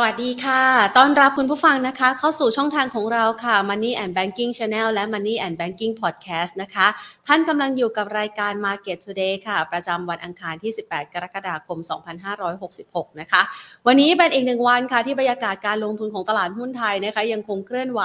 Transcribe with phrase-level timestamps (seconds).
[0.00, 0.62] สวัสดีค่ะ
[0.98, 6.86] ต้อนรับคุณผู้ฟังนะคะ เข้าสู่ช่องทางของเราค่ะ Money and Banking Channel และ Money and Banking Podcast นะคะ
[7.26, 11.78] ท่านกำลังอยู่กับรายการ Market Today ค่ะ ประจำวันอังคารที่ 18 กรกฎาคม
[12.48, 13.42] 2566 นะคะ
[13.86, 18.02] วันนี้เป็นอีกหนึ่งวันค่ะที่บรรยากาศการลงทุนของตลาดหุ้นไทยนะคะ ยังคงเคลื่อนไหว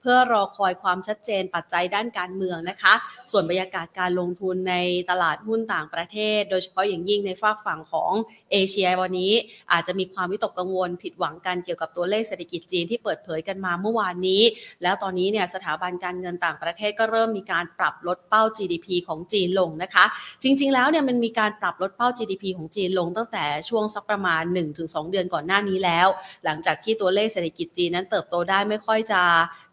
[0.00, 2.94] เพื่อรอคอยความชัดเจนปัจจัยด้านการเมืองนะคะ
[3.30, 4.74] ส่วนบรรยากาศการลงทุนใน
[5.10, 8.12] ตลาดหุ้นต่างประเทศ โดยเฉพาะอย่างยิ่งในฝากฝั่งของ
[8.52, 9.32] เอเชีย วันนี้
[9.72, 14.42] อาจจะมีความวิตกกังวลผิดหวังวังกันเกี่ยวกับตัวเลขเศรษฐกิจจีนที่เปิดเผยกันมาเมื่อวานนี้
[14.82, 20.04] แล้วตอนนี้เนี่ยสถาบันการเงินต่างประเทศก็เริ่มมีการปรับลดเป้า GDP ของจีนลงนะคะ
[20.42, 24.42] จริง ๆ แล้วเนี่ยมันมีการปรับลดเป้า GDP ของจีนลงตั้งแต่ช่วงสักประมาณ
[24.76, 26.08] 1-2 เดือนก่อนหน้านี้แล้ว
[26.44, 29.22] หลังจากที่ตัวเลขเศรษฐกิจจีนนั้นเติบโตได้ไม่ค่อยจะ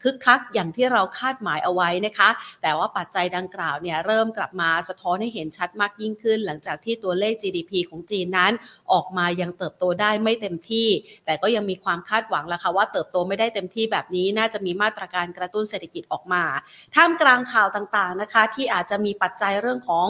[0.04, 2.30] คึกคักอย่างที่เราคาดหมายเอาไว้นะคะ
[2.62, 8.52] แต่ว่าปัจจัยดังกล่าวเนี่ยเริ่มกลับมาสะท้อนให้เห็นชัดมากยิ่งขึ้น หลังจากที่ตัวเลข GDP ของจีนนั้น
[8.94, 10.88] ออกมายังเติบโตได้ไม่เต็มที่
[11.26, 16.44] แต่ก็็ยังมีความคาดหวังแล้วค่ะว่าเติบโตไม่ได้เต็มที่แบบนี้น่าจะมีมาตรการกระตุ้นเศรษฐกิจออกมา
[16.96, 20.08] ท่ามกลางข่าวต่างๆนะคะ ที่อาจจะมีปัจจัยเรื่องของ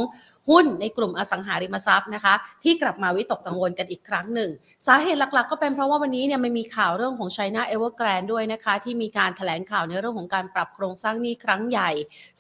[0.50, 4.50] หุ้นในกลุ่มอสังหาริมทรัพย์นะคะ ที่กลับมาวิตกกังวลกันอีกครั้งหนึ่ง
[4.88, 11.92] สาเหตุหลักๆ ก็เป็นเพราะว่าวันนี้เนี่ยมันมีข่าวเรื่องของ China Evergrande ด้วยนะคะ ที่มีการถแถลงข่าวในเรื่องของการปรับโครงสร้างหนี้ครั้งใหญ่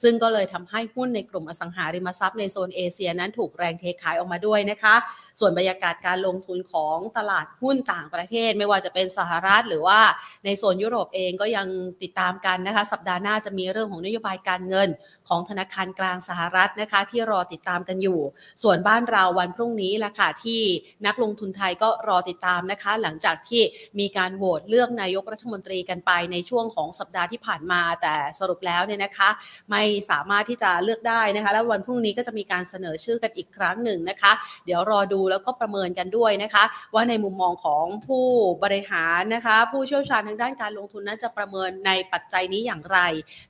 [0.01, 4.95] ซึ่งก็เลยทำให้หุ้นในกลุ่มอสังหาริมทรัพย์ในโซนเอเชียนั้นถูกแรงเทขายออกมาด้วยนะคะ
[5.39, 9.99] ส่วนบรรยากาศการลงทุนของตลาดหุ้นต่างประเทศ ไม่ว่าจะเป็นสหรัฐหรือว่า
[10.45, 11.67] ในโซนยุโรปเองก็ยัง
[12.03, 14.89] ติดตามกันนะคะ สัปดาห์หน้าจะมีเรื่องของนโยบายการเงิน
[15.29, 18.19] ของธนาคารกลางสหรัฐนะคะ ที่รอติดตามกันอยู่
[18.63, 20.61] ส่วนบ้านเราวันพรุ่งนี้แหละค่ะที่
[21.05, 23.61] นักลงทุนไทยก็รอติดตามนะคะ หลังจากที่
[23.99, 29.29] มีการโหวตเลือกนายกรัฐมนตรีกันไปในช่วงของสัปดาห์ที่ผ่านมา แต่สรุปแล้วเนี่ยนะคะ
[29.71, 34.31] ไม่สามารถที่จะเลือกได้นะคะ แล้ววันพรุ่งนี้ก็จะมีการเสนอชื่อกันอีกครั้งหนึ่งนะคะ
[34.65, 38.25] เดี๋ยวรอดูแล้วก็ประเมินกันด้วยนะคะ ว่าในมุมมองของผู้
[38.63, 42.99] บริหารนะคะ ผู้เชี่ยวชาญทางด้านการลงทุนนั้นจะประเมินในปัจจัยนี้อย่างไร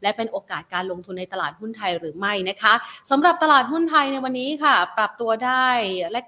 [0.01, 2.73] และเป็นโอกาสการลงทุนในตลาดหุ้นุ้นไทยหรือไม่นะคะ
[3.09, 5.67] สำหรับตลาดหุ้นไทยในวันนี้ค่ะ ปรับตัวได้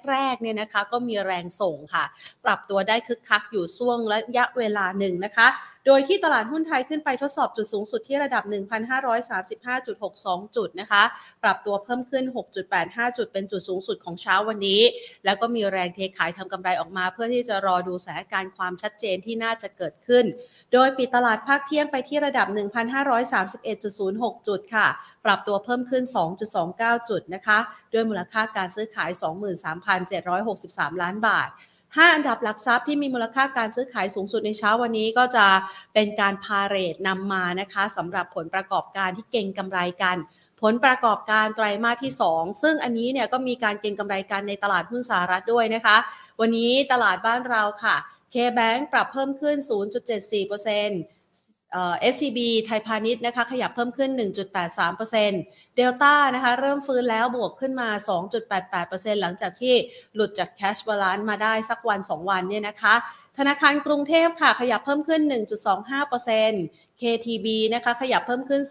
[0.10, 2.04] แรกๆเนี่ยนะคะ ก็มีแรงส่งค่ะ
[2.46, 5.48] ปรับตัวได้คึกคักอยู่ช่วงระยะเวลาหนึ่งนะคะ
[5.88, 11.04] โดยที่ตลาดหุ้นไทยขึ้นไปทดสอบจุดสูงสุดที่ระดับ 1,535.62 จุดนะคะ
[11.44, 12.26] ปรับตัวเพิ่มขึ้น
[12.72, 14.82] 6.85 จุดเป็นจุดสูงสุดของเช้าวันนี้
[15.26, 20.26] แล้วก็มีแรงเทขายทำกำไรออกมา เพื่อที่จะรอดูสถานการณ์ความชัดเจนที่น่าจะเกิดขึ้น
[20.74, 22.48] โดยปิดตลาดภาคเที่ยงไปที่ระดับ
[23.28, 24.88] 1,531.06 จุดค่ะ
[25.26, 26.04] ปรับตัวเพิ่มขึ้น
[26.56, 27.58] 2.29 จุดนะคะ
[27.94, 29.10] ด้วยมูลค่าการซื้อขาย
[30.06, 31.50] 23,763 ล้านบาท
[31.98, 35.48] 5 อันดับหลักทรัพย์ที่มีมูลค่าการซื้อขายสูงสุดในเช้าวันนี้ก็จะ
[35.94, 40.18] เป็นการพาเรตนำมานะคะสำหรับผลประกอบการที่เก่งกำไรกัน
[40.62, 45.98] ผลประกอบการไตรมาสที่ 2 ซึ่งอันนี้เนี่ยก็มีการเก็งกำไรกันในตลาดหุ้นสหรัฐด้วยนะคะ
[46.40, 47.96] วันนี้ตลาดบ้านเราค่ะ
[48.34, 49.58] K-Bank ปรับเพิ่มขึ้น
[50.38, 51.17] 0.74%
[51.72, 54.12] เอ่อ SCB ไทยพาณิชย์นะคะขยับเพิ่มขึ้น
[54.74, 57.90] 1.83%เดลต้านะคะเริ่มฟื้นแล้วบวกขึ้นมา
[58.56, 59.76] 2.88%หลังจากที่
[60.16, 62.96] หลุดจาก cash balance มาได้สักวัน 2 วันเนี่ยนะคะ
[63.38, 65.22] ธนาคารกรุงเทพค่ะขยับเพิ่มขึ้น
[65.92, 68.62] 1.25% KTB นะคะขยับเพิ่มขึ้น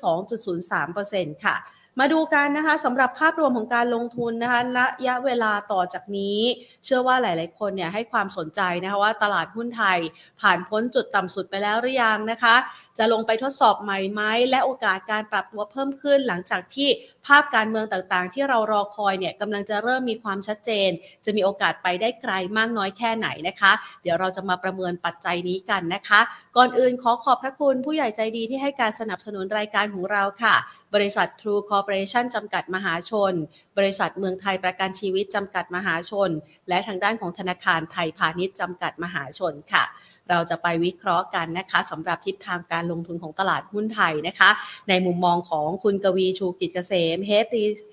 [0.66, 1.56] 2.03%ค่ะ
[2.00, 6.38] มาดูกันนะคะสำหรับภาพรวมของการลงทุนนะคะระยะเวลาต่อจากนี้
[6.84, 9.98] เชื่อว่าหลาย ๆ คนเนี่ยให้ความสนใจนะคะว่าตลาดหุ้นไทย
[10.40, 12.56] ผ่านพ้นจุดต่ำสุดไปแล้วหรือยังนะคะ
[12.98, 16.88] จะลงไปทดสอบใหม่ไหมและโอกาสการปรับตัวเพิ่มขึ้น หลังจากที่
[17.26, 20.90] ภาพการเมืองต่างๆ ที่เรารอคอยเนี่ยกำลังจะเริ่มมีความชัดเจน
[21.24, 26.20] จะมีโอกาสไปได้ไกลมากน้อยแค่ไหนนะคะ เดี๋ยวเราจะมาประเมินปัจจัยนี้กันนะคะ
[26.56, 30.54] ก่อนอื่นขอขอบพระคุณผู้ใหญ่ใจดีที่ให้การสนับสนุนรายการของเราค่ะ
[30.94, 33.32] บริษัท True Corporation จำกัดมหาชน
[33.78, 36.30] บริษัทเมืองไทยประกันชีวิตจำกัดมหาชน
[36.68, 39.84] และทางด้านของธนาคารไทยพาณิชย์จำกัดมหาชนค่ะ
[40.30, 44.50] เราจะไปวิเคราะห์กันนะคะสำหรับทิศทางการลงทุนของตลาดหุ้นไทยนะคะ
[44.88, 47.46] ในมุมมองของคุณกวีชูกิจเกษม Head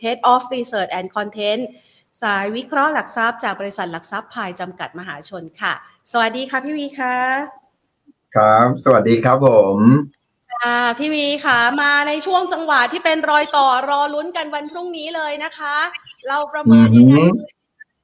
[0.03, 1.63] Head of Research and Content
[2.21, 5.73] สายวิเคราะห์หลักทรัพย์จากบริษัทหลักทรัพย์พายจำกัดมหาชนค่ะ
[6.11, 7.15] สวัสดีค่ะพี่วีค่ะ
[8.35, 9.77] ครับ สวัสดีครับผม
[10.53, 15.77] ค่ะพี่วีค่ะ มาในช่วงจังหวะที่เป็นรอยต่อรอลุ้นกันวันพรุ่งนี้เลยนะคะ
[16.27, 17.15] เราประเมินยังไง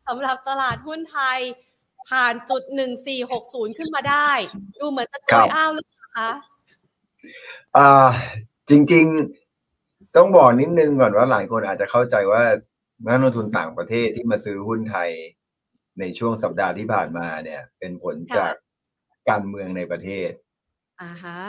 [0.07, 1.39] สำหรับตลาดหุ้นไทย
[2.09, 4.29] ผ่านจุดหนึ่งสี่หกศูนย์ขึ้นมาได้
[4.79, 6.31] ดูเหมือนจะกลอยอ้าวหรือเปล่าคะ
[7.77, 8.09] อ่า
[8.69, 9.05] จริง
[9.59, 12.43] ๆต้องบอกนิดนึงก่อนว่าหลายคนอาจจะเข้าใจว่า
[13.05, 15.09] นักลงทุนต่างประเทศที่มาซื้อหุ้นไทย
[15.99, 18.53] ในช่วงสัปดาห์ที่ผ่านมาเนี่ย เป็นผลจาก
[19.29, 20.31] การเมืองในประเทศ
[21.01, 21.39] อ่าฮะ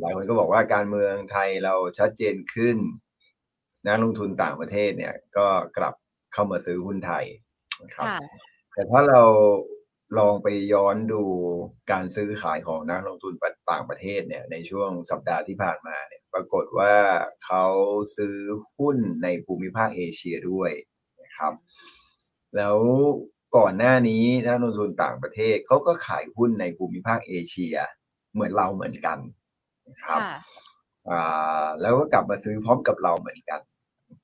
[0.00, 2.76] หลายคนก็บอกว่าการเมืองไทยเราชัดเจนขึ้น
[3.86, 5.94] นักลงทุนต่างประเทศเนี่ย ก็กลับ
[6.32, 7.24] เข้ามาซื้อหุ้นไทย
[7.82, 8.18] นะครับค่ะ
[8.74, 9.22] แต่ถ้าเรา
[10.18, 11.22] ลองไปย้อนดู
[11.90, 13.34] การซื้อขายของนักลงทุน
[13.70, 16.94] ต่างประเทศเนี่ยในช่วงสัปดาห์ที่ผ่านมาเนี่ยปรากฏว่า
[17.44, 17.64] เขา
[18.16, 18.36] ซื้อ
[18.78, 20.70] หุ้นในภูมิภาคเอเชียด้วย
[21.22, 21.52] นะครับ
[22.56, 22.78] แล้ว
[23.56, 27.76] ก่อนหน้านี้นักลงทุนต่างประเทศเขาก็ขายหุ้นในภูมิภาคเอเชีย
[28.32, 29.18] เหมือนเราเหมือนกัน
[29.88, 30.20] นะครับ
[31.10, 33.60] อ่าแล้วก็กลับมาซื้อพร้อมกับเราเหมือนกัน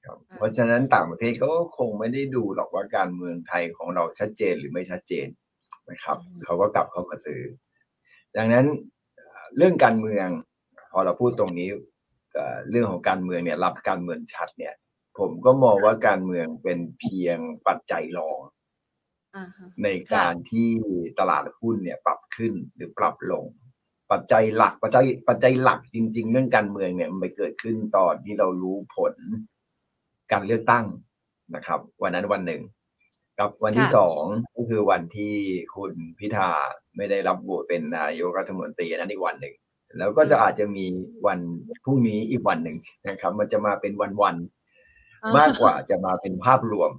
[0.05, 5.27] ครับเพราะฉะนั้นต่างประเทศก็คงไม่ได้ดูหรอกว่าการเมืองไทยของเราชัดเจนหรือไม่ชัดเจน
[5.91, 7.41] นะครับเขาก็กลับเข้ามาซื้อ
[8.37, 8.67] ดังนั้น
[9.57, 10.29] เรื่องการเมือง
[10.93, 11.69] พอเราพูดตรงนี้
[12.71, 14.75] เรื่องของการเมืองเนี่ยรับการเมืองชัดเนี่ย
[15.19, 18.41] ผมก็มองว่าการเมืองเป็นเพียงปัจจัยรอง
[19.85, 20.71] ในการที่
[21.19, 23.45] ตลาดหุ้นเนี่ยปรับขึ้นหรือปรับลง
[24.11, 29.15] ปัจจัยหลักปัจจัยปัจจัยหลักจริง ๆ เรื่องการเมืองเนี่ยมันไปเกิดขึ้นตอนที่เรารู้ผล
[30.33, 30.85] การเลือกตั้ง
[31.55, 32.63] นะครับ วันนั้นวันหนึ่ง
[33.41, 34.23] กับวันที่สอง
[34.57, 35.35] ก็คือวันที่
[35.77, 36.51] คุณพิธา
[36.97, 39.55] ไม่ได้รับโหวตเป็นนายกรัฐมนตรีนั้นอีกวันหนึ่ง
[39.99, 40.87] แล้วก็จะอาจจะมี
[41.27, 41.41] วัน
[41.85, 42.77] พรุ่งนี้อีกวันหนึ่ง
[43.09, 43.93] นะครับ มันจะมาเป็น
[44.23, 46.91] วันๆมากกว่าจะมาเป็นภาพรวม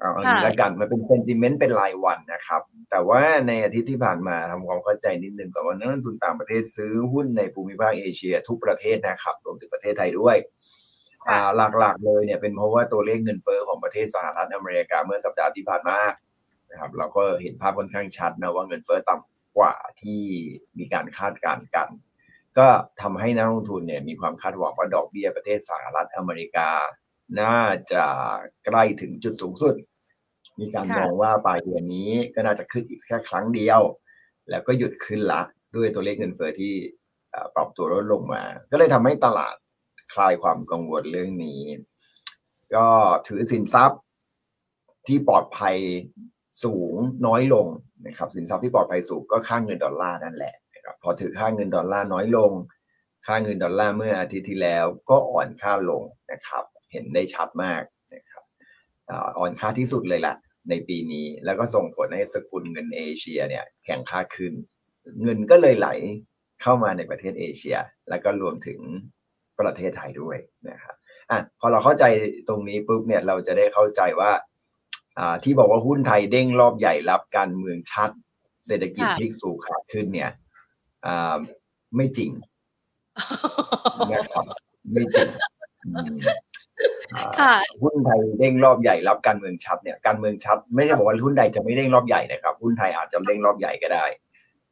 [0.00, 10.53] เอาอย่างนี้ละกันมันเป็นเซนติเมนต์เป็นรายวันนะครับ แต่ว่าในอาทิตย์ที่ผ่านมาทำความเข้าใจนิดนึงก่อนว่านักลงทุนต่างประเทศซื้อหุ้นในภูมิภาคเอเชียทุกประเทศนะครับรวมถึงประเทศไทยด้วยอ่า
[11.56, 15.98] หลักๆเลยเนี่ยเป็นเพราะว่าตัวเลขเงินเฟ้อของประเทศสหรัฐอเมริกาเมื่อสัปดาห์ที่ผ่านมา
[16.70, 20.22] นะครับเราก็เห็นภาพค่อนข้างชัดนะว่าเงินเฟ้อต่ำกว่าที่
[20.78, 21.88] มีการคาดการณ์กัน
[22.58, 22.68] ก็
[23.02, 26.68] ทำให้นักลงทุนเนี่ยมีความคาดหวังว่าดอกเบี้ยประเทศสหรัฐอเมริกา
[27.40, 27.58] น่า
[27.92, 28.04] จะ
[28.64, 29.74] ใกล้ถึงจุดสูงสุด
[30.60, 33.80] มีการมองว่าปลายเดือนนี้ก็น่าจะขึ้นอีกแค่ครั้งเดียว
[34.50, 35.42] แล้วก็หยุดขึ้นละ
[35.76, 36.74] ด้วยตัวเลขเงินเฟ้อที่
[37.54, 39.56] ปรับตัวลดลงมา ก็เลยทำให้ตลาด
[40.12, 41.60] คลายความกังวลเรื่องนี้
[42.74, 42.86] ก็
[43.28, 44.00] ถือสินทรัพย์
[45.06, 45.76] ที่ปลอดภัย
[46.64, 46.94] สูง
[47.26, 47.66] น้อยลง
[48.06, 52.52] นะครับ สินทรัพย์ที่ปลอดภัยสูงก็ค่าเงินดอลลาร์นั่นแหละนะครับพอถือค่าเงินดอลลาร์น้อยลง
[53.26, 56.02] ค่าเงินดอลลาร์เมื่ออาทิตย์ที่แล้วก็อ่อนค่าลง
[56.32, 57.82] นะครับ เห็นได้ชัดมาก
[58.14, 58.44] นะครับ
[59.38, 60.36] อ่อนค่าที่สุดเลยแหละ
[60.70, 64.52] ในปีนี้แล้วก็ส่งผลให้สกุลเงินเอเชียเนี่ยแข็งค่าขึ้น
[65.22, 65.88] เงินก็เลยไหล
[66.62, 67.76] เข้ามาในประเทศเอเชีย
[68.08, 68.80] แล้วก็รวมถึง
[69.60, 70.36] ประเทศไทยด้วย
[70.70, 70.94] นะครับ
[71.30, 72.04] อะพอเราเข้าใจ
[72.48, 74.30] ตรงนี้ปุ๊บเนี่ยเราจะได้เข้าใจว่า
[75.18, 78.10] อ่าที่บอกว่าหุ้นไทยเด้งรอบใหญ่รับการเมืองชัด
[78.66, 80.30] เศรษฐกิจพลิกสู่ขาขึ้นเนี่ย
[81.06, 81.38] อ่า
[81.96, 82.30] ไม่จริง
[84.12, 84.44] นะครับ
[84.92, 85.28] ไม่จริง
[87.82, 94.06] หุ้นไทยเด้งรอบใหญ่รับการเมืองชัดเนี่ยการเมืองชัด ไม่ใช่บอกว่าหุ้นใดจะไม่เด้งรอบใหญ่นะครับหุ้นไทยอาจจะเด้งรอบใหญ่ก็ได้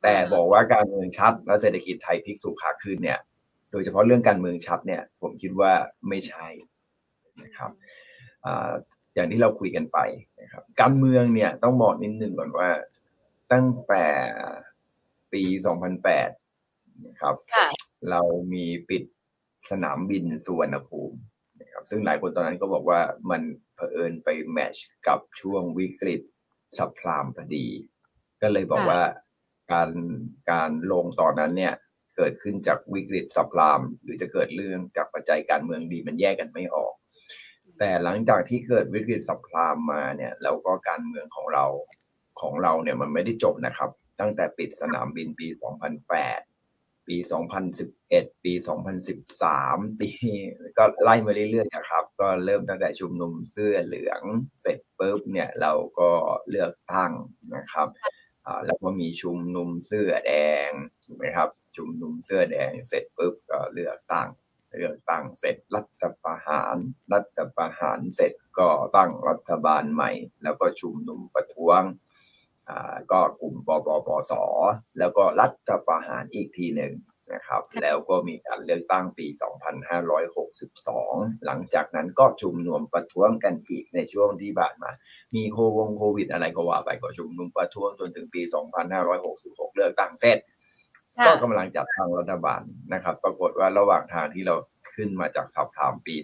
[0.03, 3.19] แต่บอกว่าการเมืองชัดและเศรษฐกิจไทยพลิกสู่ขาขึ้นเนี่ย
[3.73, 5.73] โดยเฉพาะเรื่องการเมืองชัดเนี่ยผมคิดว่า
[6.09, 6.49] ไม่ใช่
[7.43, 7.71] นะครับ
[8.45, 8.47] อ
[9.15, 9.99] อย่างที่เราคุยกันไป
[10.41, 12.69] นะครับการเมืองเนี่ยต้องบอกนิดนึงก่อนว่า
[13.53, 14.07] ตั้งแต่
[15.33, 15.43] ปี
[16.25, 17.35] 2008 นะครับ
[18.11, 18.21] เรา
[18.53, 19.03] มีปิด
[19.71, 21.17] สนามบินสุวรรณภูมิ
[21.61, 23.43] นะครับซึ่งหลายคนตอนนั้นก็บอกว่ามัน
[23.75, 24.77] เผอิญไปแมช
[25.07, 26.21] กับช่วงวิกฤต
[26.79, 27.67] สัพพลามพอดี
[28.43, 29.03] ก็เลยบอกว่า
[29.73, 29.91] การ
[30.51, 31.75] การลงตอนนั้นเนี่ย
[32.17, 36.95] เกิดขึ้นจากวิกฤตสัพราม หรือจะเกิดเรื่องจากปัจจัยการเมืองดีมันแยกกันไม่ออก
[37.79, 41.67] แต่หลังจากที่เกิดวิกฤตสัพรามมาเนี่ยแล้วก็การเมืองของเรา
[42.41, 47.17] ของเราเนี่ยมันไม่ได้จบนะครับ ตั้งแต่ปิดสนามบินปี 2008 ปี
[47.81, 48.53] 2011 ปี
[49.27, 50.09] 2013 ปี
[50.79, 54.21] ก็ไล่มาเรื่อยๆนะครับ ก็เริ่มตั้งแต่ชุมนุมเสื้อเหลือง
[54.61, 56.11] เสร็จปุ๊บเนี่ยเราก็
[56.51, 57.13] เลือกตั้ง
[57.57, 57.89] นะครับ
[58.67, 60.33] แล้วก็มีชุมนุมเสื้อแด
[60.69, 60.71] ง
[61.07, 64.29] ถูกไหมครับ ชุมนุมเสื้อแดงเสร็จปุ๊บก็เลือกตั้ง
[64.79, 66.77] เลือกตั้งเสร็จรัฐประหาร
[67.13, 70.11] รัฐประหารเสร็จก็ตั้งรัฐบาลใหม่
[70.43, 71.83] แล้วก็ชุมนุมประท้วง
[72.69, 74.33] อ่าก็กลุ่มปปปส
[74.99, 76.93] แล้วก็รัฐประหารอีกทีหนึ่ง
[77.33, 79.27] นะครับ แล้วก็มีการเลือกตั้งปี
[80.51, 84.91] 2562 หลังจากนั้นก็ชุมนุมประท้วงกันอีกในช่วงที่ผ่านมา
[85.35, 88.43] มีโควงโควิดอะไรก็ว่าไปก็ชุมนุมประท้วงจนถึงปี
[89.09, 90.39] 2566 เลือกตั้งเสร็จ
[91.27, 94.55] ก็กำลังจัดทางรัฐบาลนะครับ ปรากฏว่าระหว่างทางที่เรา
[94.95, 96.15] ขึ้นมาจากสับทามปี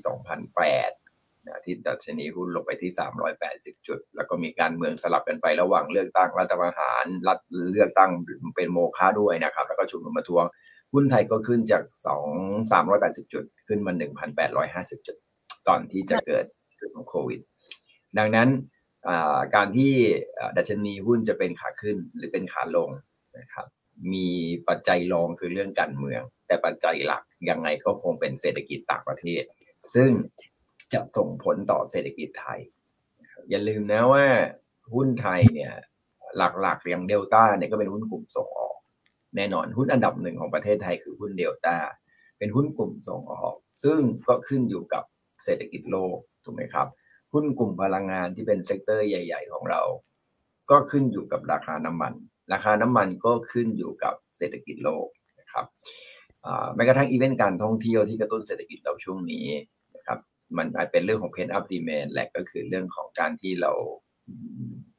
[0.69, 2.93] 2008นะที่ดัชนีหุ้นลงไปที่
[3.39, 7.39] 380 จุด แล้วก็มีการเมืองสลับกันไประหว่างเลือกตั้งรัฐประหารรัฐ
[7.73, 8.11] เลือกตั้ง
[8.57, 10.45] เป็นโมฆะด้วยนะครับ แล้วก็ชุมนุมมาทวง
[10.93, 11.83] หุ้นไทยก็ขึ้นจาก
[12.33, 13.93] 2 380 จุด ขึ้นมา
[14.51, 15.17] 1,850 จุด
[15.69, 16.45] ก่อนที่จะเกิด
[16.77, 17.41] เรื่องของโควิด
[18.19, 18.49] ดังนั้น
[19.55, 19.93] การที่
[20.57, 22.91] ดัชนีหุ้นจะเป็นขาขึ้นหรือเป็นขาลง
[23.39, 23.67] นะครับ
[24.13, 24.29] มี
[24.69, 29.43] ปัจจัยรองคือเรื่องการเมือง แต่ปัจจัยหลักยังไงก็คงเป็นเศรษฐกิจต่างประเทศ
[29.95, 30.11] ซึ่ง
[30.93, 32.61] จะส่งผลต่อเศรษฐกิจไทย
[33.51, 34.27] อย่าลืมนะว่า
[34.95, 35.73] หุ้นไทยเนี่ย
[36.37, 38.77] หลักๆอย่างเดลต้าเนี่ยก็เป็นหุ้นกลุ่มส่งออก
[39.37, 41.77] แน่นอนหุ้นอันดับหนึ่งของประเทศไทยคือหุ้นเดลต้า
[42.39, 45.05] เป็นหุ้นกลุ่มส่งออก ซึ่งก็ขึ้นอยู่กับ
[45.45, 46.87] เศรษฐกิจโลกถูกไหมครับ
[47.33, 49.81] หุ้นกลุ่มพลังงานที่เป็น sector ใหญ่ ๆ ของเรา
[50.71, 52.13] ก็ขึ้นอยู่กับราคาน้ำมัน
[52.53, 55.07] ราคาน้ำมันก็ขึ้นอยู่กับเศรษฐกิจโลก
[55.41, 55.67] นะครับ
[56.75, 59.47] แม้กระทั่งอีเวนต์การท่องเที่ยวที่กระตุ้นเศรษฐกิจเราช่วงนี้
[59.97, 60.19] นะครับ
[60.57, 63.73] มันอาจเป็นเรื่องของเพนอัพดีแมนแหละก็คือเรื่องของการที่เรา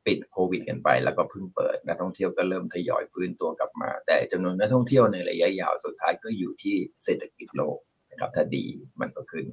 [0.06, 7.78] ปิดโควิดกันไป แล้วก็เพิ่งเปิดนักท่องเที่ยวก็เริ่มทยอยฟื้นตัวกลับมา แต่จำนวนนักท่องเที่ยวในระยะยาวสุดท้ายก็อยู่ที่เศรษฐกิจโลก
[8.12, 8.66] นะครับถ้าดี
[9.02, 9.46] มันก็ขึ้น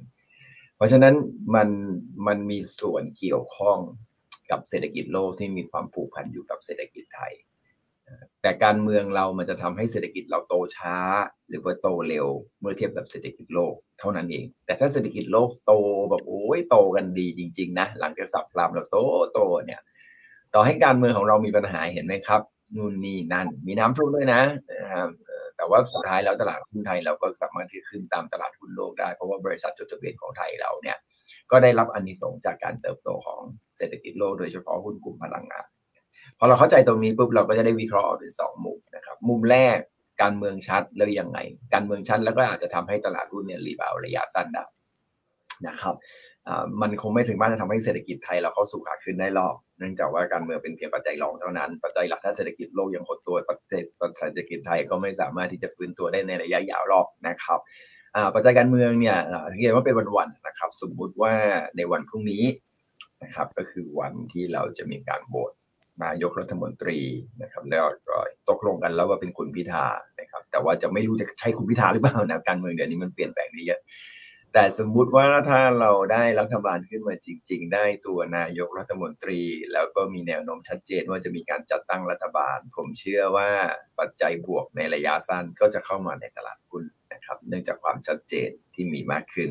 [0.75, 1.15] เพราะฉะนั้น
[1.55, 1.69] มัน
[2.27, 3.79] มันมีส่วนเกี่ยวข้อง
[4.51, 7.33] กับเศรษฐกิจโลกที่มีความผูกพันอยู่กับเศรษฐกิจไทย
[8.41, 10.95] แต่การเมืองเรามันจะทำให้เศรษฐกิจเราโตช้า
[11.49, 12.27] หรือว่าโตเร็ว
[12.59, 15.73] เมื่อเทียบกับเศรษฐกิจโลกเท่านั้นเอง แต่ถ้าเศรษฐกิจโลกโต
[16.09, 18.97] แบบโอ้ยโตกันดีจริง ๆ นะ หลังจากสับรามเราโต
[19.33, 19.81] โตเนี่ย
[20.53, 22.41] ต่อให้การเมืองของเรามีปัญหาเห็นไหมครับ
[22.75, 25.09] นู่นนี่นั่น มีน้ำท่วมด้วยนะนะครับ
[25.57, 30.97] แต่ว่าสุดท้ายแล้วตลาดหุ้นไทยเราก็สามารถที่ขึ้นตามตลาดหุ้นโลกได้ เพราะว่าบริษัทจดทะเบียนของไทยเราเนี่ย
[31.51, 33.41] ก็ได้รับอนนิสงส์จากการเติบโตของ
[33.77, 35.65] เศรษฐกิจโลกโดยเฉพาะหุ้นกลุ่มพลังงาน
[36.39, 39.77] พอเราเข้าใจตรงนี้ปุ๊บเราก็จะได้วิเคราะห์เป็นสองมุมนะครับมุมแรก
[40.21, 41.39] การเมืองชัดแล้วยังไง
[41.73, 44.65] การเมืองชัดแล้วก็อาจจะทำให้ตลาดหุ้นเนี่ยรีบาวระยะสั้นได้
[45.67, 45.95] นะครับ
[46.81, 53.83] มันคงไม่ถึงบ้านจะทำให้เศรษฐกิจไทยเราเข้าสู่ขาขึ้นได้หรอก เนื่องจากว่าการเมืองเป็นเพียงปัจจัยรองเท่านั้น ปัจจัยหลักถ้าเศรษฐกิจโลกยังหดตัวประเศ
[54.17, 57.59] เศรษฐกิจไทยก็ไม่สามารถที่จะฟื้นตัวได้ในระยะยาวหรอกนะครับ
[58.35, 59.17] ปัจจัยการเมืองเนี่ย
[59.51, 61.33] สังเกตว่าเป็นวันๆนะครับ สมมุติว่า
[61.77, 62.43] ในวันพรุ่งนี้
[63.23, 65.51] นะครับ ก็คือวันที่เราจะมีการโหวต
[66.03, 66.99] นายกรัฐมนตรี
[67.41, 67.85] นะครับแล้ว
[68.49, 69.85] ตกลงกันแล้วว่าเป็นคุณพิธา
[70.19, 73.81] นะครับ แต่ว่าจะไม่รู้จะใช่คุณพิธาหรือเปล่านะการเมืองเดี๋ยวนี้มันเปลี่ยนแปลงเยอะ
[74.53, 79.41] แต่สมมุติว่าถ้าเราได้รัฐบาลขึ้นมาจริง ๆ ได้ตัวนายกรัฐมนตรี
[79.73, 83.49] แล้วก็มีแนวโน้มชัดเจนว่าจะมีการจัดตั้งรัฐบาล ผมเชื่อว่า
[83.99, 89.49] ปัจจัยบวกในระยะสั้นก็จะเข้ามาในตลาดหุ้นนะครับ เนื่องจากความชัดเจนที่มีมากขึ้น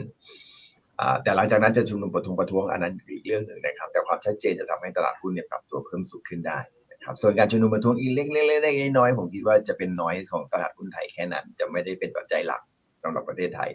[1.23, 6.59] แต่หลังจากนั้นจะชุมนุมประท้วงประท้วงอันนั้นอีกเรื่องหนึ่งนะครับ แต่ความชัดเจนจะทำให้ตลาดหุ้นเนี่ยปรับตัวเพิ่มสูงขึ้นได้
[6.93, 12.63] นะครับส่วนการชุมนุมประท้วงอีกเล็กๆน้อยๆผมคิดว่าจะเป็นน้อยของตลาดหุ้นไทยแค่นั้น จะไม่ได้เป็นปัจจัยหลัก
[13.03, 13.71] สำหรับประเทศไทย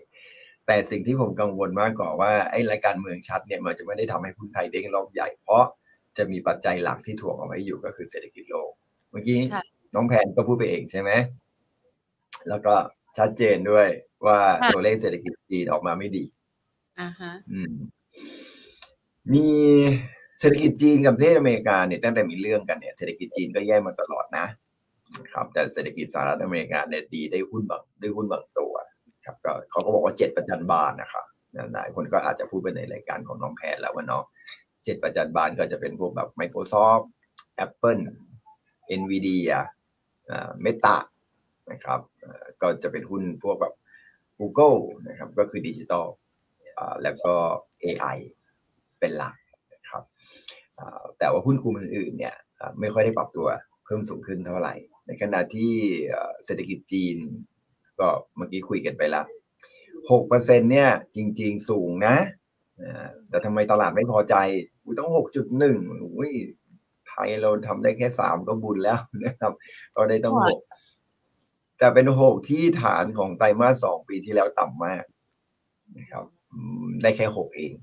[0.67, 5.63] แต่สิ่งที่ผมกังวลมากกว่าว่าไอ้รายการเมืองชัดเนี่ยมันจะไม่ได้ทำให้หุ้นไทยเด้งรอบใหญ่เพราะ
[6.17, 8.71] จะมีปัจจัยหลักที่ถ่วงเอาไว้อยู่ก็คือเศรษฐกิจโลก
[9.11, 9.39] เมื่อกี้
[9.95, 11.11] น้องแพนก็พูดไปเองใช่ไหม
[12.49, 12.73] แล้วก็
[13.17, 13.87] ชัดเจนด้วย
[14.25, 14.39] ว่า
[14.73, 16.23] ตัวเลขเศรษฐกิจจีนออกมาไม่ดี
[16.99, 17.31] อ่าฮะ
[19.33, 19.47] มี
[20.39, 24.45] เศรษฐกิจจีนกับประเทศอเมริกาเนี่ยตั้งแต่มีเรื่องกันเนี่ยเศรษฐกิจจีนก็แย่มาตลอดนะ
[25.33, 28.73] ครับ แต่เศรษฐกิจสหรัฐอเมริกาเนี่ยดีได้หุ้นบางได้หุ้นบางตัว
[29.25, 31.25] ครับ ก็เขาก็บอกว่าเจ็ดประจันบานนะครับ
[31.73, 34.23] หลายคนก็อาจจะพูดไปในรายการของน้องแพนแล้วว่าเนาะ
[34.83, 37.05] เจ็ดประจันบานก็จะเป็นพวกแบบ Microsoft
[37.65, 38.03] Apple
[38.99, 39.57] Nvidia
[40.61, 40.97] เมตา
[41.71, 41.99] นะครับ
[42.61, 43.73] ก็จะเป็นหุ้นพวกแบบ
[44.39, 46.07] Google นะครับ ก็คือดิจิตอล
[47.03, 47.33] แล้วก็
[47.83, 48.17] AI
[48.99, 49.35] เป็นหลัก
[49.73, 50.03] นะครับ
[51.17, 52.35] แต่ว่าหุ้นคุมอื่นๆเนี่ย
[52.79, 53.47] ไม่ค่อยได้ปรับตัว
[53.85, 54.75] เพิ่มสูงขึ้นเท่าไหร่
[55.07, 55.73] ในขณะที่
[56.45, 57.17] เศรษฐกิจจีน
[57.99, 59.25] ก็เมื่อกี้คุยกันไปแล้ว
[60.11, 62.15] หกเปอร์เซ็นเนี่ยจริง ๆ สูงนะ
[63.29, 64.35] แต่ทำไมตลาดไม่พอใจ
[64.99, 65.77] ต้องหกจุดหนึ่ง
[67.07, 69.53] ไทยเราทำได้แค่สามก็บุญแล้วนะครับ
[69.95, 70.59] ก็ได้ต้องหก
[71.79, 75.03] แต่เป็นหกที่ฐานของไตรมาสสองปีที่แล้วต่ำมาก
[75.97, 76.25] นะครับ
[77.01, 77.73] ได้แค่หกเอง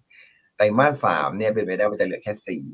[0.56, 2.64] ไตรมาสสามเนี่ยเป็นไปได้ว่าจะเหลือแค่สี่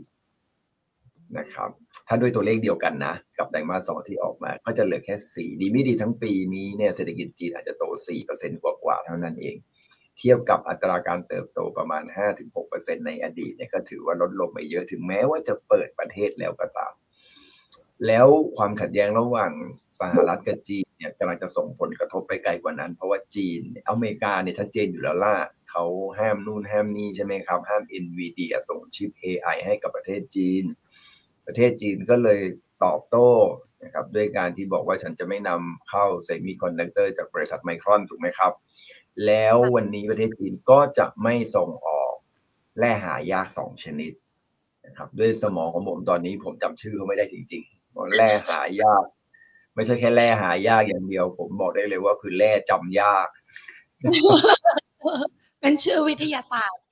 [1.38, 1.70] นะครับ
[2.08, 9.56] ถ้าด้วยตัวเลขเดียวกันนะ กับไตรมาสสองที่ออกมา ก็จะเหลือแค่สี่ดีไม่ดีทั้งปีนี้เนี่ยเศรษฐกิจจีนอาจจะโตสี่เปอร์เซ็นต์กว่าๆเท่านั้นเอง
[10.18, 16.94] เทียบกับอัตราการเติบโตประมาณห้าถึงหกเปอร์เซ็นในอดีตเนี่ยก็ถือว่าลดลงไปเยอะถึงแม้ว่าจะเปิดประเทศแล้วก็ตาม
[18.06, 19.52] แล้วความขัดแย้งระหว่าง
[20.00, 25.36] สหรัฐกับจีน เนี่ยกำลังจะส่งผลกระทบไปไกลกว่านั้น เพราะว่าจีนอเมริกาเนี่ยชัดเจนอยู่แล้วล่ะ
[25.70, 25.84] เขา
[26.18, 30.64] ห้ามนู่นห้ามนี่ใช่ไหมครับ ห้าม NVIDIA ส่งชิป AI ให้กับประเทศจีน
[31.46, 32.40] ประเทศจีนก็เลย
[32.84, 33.30] ตอบโต้
[33.84, 38.52] นะครับด้วยการที่บอกว่าฉันจะไม่นำเข้า semiconductor จากบริษัทไมครอนถูกไหมครับ
[39.26, 42.12] แล้ววันนี้ประเทศจีนก็จะไม่ส่งออก
[42.78, 44.12] แร่หายากสองชนิด
[44.86, 49.04] นะครับด้วยสมองของผมตอนนี้ผมจำชื่อเขาไม่ได้จริงๆแร่หายาก
[49.74, 53.26] ไม่ใช่แค่แร่หายากอย่างเดียว ผมบอกได้เลยว่าคือแร่จำยาก
[55.60, 56.82] เป็นชื่อวิทยาศาสตร์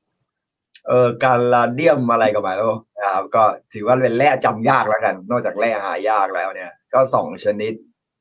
[0.88, 7.72] เออการลาเดียมอะไรก็หมายแล้วนะครับก็ถือว่าเป็นแร่จำยากแล้วกัน นอกจากแร่หายากแล้วเนี่ย ก็สองชนิด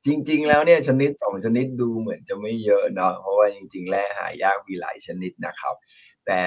[0.05, 5.75] จริง ๆ แล้วเนี่ยชนิดสองชนิดดูเหมือนจะไม่เยอะเนาะเพราะว่าจริง ๆ แร่หายากมีหลายชนิดนะครับ
[6.25, 6.39] แต่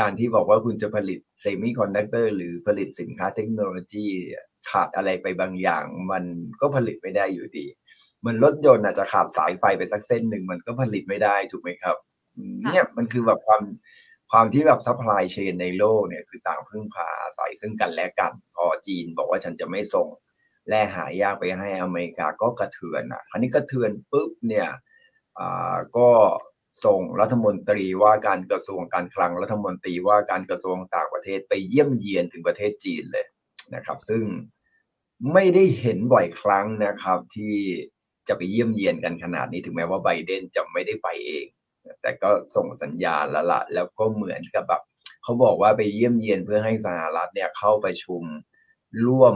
[0.00, 4.06] การที่บอกว่าคุณจะผลิต semiconductor หรือผลิตสินค้าเทคโนโลยี
[4.70, 6.24] ขาดอะไรไปบางอย่าง มัน
[6.60, 7.66] ก็ผลิตไม่ได้อยู่ดี
[8.26, 11.96] มันรถยนต์อาจจะขาดสายไฟไปสักเส้นหนึ่งมันก็ผลิตไม่ได้ถูกไหมครับ
[12.70, 13.62] เนี่ยมันคือแบบความ
[14.30, 20.08] ความที่แบบ supply chain ในโลกเนี่ยคือต่างพึ่งพาอาศัยซึ่งกันและกัน พอจีนบอกว่าฉันจะไม่ส่ง
[20.68, 24.68] แร่หายากไปให้อเมริกาก็กระเทือนอะคราวนี้กระเทือนปุ๊บเนี่ย
[25.38, 26.08] อ่าก็
[26.84, 33.26] ส่งรัฐมนตรีว่าการกระทรวงการคลังรัฐมนตรีว่าการกระทรวงต่างประเทศไปเยี่ยมเยียนถึงประเทศจีนเลย
[33.74, 34.24] นะครับ ซึ่ง
[35.32, 37.54] ไม่ได้เห็นบ่อยครั้งนะครับ ที่
[38.28, 41.46] จะไปเยี่ยมเยียนกันขนาดนี้ถึงแม้ว่าไบเดนจะไม่ได้ไปเอง
[42.02, 44.82] แต่ก็ส่งสัญญาณแล้วละแล้วก็เหมือนกับแบบ
[45.22, 48.24] เขาบอกว่าไปเยี่ยมเยียนเพื่อให้สหรัฐเนี่ยเข้าไปชุม
[49.06, 49.34] ร่วม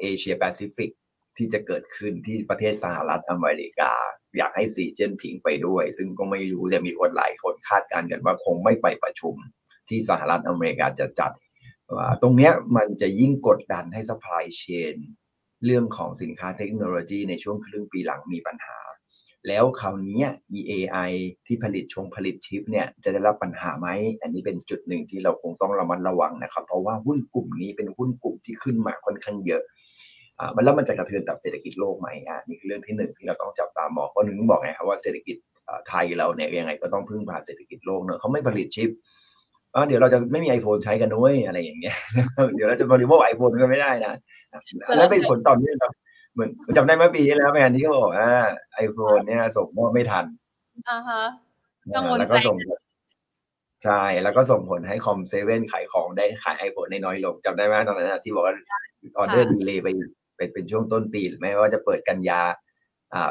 [0.00, 0.90] เอเชียแปซิฟิก
[1.36, 3.92] ที่จะเกิดขึ้นที่ประเทศสหรัฐอเมริกา
[4.36, 9.34] อยากให้สีเจนผิงไปด้วย ซึ่งก็ไม่รู้แต่มีคนหลายคนคาดการณ์กันว่าคงไม่ไปประชุม
[9.88, 11.32] ที่สหรัฐอเมริกาจะจัด
[12.22, 14.96] ตรงนี้มันจะยิ่งกดดันให้ supply chain
[15.64, 18.78] เรื่องของสินค้าเทคโนโลยีในช่วงครึ่งปีหลังมีปัญหา
[19.48, 20.22] แล้วคราวนี้
[20.58, 21.12] EAI
[21.46, 23.88] ที่ผลิตชงผลิตชิปเนี่ยจะได้รับปัญหาไหม
[24.22, 29.62] อันนี้เป็นจุดหนึ่งที่เราคงต้องระมัดระวังนะครับ เพราะว่าหุ้นกลุ่มนี้เป็นหุ้นกลุ่มที่ขึ้นมาค่อนข้างเยอะ
[30.38, 35.36] อ่ามันแล้วมันจะกระเทือนต่อเศรษฐกิจโลกไหมอะนี่คือเรื่องที่หนึ่งที่เราต้องจับตามองเพราะหนึ่งบอกไงครับว่าเศรษฐกิจ
[35.88, 41.96] ไทยเราเนี่ยยังไงก็ต้องพึ่งพาเศรษฐกิจโลกเนอะเขาไม่ผลิตชิปเดี๋ยวเราจะไม่มี iPhone ใช้กันด้วยอะไรอย่างเงี้ย
[42.54, 44.14] เดี๋ยวเราจะบริโภคไอโฟนก็ไม่ได้นะ
[44.96, 45.92] แล้วเป็นผลต่อเนื่องครับ
[46.34, 48.32] เหมือนจำได้เมื่อปีที่แล้วแมนที่เขาบอกว่า
[48.74, 50.24] ไอโฟนเนี่ยส่งมอบไม่ทัน
[50.90, 51.22] อ่าฮะ
[51.94, 52.34] กังวลใจ
[53.84, 58.54] ใช่แล้วก็ส่งผลให้คอมเซเว่นขายของได้ขายไอโฟนได้น้อยลงจำได้ไหมตอนนั้นที่บอกว่า
[59.18, 59.88] ออเดอร์ delay ไป
[60.36, 62.54] เป็นเป็นช่วงต้นปีแม้ว่าจะเปิดกันยาอ่า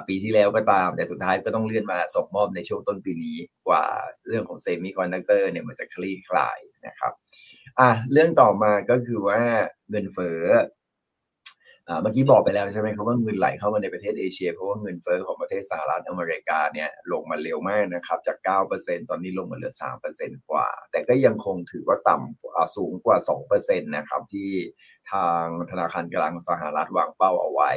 [0.08, 3.86] ปีที่แล้วก็ตาม แต่สุดท้ายก็ต้องเลื่อนมาส่งมอบในช่วงต้นปีนี้กว่า
[4.28, 7.14] เรื่องของ semiconductor เนี่ยมันจะคลี่คลายนะครับ
[7.80, 9.40] อะเรื่องต่อมาก็คือว่า
[9.90, 10.42] เงินเฟ้อ
[12.02, 18.38] เมื่อกี้บอกไปแล้วใช่ไหมครับว่าเงินไหลเข้ามาในประเทศเอเชีย เพราะว่าเงินเฟ้อของประเทศสหรัฐอเมริกาเนี่ยลงมาเร็วมากนะครับ จาก
[18.74, 19.74] 9%ตอนนี้ลงมาเหลือ
[20.12, 23.18] 3%กว่า แต่ก็ยังคงถือว่าต่ำสูงกว่า
[23.50, 24.52] 2%นะครับที่
[25.12, 27.72] ทางธนาคารกลางสหรัฐวางเป้าเอาไว้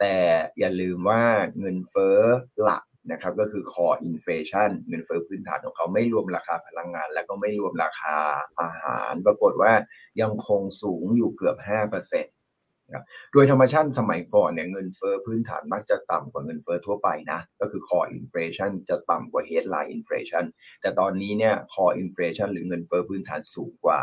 [0.00, 0.16] แต่
[0.58, 1.22] อย่าลืมว่า
[1.58, 2.18] เงินเฟ้อ
[2.62, 8.16] หลักนะครับก็คือ core inflation เงินเฟ้อพื้นฐานของเขาไม่รวมราคาพลังงาน และก็ไม่รวมราคา
[8.60, 9.72] อาหาร ปรากฏว่า
[10.20, 20.44] ยังคงสูงอยู่เกือบ5%โดยธรรมชาติสมัยก่อนเนี่ยเงินเฟอ้อพื้นฐานมักจะต่ำกว่าเงินเฟอ้อทั่วไปนะ ก็คือ core inflation จะต่ำกว่า headline inflation
[20.80, 24.00] แต่ตอนนี้เนี่ย core inflation หรือเงินเฟอ้อพื้นฐานสูงกว่า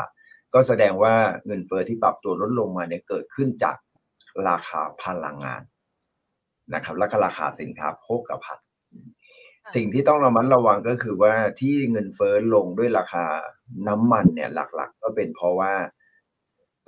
[0.53, 1.13] ก็แสดงว่า
[1.47, 3.75] เงินเฟอ้อที่ปรับตัวลดลงมาเนี่ยเกิดขึ้นจาก
[4.49, 5.61] ราคาพลังงาน
[6.73, 8.67] นะครับและก็ราคาสินค้าโภคภัณฑ์
[9.75, 13.25] สิ่งที่ต้องระมัดระวังก็คือว่าที่เงินเฟอ้อลงด้วยราคา
[13.87, 15.73] น้ำมันเนี่ยหลักๆ ก็เป็นเพราะว่า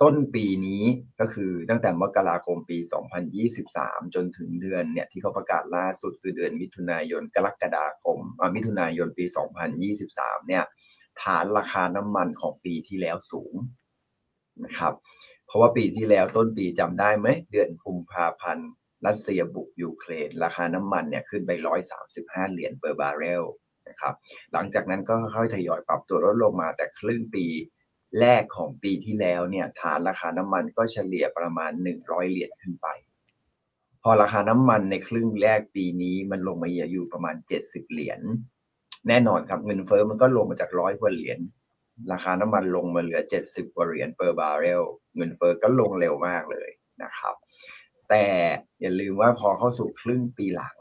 [0.02, 0.82] ต้นปีนี้
[1.20, 2.78] ก็คือตั้งแต่มกราคมปี
[3.46, 8.18] 2023 จนถึงเดือนเนี่ยที่เขาประกาศล่าสุดคือเดือนมิถุนายนกรกฎาคม
[8.54, 9.24] มิถุนายนปี
[9.86, 10.64] 2023 เนี่ย
[11.22, 13.54] ฐานราคาน้ำมันของปีที่แล้วสูง
[14.64, 14.92] นะครับ
[15.46, 18.68] เพราะว่าปีที่แล้วต้นปีจำได้ไหมเดือนกุมภาพันธ์
[19.06, 21.50] รัสเซียบุกยูเครน ราคาน้ำมันเนี่ยขึ้นไป
[22.02, 23.44] 135 เหรียญเปอร์บาร์เรล
[23.88, 24.14] นะครับ
[24.52, 27.46] หลังจากนั้นก็ค่อยๆทยอยปรับตัวลดลงมาแต่ครึ่งปี
[28.20, 32.88] แรกของปีที่แล้วเนี่ยฐานราคาน้ำมันก็เฉลี่ยประมาณหนึ่งร้อยเหรียญขึ้นไป
[34.02, 38.20] พอราคาน้ำมันในครึ่งแรกปีนี้มันลงมาอยู่ประมาณเจ็ดสิบเหรียญ
[39.08, 41.38] แน่นอนครับเงินเฟอ้อมันก็ลงมาจากร้อยกว่าเหรียญ
[42.12, 44.82] ราคาน้ำมันลงมาเหลือเจ็ดสิบกว่าเหรียญเปอร์บาร์เรล
[45.16, 46.68] เงินเฟอ้อก็ลงเร็วมากเลย
[47.02, 47.34] นะครับ
[48.10, 48.24] แต่
[48.80, 50.78] อย่าลืมว่าพอเข้าสู่ครึ่งปีหลัง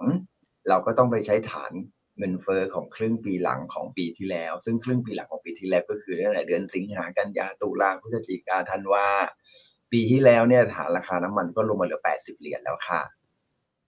[0.69, 1.71] เราก็ต้องไปใช้ฐาน
[2.17, 9.07] เงินเฟอ้อของครึ่งปีหลังของปีที่แล้ว ซึ่งครึ่งปีหลังของปีที่แล้วก็คือตั้งแต่เดือนสิงหากันยาตุลาพฤศจิกาธันวา
[9.91, 13.01] ปีที่แล้วเนี่ยฐานราคาน้ำมันก็ลงมาเหลือ 80 เหรียญแล้วค่ะ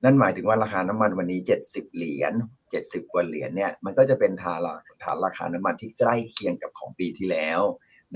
[0.04, 2.34] นั่นหมายถึงว่าราคาน้ำมันวันนี้ 70 เหรียญ
[2.71, 4.60] 70 กว่าเหรียญเนี่ยมันก็จะเป็นฐาน
[5.04, 7.62] ฐานราคาน้ำมันที่ใกล้เคียงกับของปีที่แล้ว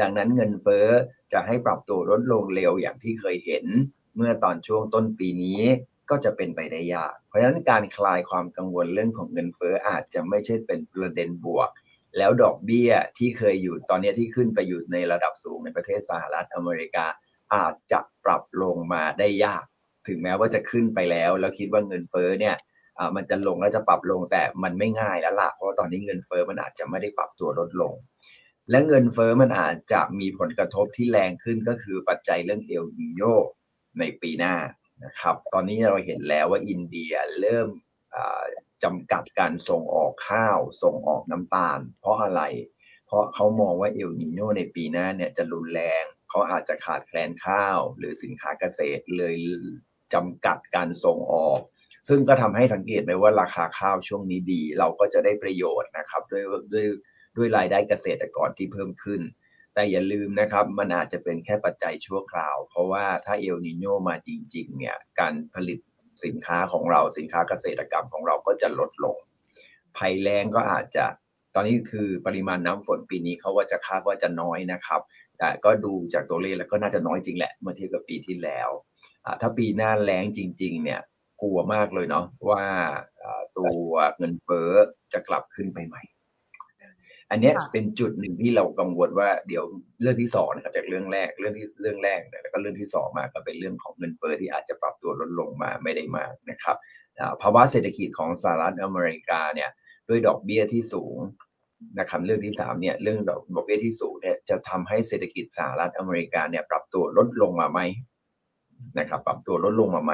[0.02, 0.88] ดังนั้นเงินเฟอ้อ
[1.34, 3.66] จะให้ปรับตัวลดลงเร็วอย่างที่เคยเห็น
[4.16, 5.62] เมื่อตอนช่วงต้นปีนี้
[6.10, 11.70] ก็จะเป็นไปได้ยาก เพราะฉะนั้นการคลายความกังวลเรื่องของเงินเฟ้ออาจจะไม่ใช่เป็นประเด็นบวก
[12.18, 17.06] แล้วดอกเบี้ยที่เคยอยู่ตอนนี้ที่ขึ้นไปอยู่ในระดับสูงในประเทศสหรัฐอเมริกา
[17.56, 19.64] อาจจะปรับลงมาได้ยาก
[20.08, 22.56] ถึงแม้ว่าจะขึ้นไปแล้ว แล้วคิดว่าเงินเฟ้อเนี่ย
[23.16, 27.94] มันจะลงแล้วจะปรับลงแต่มันไม่ง่ายแล้วล่ะเพราะตอนนี้เงินเฟ้อมันอาจจะไม่ได้ปรับตัวลดลง
[28.70, 33.22] และเงินเฟ้อมันอาจจะมีผลกระทบที่แรงขึ้นก็คือปัจจัยเรื่องเอลนิโย
[34.00, 34.56] ในปีหน้า
[35.06, 37.70] นะครับ ตอนนี้เราเห็นแล้วว่าอินเดียเริ่ม
[38.84, 42.42] จำกัดการส่งออกข้าว ส่งออกน้ำตาล เพราะอะไร
[43.08, 49.36] เพราะเขามองว่าเอลนิโยในปีหน้าเนี่ยจะรุนแรงเขาอาจจะขาดแคลนข้าว หรือสินค้าเกษตรเลย
[50.14, 51.60] จำกัดการส่งออก
[52.08, 56.86] ซึ่งก็ทำให้สังเกตไหมว่าราคาข้าวช่วงนี้ดี เราก็จะได้ประโยชน์นะครับ ด้วยด้วย
[57.38, 59.22] ด้วยรายได้เกษตรกรที่เพิ่มขึ้น
[59.74, 65.80] แต่อย่าลืมนะครับ มันอาจจะเป็นแค่ปัจจัยชั่วคราว เพราะว่าถ้าเอลนิโยมาจริง ๆ เนี่ย การผลิต
[66.24, 69.18] สินค้าของเราสินค้าเกษตรกรรมของเราก็จะลดลง
[69.98, 71.06] ภัยแล้งก็อาจจะ
[71.56, 75.02] ตอนนี้คือปริมาณน้ำฝนปีนี้เขาว่าจะคาดว่าจะน้อยนะครับ
[75.38, 78.70] แต่ก็ดูจากตัวเลขแล้วก็น่าจะน้อยจริงแหละเมื่อเทียบกับปีที่แล้ว
[79.42, 81.02] ถ้าปีหน้าแล้งจริง ๆ เนี่ย
[81.42, 82.66] กลัวมากเลยเนาะว่า
[83.58, 84.70] ตัวเงินเฟ้อ
[85.14, 86.04] จะกลับขึ้นไปใหม่
[87.32, 89.64] อันนี้เป็นจุดหนึ่งที่เรากังวลว่าเดี๋ยว
[90.02, 96.78] เรื่องที่สองนะครับจากเรื่องแรกเรื่องที่เรื่องแรกแล้วก็เรื่องที่สองมาก็เป็นเรื่องของเงินเฟ้อที่อาจจะปรับตัวลดลงมาไม่ได้มากนะครับ
[97.42, 99.70] ภาวะเศรษฐกิจของสหรัฐอเมริกาเนี่ย
[100.10, 101.18] ด้วยดอกเบี้ยที่สูง
[102.00, 107.80] นะครับเรื่องที่สามเนี่ยเรื่องดอกดอกเบี้ยที่สูงเนี่ยจะทำให้เศรษฐกิจสหรัฐอเมริกาเนี่ยปรับตัวลดลงมาไหม
[109.00, 110.14] นะครับ ปรับตัวลดลงมาไหม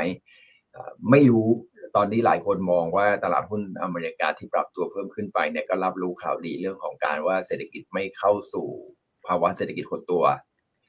[1.12, 1.50] ไม่รู้
[1.96, 8.68] ตอนนี้หลายคนมองว่าตลาดหุ้นอเมริกาที่ปรับตัวเพิ่มขึ้นไปเนี่ยก็รับรู้ข่าวดีเรื่องของการว่าเศรษฐกิจไม่เข้าสู่
[9.28, 10.24] ภาวะเศรษฐกิจหดตัว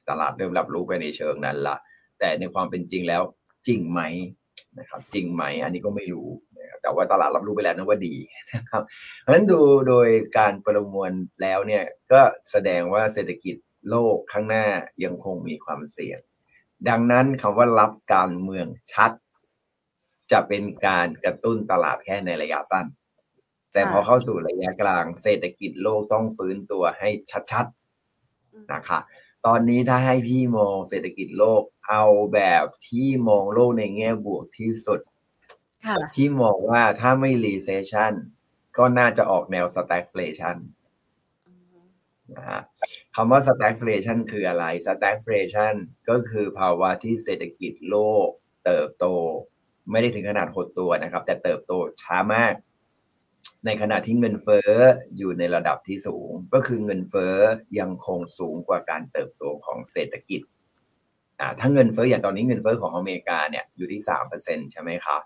[0.09, 1.75] ตลาดเริ่มรับรู้ไปในเชิงนั้นละ
[2.19, 3.21] แต่ในความเป็นจริงแล้ว
[3.67, 4.01] จริงไหม
[4.79, 6.29] นะครับจริงไหมอันนี้ก็ไม่รู้
[6.81, 8.15] แต่ว่าตลาดรับรู้ไปแล้วนะว่าดี
[8.53, 8.83] นะครับ
[9.21, 10.07] เพราะฉะนั้นดูโดย
[10.37, 13.55] การประมวลแล้วเนี่ยก็แสดงว่าเศรษฐกิจ
[13.89, 14.65] โลกข้างหน้า
[15.03, 16.19] ยังคงมีความเสี่ยง
[16.89, 19.11] ดังนั้นคำว่ารับการเมืองชัด
[20.31, 22.85] จะเป็นการกระตุ้นตลาดแค่ในระยะสั้น
[23.73, 27.09] แต่พอเข้าสู่ระยะกลางเศรษฐกิจโลกต้องฟื้นตัวให้
[27.51, 28.99] ชัดๆนะคะ
[29.45, 34.99] ตอนนี้ถ้าให้พี่มองเศรษฐกิจโลกเอาแบบที่มองโลกในแง่บวกที่สุด
[36.13, 38.13] พี่มองว่าถ้าไม่ recession
[38.77, 40.57] ก็น่าจะออกแนว stagflation
[42.35, 42.61] นะฮะ
[43.15, 45.75] คำว่า stagflation คืออะไร stagflation
[46.09, 48.27] ก็คือภาวะที่เศรษฐกิจโลก
[48.65, 49.05] เติบโต
[49.91, 52.53] ไม่ได้ถึงขนาดหดตัวนะครับ แต่เติบโตช้ามาก
[53.65, 54.69] ในขณะที่เงินเฟ้อ
[55.17, 57.35] อยู่ในระดับที่สูง ก็คือเงินเฟ้อ
[57.79, 60.41] ยังคงสูงกว่าการเติบโตของเศรษฐกิจ
[61.39, 65.21] อ่าถ้าเงินเฟ้ออย่างตอนนี้เงินเฟ้อของอเมริกาเนี่ยอยู่ที่สามเปอร์เซ็นใช่ไหมครับ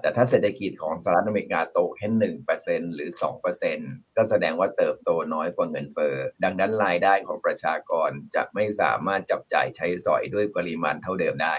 [0.00, 3.78] แต่ถ้าเศรษฐกิจของสหรัฐอเมริกาโตแค่หนึ่งเปอร์เซ็นหรือสองเปอร์เซ็น
[4.16, 11.54] ก็แสดงว่าเติบโตน้อยกว่าเงินเฟ้อดังนั้นรายได้ของประชากรจะไม่สามารถจับจ่ายใช้สอยด้วยปริมาณเท่าเดิมได้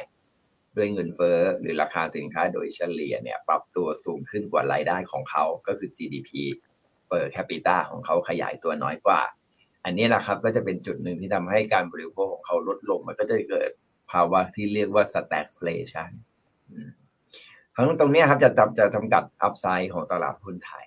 [0.78, 6.32] ด้วยเงินเฟ้อหรือราคาสินค้าโดยเฉลี่ยเนี่ยปรับตัวสูงขึ้นกว่ารายได้ของเขาก็คือ GDP
[7.10, 9.22] เปิดแคปิตาของเขาขยายตัวน้อยกว่า
[9.86, 13.70] อันนี้แหละครับก็จะเป็นจุดหนึ่งที่ทำให้การบริโภคของเขาลดลง มันก็จะเกิด
[14.12, 16.12] ภาวะที่เรียกว่า stagflation
[17.76, 20.86] ทั้งตรงนี้ครับจะจะจำกัดอัพไซด์ของตลาดหุ้นไทย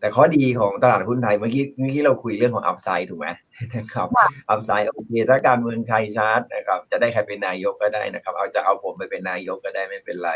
[0.00, 3.28] แต่ข้อดีของตลาดหุ้นไทยเมื่อกี้เมื่อกี้เราคุยเรื่องของอัพไซด์ถูกไหม
[3.74, 4.08] นะครับ
[4.50, 10.30] อัพไซด์โอเคถ้าการเมืองไทยชาร์ตนะครับ จะได้ใครเป็นนายกก็ได้นะครับ เอาจะเอาผมไปเป็นนายกก็ได้ไม่เป็นไร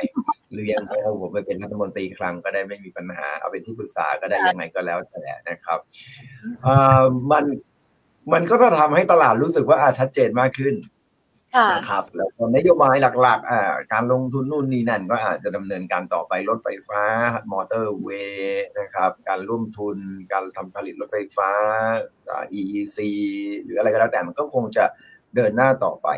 [0.52, 5.78] หรือยังเอาผมไปเป็นรัฐมนตรีคลังก็ได้ไม่มีปัญหา เอาเป็นที่ปรึกษาก็ได้ยังไงก็แล้วแต่นะครับ
[6.64, 7.44] เอ่อมัน
[8.32, 10.74] มันก็จะทำให้ตลาดรู้สึกว่าชัดเจนมากขึ้น
[11.72, 17.02] นะครับแล้วนโยบายหลักๆอ่าการลงทุนนู่นนี่นั่นก็อาจจะดำเนินการต่อไปรถไฟฟ้า
[17.52, 19.96] มอเตอร์เวย์นะครับ การร่วมทุน
[20.32, 21.50] การทำผลิตรถไฟฟ้า
[22.58, 22.98] EEC
[23.64, 24.84] หรืออะไรก็แล้วแต่มันก็คงจะ
[25.34, 26.08] เดินหน้าต่อไป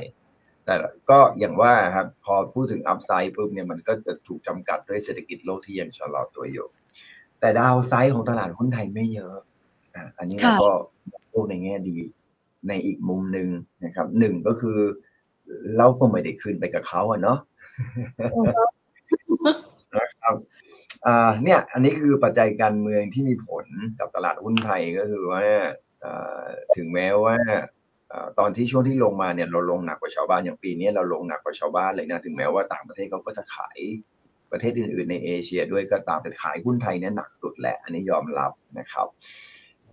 [0.65, 0.75] แต่
[1.11, 6.67] ก็อย่างว่าครับพอพูดถึงอัพไซด์ปุ๊บเนี่ยมันก็จะถูกจำกัดด้วยเศรษฐกิจโลกที่ยังชะลอตัวอยู่
[7.41, 9.37] แต่ดาวไซด์ของตลาดหุ้นไทยไม่เยอะ
[9.95, 10.71] อ่าอันนี้เราก็
[11.33, 11.97] พูดในแง่ดี
[12.69, 13.49] ในอีกมุมหนึ่ง
[13.85, 14.79] นะครับหนึ่งก็คือ
[15.79, 17.39] เราก็ไม่ได้ขึ้นไปกับเขาอะเนาะ
[19.99, 20.35] นะครับ
[21.07, 23.67] อ่าเนี่ย อันนี้คือปัจจัยการเมืองที่มีผล
[23.99, 25.43] กับตลาดหุ้นไทยก็คือว่า
[26.77, 27.37] ถึงแม้ว่า
[28.39, 33.79] ตอนที่ช่วงที่ลงมาเนี่ยเราลงหนักกว่าชาวบ้านอย่างปีนี้เราลงหนักกว่าชาวบ้านเลยนะถึงแม้ว่าต่างประเทศเขาก็จะขาย
[34.53, 39.07] ประเทศอื่นๆในเอเชียด้วยก็ตามแต่ขายหุ้นไทยเนี่ยหนักสุดแหละ อันนี้ยอมรับนะครับ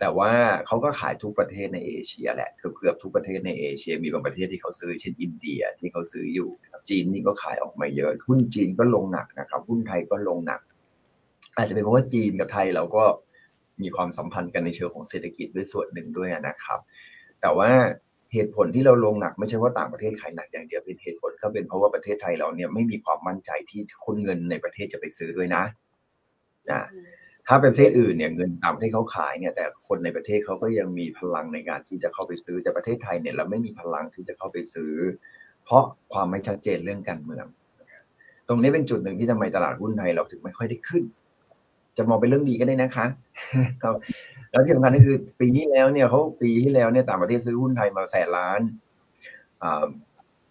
[0.03, 0.31] แต่ว่า
[0.67, 6.49] เขาก็ขายทุกประเทศในเอเชียแหละเกือบเกือบทุกประเทศในเอเชีย มีบางประเทศที่เขาซื้อเช่นอินเดียที่เขาซื้ออยู่
[6.89, 10.61] จีนนี่ก็ขายออกมาเยอะหุ้นจีนก็ลงหนักนะครับหุ้นไทยก็ลงหนัก
[11.55, 13.03] อาจจะเป็นเพราะว่าจีนกับไทยเราก็
[13.81, 16.79] มีความสัมพันธ์กันในเชิงของเศรษฐกิจด้วยส่วนหนึ่งด้วยนะครับ
[17.41, 17.69] แต่ว่า
[18.33, 25.63] เหตุผลที่เราลงหนักไม่ใช่ว่าต่างประเทศขายหนักอย่างเดียวเป็นเหตุผลก็เป็นเพราะว่าประเทศไทยเราเนี่ยไม่มีความมั่นใจที่คนเงินในประเทศจะไปซื้อด้วยนะ
[26.71, 26.81] นะ
[27.47, 34.93] ถ้าเป็นประเทศอื่นเนี่ยเงินต่างประเทศเขาขายเนี่ยแต่คนในประเทศเขาก็ยังมีพลังในการที่จะเข้าไปซื้อแต่ประเทศไทยเนี่ยเราไม่มีพลังที่จะเข้าไปซื้อ
[35.65, 37.45] เพราะความไม่ชัดเจนเรื่องการเมือง
[38.47, 41.03] ตรงนี้เป็นจุดหนึ่งที่ทำไมตลาดหุ้นไทยเราถึงไม่ค่อยได้ขึ้น
[41.97, 43.05] จะมองเป็นเรื่องดีก็ได้นะคะ
[44.51, 48.61] แล้วที่สำคัญก็คือปีที่แล้วเนี่ยเขาปีที่แล้วเนี่ยต่างประเทศซื้อหุ้นไทยมาแสนล้าน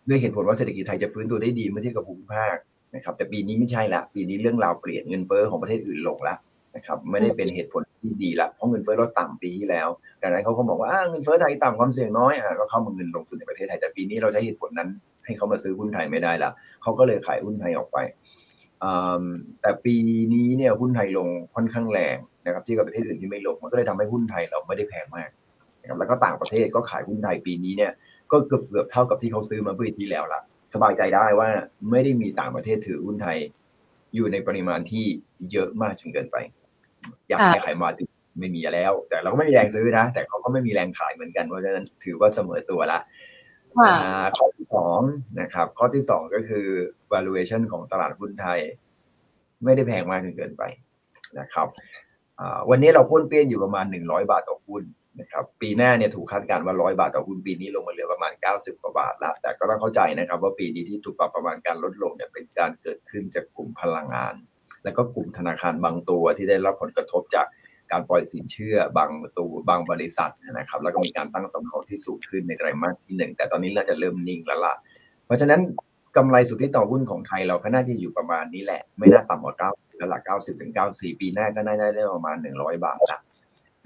[0.09, 2.57] ด้วยเหตุผลว่าเศรษฐกิจไทยจะฟื้นตัวได้ดีเมื่อเทียบกับภูมิภาค
[2.95, 6.35] นะครับแต่ปีนี้ไม่ใช่ละปีนี้เรื่องราวเปลี่ยนเงินเฟ้อของประเทศอื่นลงละ
[6.77, 9.89] นะครับไม่ได้เป็นเหตุผลที่ดีละเพราะเงินเฟ้อลดต่ำปีที่แล้ว
[10.23, 14.89] ดังนั้นเขาก็บอกว่าเงินเฟ้อไทยต่ำความเสี่ยงน้อยอะก็เข้ามาเงินลงทุนในประเทศไทยแต่ปีนี้เราใช้เหตุผลนั้น
[15.25, 16.51] ให้เขามาซื้อหุ้นไทยไม่ได้ละ
[16.83, 17.99] เขาก็เลยขายหุ้นไทยออกไป
[19.61, 19.95] แต่ปี
[20.35, 25.31] นี้เนี่ยหุ้นไทยลงค่อนข้างแรงนะครับที่กับประเทศอื่นที่ไม่ลงมันก็เลยทำให้หุ้นไทยเราไม่ได้แพงมาก
[25.81, 27.93] นะครับแล้วก็ต่างประเทศก็ขายหุ้นไทยปีนี้เนี่ย
[28.33, 30.41] ก็เกือบเกือบเท่ากับที่เขาซื้อมาปีที่แล้วละ
[30.75, 31.49] สบายใจได้ว่า
[31.91, 33.39] ไม่ได้มีต่างประเทศถือหุ้นไทย
[34.15, 35.05] อยู่ในปริมาณที่
[35.53, 36.37] เยอะมากจนเกินไป
[37.29, 38.05] อยากให้ขายมาติ
[38.41, 42.99] ไม่มีแล้ว แต่เราก็ไม่มีแรงซื้อนะ แต่เขาก็ไม่มีแรงขายเหมือนกัน เพราะฉะนั้นถือว่าเสมอตัวละ
[44.37, 45.01] ข้อที่สอง
[45.41, 46.67] นะครับ ข้อที่สองก็คือ
[47.13, 48.61] valuation ของตลาดหุ้นไทย
[49.65, 50.63] ไม่ได้แพงมากจนเกินไป
[51.39, 51.69] นะครับ
[52.71, 54.83] วันนี้เราพ้นเปี้ยนอยู่ประมาณหนึ่งร้อยบาทต่อหุ้น
[55.21, 64.35] นะครับปีหน้าเนี่ยถูกคาดการณ์ว่าร้อยบาทต่อหุ้นปีนี้ลงมาเหลือประมาณเก้าสิบกว่าบาทแล้วแต่ก็ต้องเข้าใจนะครับ ว่าปีนี้ที่ถูกปรับประมาณการลดลงเนี่ยเป็นการเกิดขึ้นจากกลุ่มพลังงาน
[64.85, 67.47] และก็กลุ่มธนาคารบางตัวที่ได้รับผลกระทบจาก
[67.93, 74.75] การปล่อยสินเชื่อบางตัวบางบริษัทนะครับ แล้วก็มีการตั้งสำรองที่สูงขึ้นในไตรมาสที่หนึ่งแต่ตอนนี้น่าจะเริ่มนิ่งแล้วล่ะ
[75.27, 75.61] เพราะฉะนั้น
[76.17, 83.19] กำไรสุทธิต่อหุ้นของไทยเราก็น่าจะอยู่ประมาณนี้แหละ ไม่น่าต่ำกว่าเก้าแล้วหลักเก้าสิบถึงเก้าสี่ปีหน้าก็น่าจะได้ประมาณหนึ่งร้อยบาทละ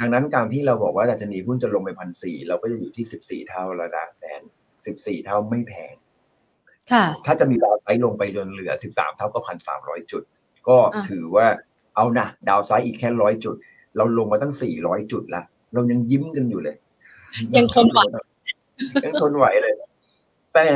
[0.01, 4.43] ดังนั้นการที่เราบอกว่าดัชนีหุ้นจะลงไปพันสี่เราก็จะอยู่ที่สิบสี่เท่าแล้วนะแทน
[4.87, 5.95] สิบสี่เท่าไม่แพง
[6.93, 10.23] ค่ะถ้าจะมีดาวไซด์ลงไปจนเหลือสิบสามเท่าก็พันสามร้อยจุด
[10.69, 11.47] ก็ถือว่า
[11.97, 13.57] เอานะดาวไซด์อีกแค่ร้อยจุด
[13.97, 15.43] เราลงมาตั้งสี่ร้อยจุดละ
[15.75, 16.77] เรายังยิ้มกันอยู่เลย
[17.57, 17.99] ยังทนไหว
[19.05, 19.75] ยังทนไหวเลย
[20.55, 20.69] แต่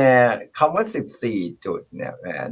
[0.57, 2.51] คำว่าสิบสี่จุดเนี่ยแมน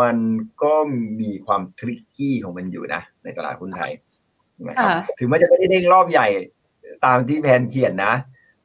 [0.00, 0.16] มัน
[0.62, 0.74] ก็
[1.20, 3.92] มีความทริกกี้ของมันอยู่นะ ในตลาดหุ้นไทย
[4.66, 6.26] นะครับถึงแม้จะไม่ได้เด้งรอบใหญ่
[7.04, 8.14] ตามที่แผนเขียนนะ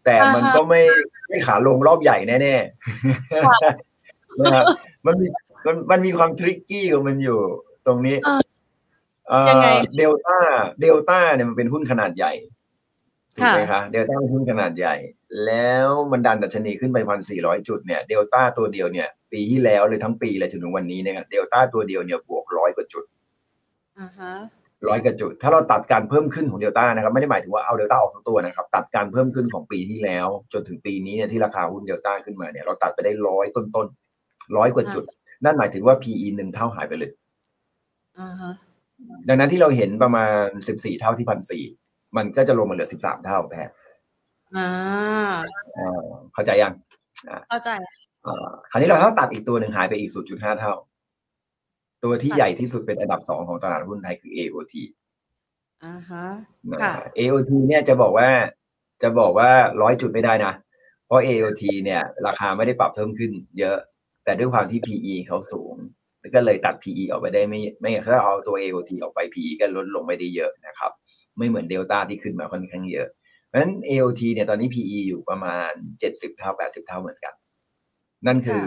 [0.06, 0.82] แต่มันก็ไม่
[1.28, 4.64] ไม่ขาลงรอบใหญ่แน่ๆนะครับ
[5.06, 5.28] มันมี
[5.66, 7.40] มันมันมีความ tricky ของมันอยู่
[7.88, 8.16] ตรงนี้
[9.98, 10.38] เดลต้า
[10.82, 12.34] เดลต้าเนี่ยมันเป็นหุ้นขนาดใหญ่
[13.36, 14.96] ถูกไหมคะเดลต้าเป็นหุ้นขนาดใหญ่
[15.46, 23.04] แล้วมันดันดัชนีขึ้นไปพันสี่ร้อยจุดเนี่ยเดลต้าตัวเดียวเนี่ย ปีที่แล้วเลยทั้งปีเลยจนถึงวันนี้เนี่ยเดลต้าตัวเดียวเนี่ยบวกร้อยกว่าจุด
[24.00, 24.34] อ่าฮะ
[24.88, 33.88] ร้อยกว่าจุด ถ้าเราตัดการเพิ่มขึ้นของเดลต้านะครับ ไม่ได้หมายถึงว่าเอาเดลต้าออกทั้งตัวนะครับ ตัดการเพิ่มขึ้นของปีที่แล้ว จนถึงปีนี้เนี่ยที่ราคาหุ้นเดลต้าขึ้นมาเนี่ยเราตัดไปได้ร้อยต้นต้น
[34.58, 35.04] ร้อยกว่าจุด
[35.44, 37.12] นั่นหมายถึงว่า PE หนึ่งเท่าหายไปเลย
[39.28, 41.64] ดังนั้นที่เราเห็นประมาณสิบสี่เท่าที่พันสี่
[42.18, 43.70] มันก็จะลงมาเหลือสิบสามเท่าแพง
[44.58, 44.70] อ่า
[46.34, 46.74] เข้าใจยัง
[47.50, 47.70] เข้าใจ
[48.72, 50.74] คราวนี้เราถ้าตัดอีกตัวหนึ่งหายไปอีกศูนย์จุดห้าเท่า
[52.04, 54.74] ตัวที่ใหญ่ที่สุดเป็นอันดับสองของตลาดหุ้นไทยคือ AOT
[55.84, 56.26] อ่าฮะ
[56.82, 58.30] ค่ะ AOT เนี่ยจะบอกว่า
[59.04, 59.50] จะบอกว่า
[59.82, 60.54] ร้อยจุดไม่ได้นะ
[61.06, 63.78] เพราะ AOT เนี่ย ราคาไม่ได้ปรับเพิ่มขึ้นเยอะ
[64.24, 65.76] แต่ด้วยความที่ PE เขาสูง
[66.34, 70.92] ก็เลยตัด PE ออกไปได้ไม่ไม่ถ้าเอาตัว AOT ออกไป PE ก็ลดลงไม่ได้เยอะนะครับ
[71.38, 73.08] ไม่เหมือนเดลต้าที่ขึ้นมาค่อนข้างเยอะ
[73.48, 77.34] เพราะฉะนั้น AOT เนี่ยตอนนี้ PE อยู่ประมาณเจ็ดสิบเท่าแปดสิบเท่าเหมือนกัน
[78.28, 78.66] นั่นคือ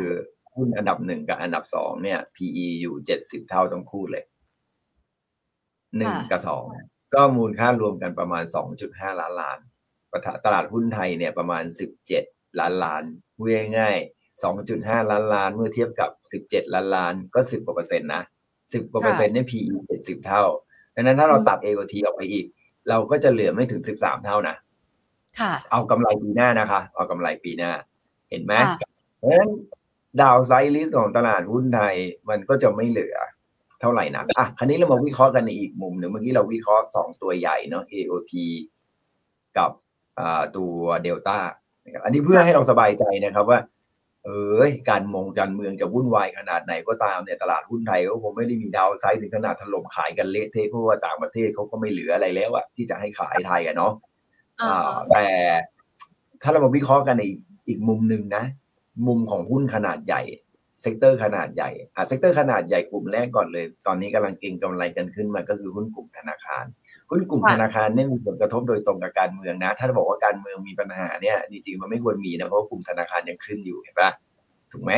[0.57, 4.25] หุ้นอันดับหนึ่งกับอันดับสองเนี่ย PE อยู่เจ็ดสิบเท่าต้องคู่เลย
[5.97, 6.65] หนึ่งกับสอง
[7.15, 9.59] ก็มูลค่ารวมกันประมาณสองจุดห้าล้านล้าน
[10.45, 12.25] ตลาดหุ้นไทยเนี่ยประมาณสิบเจ็ด
[12.61, 13.03] ล้านล้าน
[13.37, 18.23] พูดง่ายๆ สองจุดห้าล้านล้านเมื่อเทียบกับสิบเจ็ดล้านล้านก็สิบกว่าเปอร์เซ็นต์นะ
[18.73, 20.45] สิบกว่าเปอร์เซ็นต์เนี่ย PE เจ็ดสิบเท่า
[20.95, 22.47] ดังนั้นถ้าเราตัด AOT ออกไปอีก
[22.89, 24.57] เราก็จะเหลือไม่ถึงสิบสามเท่านะ
[25.41, 27.73] ค่ะ เอากำไรปีหน้านะคะ เอากำไรปีหน้า
[28.31, 28.55] เห็นไหม
[29.19, 29.51] เพราะฉะนั้น
[30.21, 31.95] ดาวไซด์ลิสของตลาดหุ้นไทย
[32.29, 33.17] มันก็จะไม่เหลือ
[33.81, 38.33] เท่าไหร่นะอะคราวนี้เรามาวิเคราะห์กันในอีกมุมหนึ่งเมื่อกี้เราวิเคราะห์สองตัวใหญ่เนาะ AOT
[39.59, 39.71] กับ
[40.57, 41.39] ตัวเดลต้า
[42.05, 43.59] อันนี้เพื่อให้เราสบายใจนะครับว่า
[44.25, 44.29] เอ
[44.61, 53.93] อการมองการเมืองจะวุ่นวายขนาดไหนก็ตามเนี่ยตลาดหุ้นไทยก็คงไม่ได้มีดาวไซด์ถึงขนาดถล่มขายกันเละเทะเพราะว่าต่างประเทศเขาก็ไม่เหลืออะไรแล้วอะที่จะให้ขายไทยอะเนาะ
[55.11, 55.27] แต่
[56.43, 57.25] ถ้าเรามาวิเคราะห์กันใน
[57.69, 58.45] อีกมุมหนึ่งนะ
[59.07, 60.23] มุมของหุ้นขนาดใหญ่
[60.83, 66.65] sector ขนาดใหญ่อะ sector ขนาดใหญ่กลุ่มแรกก่อนเลย ตอนนี้กำลังเก็งกำไรกันขึ้นมาก็คือหุ้นกลุ่มธนาคาร
[67.11, 74.11] หุ้นกลุ่มธนาคารเนี่ยมีผลกระทบโดยตรงกับการเมืองนะ ถ้าบอกว่าการเมืองมีปัญหาเนี่ยจริงๆมันไม่ควรมีนะเพราะกลุ่มธนาคารยังขึ้นอยู่เห็นปะ
[74.73, 74.93] ถูกไหม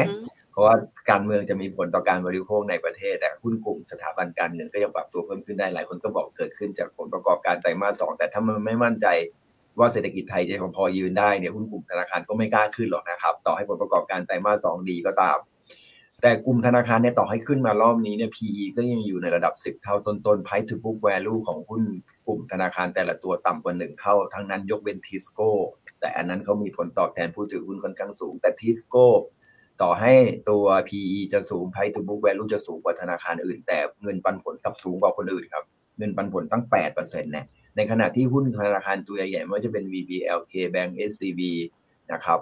[0.51, 0.75] เพราะว่า
[1.11, 9.07] การเมืองจะมีผลต่อการบริโภคในประเทศ แต่หุ้นกลุ่มสถาบันการเงินก็ยังปรับตัวเพิ่มขึ้นได้หลายคนก็บอกเกิดขึ้นจากผลประกอบการไตรมาสสองแต่ถ้ามันไม่มั่นใจ
[9.79, 15.39] ว่าเศรษฐกิจไทยจะพอยืนได้เนี่ยหุ้นกลุ่มธนาคารก็ไม่กล้าขึ้นหรอกนะครับ ต่อให้ผลประกอบการไตรมาสสองดีก็ตาม
[16.23, 21.83] แต่กลุ่มธนาคารเนี่ยต่อให้ขึ้นมารอบนี้เนี่ย PE ก็ยังอยู่ในระดับ 10 เท่าต้นๆ Price to book value ของหุ้น
[22.27, 25.53] กลุ่มธนาคารแต่ละตัวต่ำกว่า1เท่า ทั้งนั้นยกเว้นทิสโก้
[26.01, 29.07] แต่อันนั้นเขามีผลตอบแทนผู้ถือหุ้นค่อนข้างสูง แต่ทิสโก้
[29.83, 30.13] ต่อให้
[30.51, 35.65] ตัว PE จะสูง Price to book value จะสูงกว่าธนาคารอื่น แต่เงินปันผลกับสูงกว่าคนอื่นครับ
[35.99, 41.41] เงินปันผลตั้ง 8%เนี่ยในขณะที่หุ้นธนาคารตัวใหญ่ๆไม่ว่าจะเป็น VBLK Bank SCB
[42.13, 42.41] นะครับ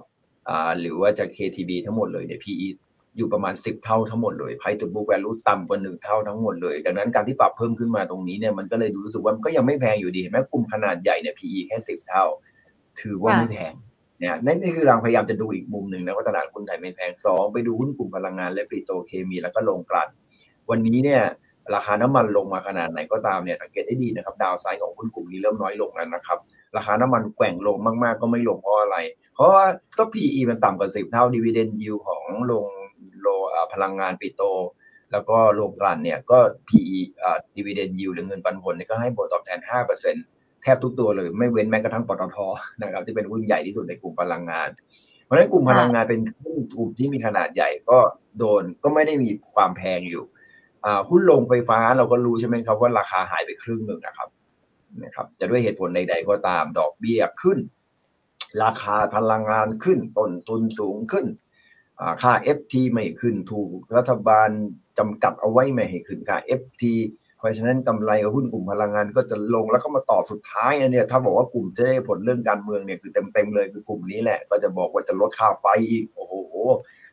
[0.81, 2.69] หรือว่าจะ KTB ทั้งหมดเลยเนี่ย PE
[3.17, 12.25] อยู่ประมาณ 10 เท่าทั้งหมดเลย Price to book value ต่ำกว่า1เท่าทั้งหมดเลย ดังนั้นการที่ปรับเพิ่มขึ้นมาตรงนี้เนี่ยมันก็เลยดูรู้สึกว่าก็ยังไม่แพงอยู่ดีแม้กลุ่มขนาดใหญ่เนี่ย PE แค่ 10 เท่า
[13.01, 13.73] ถือว่าไม่แพง
[14.21, 20.09] เนี่ยนั่นนี่คือเราพยายามจะดูอีกมุมหนึ่งนะว่าตลาดหุ้นไทยไม่แพงสองไปดูหุ้นกลุ่มพลังงานและปิโตเคมีแล้วก็ลงกลั่น
[20.71, 21.23] วันนี้เนี่ย
[21.75, 26.39] ราคาน้ำมันลงมาขนาดไหนก็ตามเนี่ยสังเกตได้ดีนะครับ ดาวไซด์ของหุ้นกลุ่มนี้เริ่มน้อยลงแล้วนะครับ
[26.77, 28.97] ราคาน้ำมันแกว่งลงมากๆ ก็ไม่ลงเพราะอะไร
[29.35, 29.65] เพราะว่า
[29.99, 32.67] ก็ PE มันต่ำกว่าสิบเท่าดีเวเดนยิวของลง
[33.21, 33.29] โล
[33.73, 34.43] พลังงานปิโต
[35.13, 39.59] แล้วก็โรงกลั่นเนี่ยก็ PE อ่าดีเวเดนยิวหรือเงินปันผลเนี่ยก็ให้ผลตอบแทน
[40.11, 42.37] 5%แทบทุกตัวเลยไม่เว้นแม้กระทั่งปตท
[42.83, 44.69] นะครับที่เป็นหุ้นใหญ่ที่สุดในกลุ่มพลังงาน
[45.25, 46.21] เพราะฉะนั้นกลุ่มพลังงานเป็น
[46.77, 47.99] กลุ่มที่มีขนาดใหญ่ก็
[48.39, 50.25] โดนก็ไม่ได้มีความแพงอยู่
[51.09, 54.29] หุ้นลงไฟฟ้าเราก็รู้ใช่ไหมครับว่าราคาหายไปครึ่งหนึ่งนะครับ
[55.05, 57.59] นะครับ จะด้วยเหตุผลใด ๆ ก็ตามดอกเบี้ยขึ้น
[58.63, 61.27] ราคาพลังงานขึ้นต้นทุนสูงขึ้น
[62.23, 64.49] ค่า FT ไม่ขึ้นถูกรัฐบาล
[64.99, 66.83] จำกัดเอาไว้ไม่ให้ขึ้นค่า FT
[67.39, 76.35] เพราะฉะนั้นกำไรหุ้นกลุ่มพลังงานก็จะลงแล้วก็มาต่อสุดท้ายเนี่ยถ้าบอกว่ากลุ่มจะได้ผลเรื่องการเมืองเนี่ยคือเต็มๆเลยคือกลุ่มนี้แหละ ก็จะบอกว่าจะลดค่าไฟอีกโอ้โห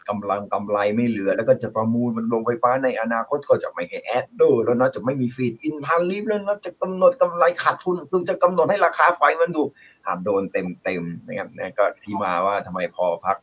[0.10, 9.70] กำลังกำไรไม่เหลือ แล้วก็จะประมูลมันโรงไฟฟ้าในอนาคตก็จะไม่ให้ adder แล้วนะจะไม่มี feed-in tariff แล้วนะจะกำหนดกำไรขาดทุนเพิ่งจะกำหนดให้ราคาไฟมันถูก
[10.06, 13.38] อาโดนเต็มเต็มนะครับนี่ก็ที่มาว่าทำไมพอพรรค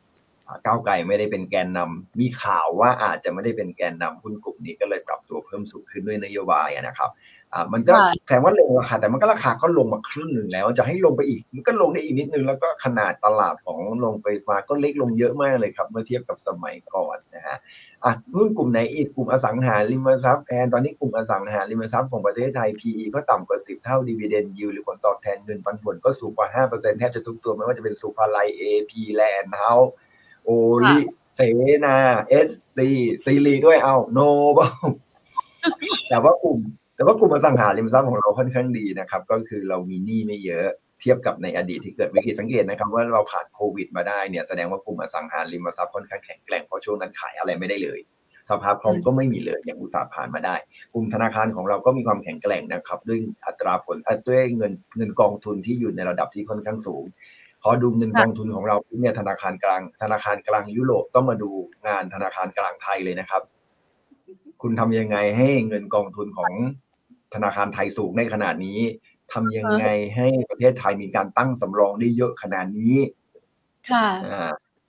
[0.64, 7.10] ก้าวไกลไม่ได้เป็นแกนนำมีข่าวว่าอาจจะไม่ได้เป็นแกนนำหุ้นกลุ่มนี้ก็เลยปรับตัวเพิ่มสูงขึ้นด้วยนโยบายนะครับ
[7.52, 7.94] อ่ามันก็
[8.26, 17.56] แสดงว่าลงราคาแต่มันก็ราคาก็ลงมาครึ่งหนึ่งแล้ว จะให้ลงไปอีก มันก็ลงได้อีกนิดนึง แล้วก็ขนาดตลาดของโรงไฟฟ้าก็เล็กลงเยอะมากเลยครับ เมื่อเทียบกับสมัยก่อนนะฮะ
[18.04, 29.74] อะหุ้นกลุ่มไหนอีกกลุ่มอสังหาริมทรัพย์ and ตอนนี้กลุ่มอสังหาริมทรัพย์ของประเทศไทย PE ก็ต่ำกว่า 10 เท่าดีเวเดนยิวหรือผลตอบแทนเงินปันผลก็สูงกว่า5%แทบจะทุกตัวไม่ว่าจะเป็นศุภาลัย AP แลนด์เฮ้า
[30.44, 30.50] ส์ อ
[30.86, 30.96] อริจิ้น
[31.34, 31.40] เส
[31.84, 31.96] นา
[32.28, 34.58] SC SIRI ด้วยเอาโนเบิล
[36.08, 36.58] แต่ว่ากลุ่ม
[36.96, 40.66] แต่ว่ากลุ่มอสังหาริมทรัพย์ของเราค่อนข้างดีนะครับ ก็คือเรามีหนี้ไม่เยอะ
[41.00, 48.00] เทียบกับในอดีตที่เกิดวิกฤตสังเกตนะครับ ว่าเราผ่านโควิดมาได้เนี่ยแสดงว่ากลุ่มอสังหาริมทรัพย์ค่อนข้างแข็งแกร่งเพราะช่วงนั้นขายอะไรไม่ได้เลย
[48.50, 50.56] สภาพคล่องก็ไม่มีเลยอย่างอุตสาห์ผ่านมาได้
[50.94, 53.96] กลุ่มธนาคารของเราก็มีความแข็งแกร่งนะครับ ด้วยอัตราผล
[54.28, 57.04] ด้วยเงินเงินกองทุนที่อยู่ในระดับที่ค่อนข้างสูง
[57.66, 61.50] พอดูเงินกองทุนของเราเนี่ยธนาคารกลาง ธนาคารกลางยุโรปต้องมาดู
[61.86, 63.42] งานธนาคารกลางไทยเลยนะครับ
[64.62, 66.52] คุณทำยังไงให้เงินกองทุนของ
[67.34, 68.78] ธนาคารไทยสูงในขนาดนี้
[69.32, 72.96] ทำยังไงให้ประเทศไทยมีการตั้งสำรองได้เยอะขนาดนี้
[73.92, 74.08] ค่ะ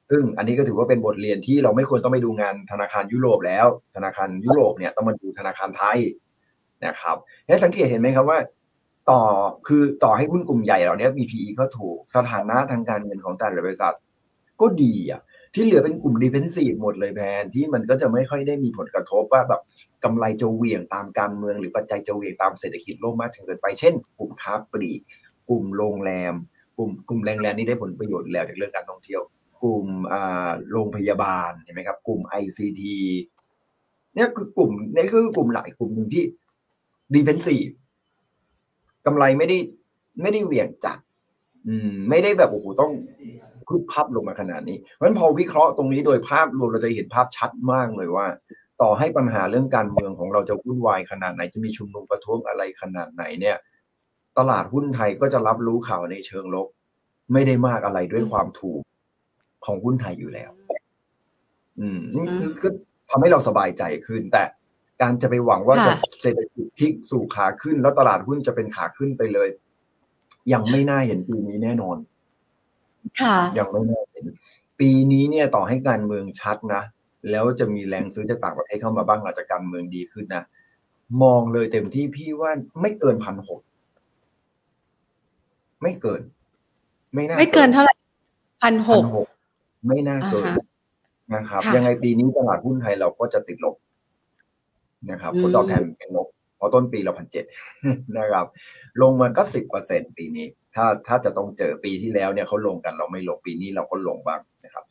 [0.10, 6.00] ซึ่งอันนี้ก็ถือว่าเป็นบทเรียนที่เราไม่ควรต้องไปดูงานธนาคารยุโรปแล้ว ธนาคารยุโรปเนี่ยต้องมาดูธนาคารไทย
[6.86, 8.40] นะครับแล้วสังเกตเห็นไหมครับว่า
[9.10, 9.22] ต่อ
[9.68, 13.96] คือต่อให้หุ้นกลุ่มใหญ่เหล่านี้มี PE ก็ถูกสถานะทางการเงินของแต่ละบริษัท
[14.62, 15.22] ก็ดีอะ
[15.54, 19.62] ที่เหลือเป็นกลุ่มดิเฟนซีฟหมดเลยแพนที่มันก็จะไม่ค่อยได้มีผลกระทบว่าแบบ
[20.04, 25.02] กำไรจะเหวี่ยงตามการเมืองหรือปัจจัยจะเหวี่ยงตามเศรษฐกิจโลกมากจนเกินไปเช่น กลุ่มค้าปลีก
[25.50, 26.34] กลุ่มโรงแรม
[26.78, 29.22] กลุ่มกลุ่มแรงแรงนี่ได้ผลประโยชน์แล้วจากเรื่องการท่องเที่ยว
[29.64, 32.82] กลุ่มอ่าโรงพยาบาลเห็นไหมครับ กลุ่ม ICT
[34.16, 36.24] เนี่ยคือกลุ่มนี่คือกลุ่มหลายกลุ่มหนึ่งที่
[37.16, 37.66] ดิเฟนซีฟ
[39.06, 39.58] กำไรไม่ได้
[40.22, 40.98] ไม่ได้เหวี่ยงจัด
[41.68, 42.92] อืม ไม่ได้แบบโอ้โหต้อง
[43.68, 48.28] พึบพับลงมาขนาดนี้เพราะฉะนั้นพอวิเคราะห์ตรงนี้โดยภาพรวมเราจะเห็นภาพชัดมากเลยว่า
[48.82, 53.58] ต่อให้ปัญหาเรื่องการเมืองของเราจะวุ่นวายขนาดไหนจะมีชุมนุมประท้วงอะไรขนาดไหนเนี่ย
[54.38, 56.68] ตลาดหุ้นไทยก็จะรับรู้ข่าวในเชิงลบ
[57.34, 58.82] ไม่ได้มากอะไรด้วยความถูก
[59.66, 60.52] ของหุ้นไทยอยู่แล้ว
[61.80, 62.00] อืม
[62.64, 62.70] ก็
[63.10, 64.44] ทำให้เราสบายใจขึ้นแต่
[65.02, 69.50] การจะไปหวังว่าจะเศรษฐกิจพลิกสู่ขาขึ้น แล้วตลาดหุ้นจะเป็นขาขึ้นไปเลย
[70.54, 71.98] ยังไม่น่าเห็นปีนี้แน่นอน
[73.22, 74.26] ค่ะยังไม่แน่เป็น
[74.80, 76.82] ปีนี้เนี่ยต่อให้การเมืองชัดนะ
[77.32, 80.44] แล้วจะมีแรงซื้อจากต่างประเทศเข้ามาบ้างหลังจากการเมืองดีขึ้นนะ
[81.24, 83.62] มองเลยเต็มที่พี่ว่าไม่เกินพันหก
[85.82, 86.22] ไม่เกิน
[87.14, 87.94] ไม่น่าไม่เกินเท่าไหร่
[88.64, 89.28] พันหก
[89.88, 90.46] ไม่น่าเกิน
[91.36, 93.76] นะครับ ยังไงปีนี้ตลาดหุ้นไทยเราก็จะติดลบ
[95.12, 96.28] นะครับผลตอบแทนเป็นลบ
[96.58, 97.46] เพราะต้นปีเราพันเจ็ด
[98.18, 98.46] นะครับ
[99.02, 100.46] ลงมาก็สิบเปอร์เซ็นปีนี้
[100.76, 104.84] ถ้าถ้าจะต้องเจอปีที่แล้วเนี่ยเขาลงกันเราไม่ลงปีนี้เราก็ลงบ้างนะครับ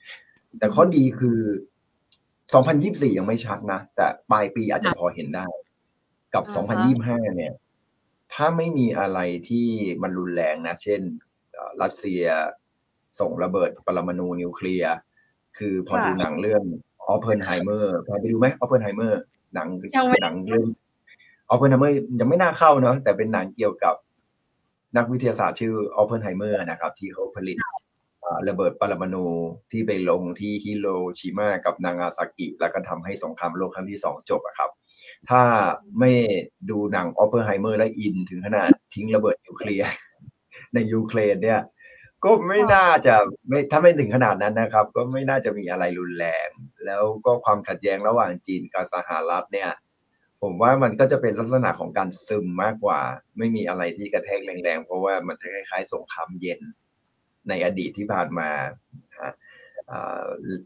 [0.59, 1.39] แต่ข้อดีคือ
[2.49, 5.47] 2024 ยังไม่ชัดนะ แต่ปลายปีอาจจะพอเห็นได้
[6.35, 6.45] กับ
[6.91, 7.55] 2025 เนี่ย
[8.33, 9.67] ถ้าไม่มีอะไรที่
[10.03, 11.01] มันรุนแรงนะ เช่น
[11.83, 12.25] รัสเซีย
[13.21, 14.95] ส่งระเบิดปรมาณูนิวเคลียร์
[15.59, 16.63] คือพอดูหนังเรื่อง
[17.09, 19.21] ออฟเพนไฮเมอร์ไปดูไหมออฟเพนไฮเมอร์
[19.55, 19.69] หนัง
[20.23, 20.67] หนังเรื่อง
[21.49, 23.95] ออฟเพนไฮเมอร์ยังไม่น่าเข้าเนาะแต่เป็นหนังเกี่ยวกับ
[24.97, 27.59] นักวิทยาศาสตร์ชื่อออฟเพนไฮเมอร์นะครับ ที่เขาผลิต
[28.49, 29.27] ระเบิดปรมาณู
[29.71, 30.89] ที่ไปลงที่ฮิโร
[31.19, 34.71] ชิมากับนางาซากิ แล้วก็ทำให้สงครามโลกครั้งที่สองจบอะครับ
[35.31, 35.43] ถ้า
[36.01, 36.13] ไม่
[36.71, 39.91] ดูหนังออฟเปอร์ไฮเมอร์แล้วอินถึงขนาดทิ้งระเบิดนิวเคลียร์
[40.75, 41.61] ในยูเครนเนี่ย
[42.25, 43.15] ก็ไม่น่าจะ
[43.49, 46.49] ไม่ถ้าไม่ถึงขนาดนั้นนะครับ ก็ไม่น่าจะมีอะไรรุนแรง
[46.85, 49.71] แล้วก็ความขัดแย้งระหว่างจีนกับสหรัฐเนี่ย
[50.43, 53.01] ผมว่ามันก็จะเป็นลักษณะของการซึมมากกว่า
[53.39, 56.61] ไม่มีอะไรที่กระแทกแรงๆ เพราะว่ามันจะคล้ายๆสงครามเย็น
[57.49, 58.51] ในอดีตที่ผ่านมา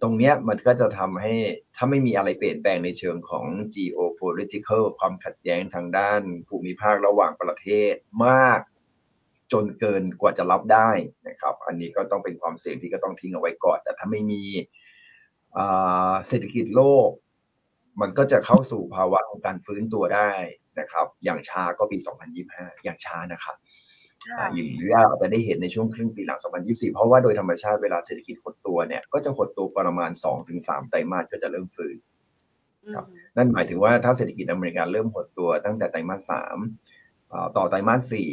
[0.03, 1.35] ตรงนี้มันก็จะทำให้
[1.77, 3.45] ถ้าไม่มีอะไรเปลี่ยนแปลงในเชิงของ
[3.77, 7.95] geopolitical ความขัดแย้งทางด้านภูมิภาคระหว่างประเทศ
[8.27, 8.61] มาก
[9.53, 10.91] จนเกินกว่าจะรับได้
[11.29, 14.43] นะครับ อันนี้ก็ต้องเป็นความเสี่ยงที่ก็ต้องทิ้งเอาไว้ก่อน แต่ถ้าไม่มี
[16.29, 17.11] เศรษฐกิจโลก
[18.01, 20.31] มันก็จะเข้าสู่ภาวะของการฟื้นตัวได้
[20.81, 21.99] นะครับ อย่างช้าก็ปี
[22.41, 23.57] 2025 อย่างช้านะครับ
[24.55, 30.11] อยู่ยากจะได้เห็นในช่วงครึ่งปีหลัง 2024 เพราะว่าโดยธรรมชาติเวลาเศรษฐกิจหดตัวเนี่ย ก็จะหดตัวประมาณ
[30.51, 31.97] 2-3 ไตรมาสก็จะเริ่มฟื้น
[32.95, 36.57] ครับนั่นหมายถึงว่าถ้าเศรษฐกิจอเมริกาเริ่มหดตัวตั้งแต่ไตรมาสสาม
[37.57, 38.31] ต่อไตรมาสสี่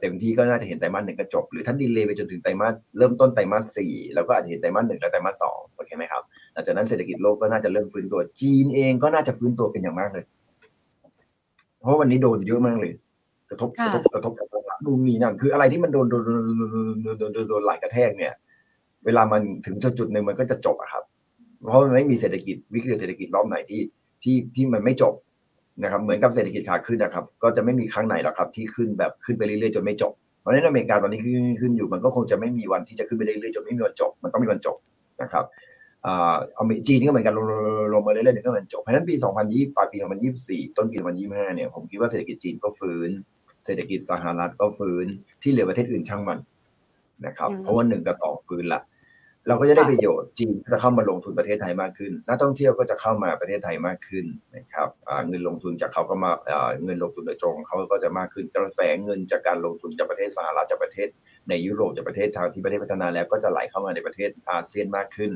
[0.00, 6.22] เต็มที่ก็น่าจะเห็นไตรมาสหนึ่งก็จบ หรือถ้าดีเลย์ไปจนถึงไตรมาสเริ่มต้นไตรมาสสี่แล้วก็อาจจะเห็นไตรมาสหนึ่งและไตรมาสสองโอเคไหมครับ
[6.52, 10.24] หลังจากนั้นเศรษฐกิจโลกก็น่าจะเริ่มฟื้นตัวจีนเองก็น่าจะฟื้นตัวเป็นอย่างมากเลย
[11.80, 12.92] เพราะวันนี้โดนเยอะมากเลย
[13.50, 16.42] กระทบกระทบกระทบกระทบดูมีนั่นคืออะไรที่มันโดนโดนโดน
[17.02, 18.34] โดนโดนโดนโดนหลายกระแทกเนี่ย
[19.04, 21.04] เวลามันถึงจุดจุดหนึ่งมันก็จะจบอะครับ
[21.68, 23.80] เพราะมันไม่มีเศรษฐกิจวิกฤตเศรษฐกิจรอบไหนที่
[24.22, 25.14] ที่ที่มันไม่จบ
[25.82, 34.76] นะครับเหมือนกับเศรษฐกิจขาขึ้นนะครับก็จะไม่มีครั้งไหนหรอกครับที่ขึ้นแบบขึ้นไปเรื่อยๆจนไม่จบเพราะฉะนั้นอเมริกาตอนนี้ขึ้นขึ้นอยู่มันก็คงจะไม่มีวันที่จะขึ้นไปเรื่อยๆจนไม่มีวันจบ มันต้องมีวันจบ
[35.22, 35.44] นะครับ
[36.06, 37.46] อ่าเอาจีนก็เหมือนกันลง
[37.94, 39.14] ลงมาเรื่อยๆก็มันจบเพราะฉะนั้นปี
[39.46, 39.96] 2020ปลายปี
[40.36, 43.10] 2024 ต้นปี 2025 เนี่ยผมคิดว่าเศรษฐกิจจีนก็ฟื้น
[43.64, 45.06] เศรษฐกิจสหรัฐก็ฟื้น
[45.42, 46.38] ที่เหลือประเทศอื่นช่างมัน
[47.26, 48.80] นะครับเพราะว่าหนึ่งกับสองฟื้นละ
[49.48, 54.24] เราก็จะได้ประโยชน์จีนจะเข้ามาลงทุนประเทศไทยมากขึ้นนักท่องเที่ยวก็จะเข้ามาประเทศไทยมากขึ้น
[54.56, 54.88] นะครับ
[55.28, 56.30] เงินลงทุนจากเขาก็มา
[56.84, 61.08] เงินลงทุนโดยตรงเขาก็จะมากขึ้นกระแสเงินจากการลงทุนจากประเทศสหรัฐจากประเทศ
[61.48, 65.30] ในยุโรปจากประเทศทางที่ประเทศพัฒนาแล้วก็จะไหลเข้ามาในประเทศอาเซียนมากขึ้น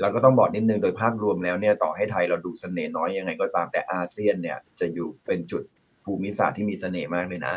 [0.00, 5.62] เราก็ต้องบอกนิดนึงโดยภาพรวมแล้วเนี่ยต่อให้ไทยเราดูเสน่ห์น้อยยังไงก็ตามแต่อาเซียนเนี่ยจะอยู่เป็นจุด
[6.04, 7.54] ภูมิศาสตร์ที่มีเสน่ห์มากเลยนะ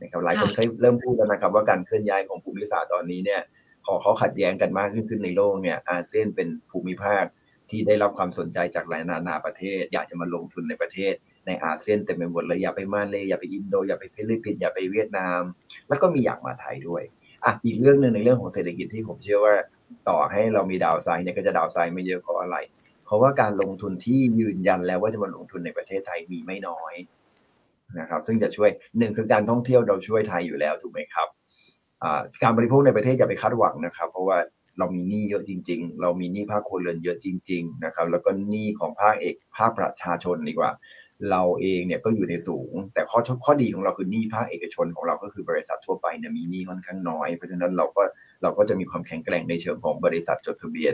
[0.00, 3.40] นะครับหลายคนเคยเริ่มพูดแล้วนะครับว่าการเคลื่อนย้ายของภูมิศาสตร์ตอนนี้เนี่ย
[3.86, 7.24] พอเขาขัดแย้งกันมากขึ้นในโลกเนี่ยอาเซียนเป็นภูมิภาค
[7.70, 11.14] ที่ได้รับความสนใจจากหลายนานาประเทศ อยากจะมาลงทุนในประเทศ
[11.46, 15.40] ในอาเซียนเต็มไปหมดเลยอยากไปมาเลย์อยากไปอินโดอยากไปฟิลิปปินส์อยากไปเวียดนาม
[15.88, 17.02] แล้วก็มีอยากมาไทยด้วย
[17.44, 19.54] อะอีกเรื่องหนึ่งในเรื่องของเศรษฐกิจที่ผมเชื่อว่า
[20.08, 22.56] ต่อให้เรามีดาวไซน์เนี่ยก็จะดาวไซน์ไม่เยอะเพราะอะไร
[23.04, 26.94] เพราะว่าการลงทุนที่ยืนยันแล้วว่าจะมาลงทุนในประเทศไทยมีไม่น้อย
[28.00, 31.28] นะครับ ซึ่งจะช่วยหนึ่งคือการท่องเที่ยวเราช่วยไทยอยู่แล้วถูกไหมครับ
[32.42, 34.38] การบริโภคในประเทศอย่าไปคาดหวังนะครับ เพราะว่า
[34.78, 40.70] เรามีหนี้เยอะจริง ๆ เรามีหนี้ภาคครัวเรือนเยอะจริง ๆ นะครับ แล้วก็หนี้ของภาคเอกภาคประชาชนดีกว่า
[41.30, 48.02] เราเองเนี่ยก็อยู่ในสูง แต่ข้อข้อดีของเราคือหนี้ภาคเอกชนของเราก็คือบริษัททั่วไปเนี่ยมีหนี้ค่อนข้างน้อย เพราะฉะนั้นเราก็
[48.42, 50.92] เราก็จะมีความแข็งแกร่งในเชิงของบริษัทจดทะเบียน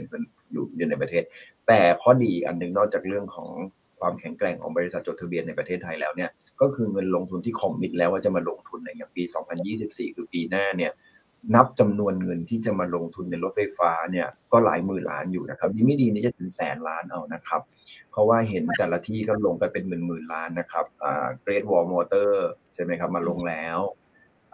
[0.52, 1.22] อยู่อยู่ในประเทศ
[1.68, 3.48] แต่ข้อดีอันหนึ่งนอกจากเรื่องของ
[4.00, 6.30] ความแข็งแกร่งของบริษัทจดทะเบียนในประเทศไทยแล้วเนี่ย
[6.60, 9.22] ก็คือเงินลงทุนที่คอมมิตแล้วว่าจะมาลงทุนในอย่างปี
[9.70, 10.92] 2024 คือปีหน้าเนี่ย
[11.54, 17.60] นับจำนวนเงินที่จะมาลงทุนในรถไฟฟ้าเนี่ยก็หลายหมื่นล้านอยู่นะครับดีไม่ดีนี่จะถึงแสนล้านเอานะครับ
[18.10, 23.78] เพราะว่าเห็นแต่ละที่ก็ลงไปเป็นหมื่นหมื่นล้านนะครับอ่าเกรดวอลมอเตอร์ใช่ไหมครับมาลงแล้ว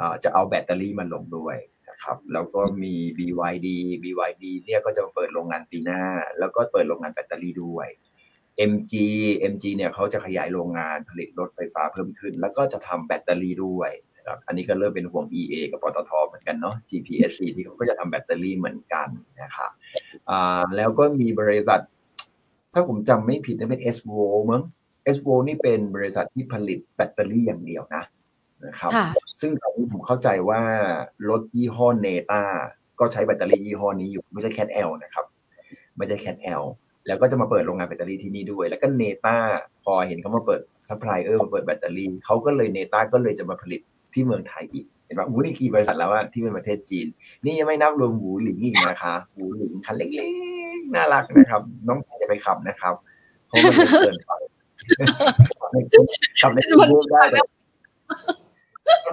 [0.01, 1.57] อ่าจะเอาแบตเตอรี่มาลงด้วย
[1.91, 3.69] นะครับแล้วก็มี BYD
[4.05, 6.03] BYD เนี่ยก็จะเปิดโรงงานปีหน้า
[6.39, 7.89] แล้วก็เปิดโรงงานแบตเตอรี่ด้วย
[8.73, 8.95] MG
[9.53, 13.91] MG เนี่ยเขาจะขยายโรงงานผลิตรถไฟฟ้าเพิ่มขึ้น แล้วก็จะทำแบตเตอรี่ด้วย
[14.29, 19.09] ครับอันนี้ก็เริ่มเป็นห่วง EA กับปตทเหมือนกันเนาะ GPSC ที่เขาก็จะทำแบตเตอรี่เหมือนกัน
[19.43, 19.71] นะครับ
[20.31, 21.81] อ่าแล้วก็มีบริษัท
[22.73, 24.63] ถ้าผมจำไม่ผิดนะเป็น SVO มั้ง
[25.15, 28.05] SVO นี่เป็นบริษัทที่ผลิตแบตเตอรี่อย่างเดียวนะ
[28.67, 28.93] นะครับ
[29.41, 30.61] ซึ่งตอนนี้ผมเข้าใจว่า
[31.29, 32.43] รถยี่ห้อเนต้า
[33.01, 35.27] ก็ใช้แบตเตอรี่ยี่ห้อนี้อยู่ ไม่ใช่ CATL นะครับ
[35.97, 36.63] ไม่ใช่ CATL
[37.09, 39.37] แล้วก็จะมาเปิดโรงงานแบตเตอรี่ที่นี่ด้วย แล้วก็เนต้า
[39.85, 43.81] พอเห็นเขามาเปิดซัพพลายเออร์มาเปิดแบตเตอรี่เขาก็เลยเนต้าก็เลยจะมาผลิต
[44.15, 47.07] ที่เมืองไทยอีกเห็นป่ะหูยนี่กี่บริษัทแล้วว่าที่เป็นประเทศจีน
[47.45, 52.95] นี่ยังไม่นับรวมอู่หลิงอีกนะคะอู่หลิงคันเล็กๆน่ารักนะครับ น้องอย่าไปขับนะครับ
[53.47, 54.33] เพราะมันเกินไป
[56.41, 57.23] ขับในกรุงได้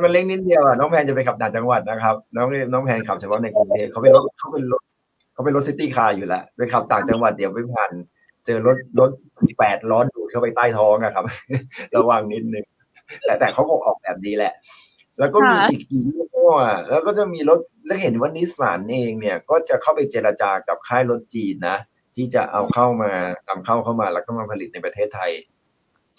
[0.04, 4.84] มันเล็กนิดเดียวอะน้องแพนอย่าไปขับต่างจังหวัดนะครับ น้องน้องแพนขับเฉพาะในกรุงเทพเขาเป็นรถเขาเป็นรถ
[5.36, 7.92] เขาเป็นรถ city car อยู่แล้วไปขับต่างจังหวัดเดี๋ยวไปผ่าน
[8.46, 9.12] เจอรถรถ
[9.60, 11.26] แปดล้อดูดเข้าไปใต้ท้องอะครับ
[11.96, 12.66] ระวังนิดนึง
[13.26, 14.54] แต่แต่เขาคงออกแบบดีแหละ
[15.20, 16.48] แล้วก็มีอีกกี่ยี่ห้อ
[16.90, 21.78] แล้วก็จะมีรถแล้วเห็นว่านิสสันเองเนี่ย ก็จะเข้าไปเจรจากับค่ายรถจีนนะ
[22.16, 23.12] ที่จะเอาเข้ามา
[23.48, 25.32] นำเข้าเข้ามาแล้วก็มาผลิตในประเทศไทย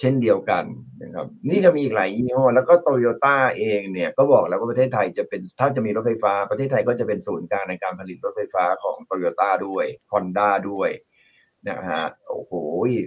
[0.01, 0.65] เช่นเดียวกัน
[1.03, 10.91] นะครับนี่ก็มีอีกหลายยี่ห้อ แล้วก็โตโยต้าเองเนี่ยก็บอกแล้วว่าประเทศไทยจะเป็นถ้าจะมีรถไฟฟ้า ประเทศไทยก็จะเป็นศูนย์กลางในการผลิตรถไฟฟ้าของโตโยต้าด้วยฮอนด้าด้วย
[11.69, 12.53] นะฮะโอ้โห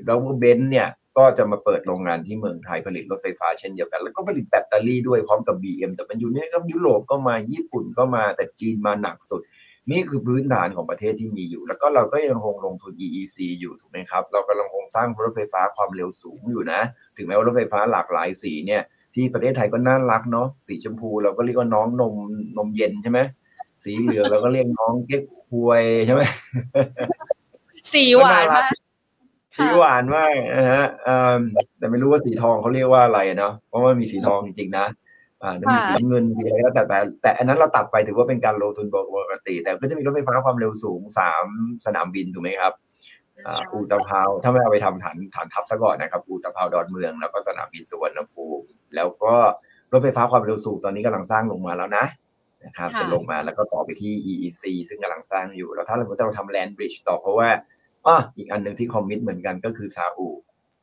[0.05, 9.41] แล้วเบนซ์เนี่ยก็จะมาเปิดโรงงานที่เมืองไทยผลิตรถไฟฟ้าเช่นเดียวกัน แล้วก็ผลิตแบตเตอรี่ด้วยพร้อมกับ BM แต่มันอยู่นี่ครับยุโรปก็มาญี่ปุ่นก็มาแต่จีนมาหนักสุด
[9.91, 16.81] นี่คือพื้นฐานของประเทศที่มีอยู่ แล้วก็เราก็ยังคงลงทุน EEC อยู่ถูกไหมครับ เรากำลังคงสร้างรถไฟฟ้าความเร็วสูงอยู่นะ
[17.17, 18.81] ถึงแม้ว่ารถไฟฟ้าหลากหลายสีเนี่ย
[19.15, 22.13] ที่ประเทศไทยก็น่ารักเนาะ สีชมพูเราก็เรียกว่าน้องนม
[22.57, 23.19] นมเย็นใช่ไหม
[23.83, 26.21] สีเหลืองเราก็เรียกน้องเก๊กฮวยใช่ไหม
[27.93, 28.71] สีหวานมาก
[29.57, 30.85] สีหวานมากนะฮะ
[31.77, 34.85] แต่ไม่รู้ว่าสีทองเขาเรียกว่าอะไรเนาะ เพราะว่ามีสีทองจริงๆนะ
[35.43, 38.97] อ่ามีสีเงินมีอะไรก็แต่แต่แต่อันนั้นเราตัดไปถือว่าเป็นการลงทุนป
[39.31, 41.45] กติ แต่ก็จะมีรถไฟฟ้าความเร็วสูงสาม
[41.85, 42.73] สนามบินถูกไหมครับ
[43.71, 49.35] อูตะพาวถ้าไม่เอาไปทำฐานฐานทัพซะก่อนนะครับอูตะพาวดอนเมืองแล้วก็สนามบินสุวรรณภูมิแล้วก็
[49.91, 52.05] รถไฟฟ้าความเร็วสูงตอนนี้กำลังสร้างลงมาแล้วนะ
[52.65, 57.49] นะครับจะลงมาแล้วก็ต่อไปที่ EEC ซึ่งกำลังสร้างอยู่แล้วถ้าเราเราทำแลนด์บริดจ์ต่อเพราะว่า
[58.07, 60.29] อะอีกอันหนึ่งที่คอมมิตเหมือนกันก็คือซาอุ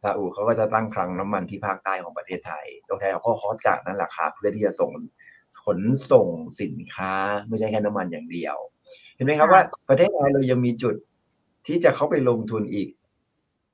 [0.06, 4.90] ซาอุเขาก็จะตั้งคลังน้ำมันที่ภาคใต้ของประเทศไทยตัวแทนเขาก็คอสจากนั่นแหละครับเพื่อที่จะส่ง
[5.64, 5.80] ขน
[6.12, 6.28] ส่ง
[6.60, 7.12] สินค้า
[7.48, 8.56] ไม่ใช่แค่น้ำมันอย่างเดียว
[9.14, 10.94] เห็นไหมครับว่าประเทศไทยเรายังมีจุด
[11.66, 12.88] ที่จะเข้าไปลงทุนอีก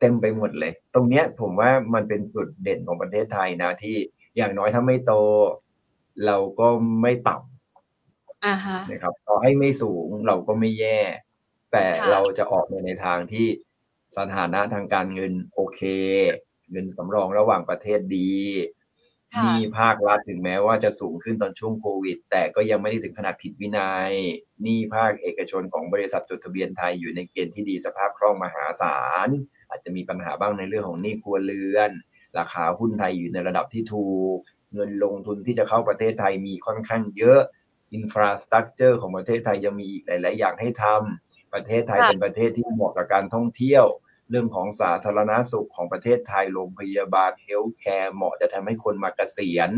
[0.00, 3.96] เต็มไปหมดเลย ตรงเนี้ยผมว่ามันเป็นจุดเด่นของประเทศไทยนะที่
[4.36, 5.12] อย่างน้อยถ้าไม่โต
[6.26, 6.68] เราก็
[7.02, 11.00] ไม่ต่ำนะครับต่อให้ไม่สูงเราก็ไม่แย่
[11.72, 13.46] แต่เราจะออกในทางที่
[14.16, 15.80] สถานะทางการเงินโอเค
[16.70, 18.32] เงินสำรองระหว่างประเทศดี
[19.44, 24.12] มีภาครัฐถึงแม้ว่าจะสูงขึ้นตอนช่วงโควิด แต่ก็ยังไม่ได้ถึงขนาดผิดวินยัย
[24.64, 29.28] นี่ภาคเอกชนของบริษัทจดทะเบียนไทยอยู่ในเกณฑ์ที่ดีสภาพคล่องมหาศาล
[29.68, 31.90] อาจจะมีปัญหาบ้างในเรื่องของหนี้ครัวเรือน
[32.38, 34.38] ราคาหุ้นไทยอยู่ในระดับที่ถูก
[34.74, 37.40] เงินลงทุนที่จะเข้าประเทศไทยมีค่อนข้างเยอะ
[37.92, 43.84] infrastructure ของประเทศไทยยังมีอีกหลาย ๆ อย่างให้ทำประเทศไทยเป็นประเทศที่เหมาะกับการท่องเที่ยว
[44.32, 49.70] เรื่องของสาธารณสุขของประเทศไทยโรงพยาบาล healthcare เหมาะจะทำให้คนมาเกษียณ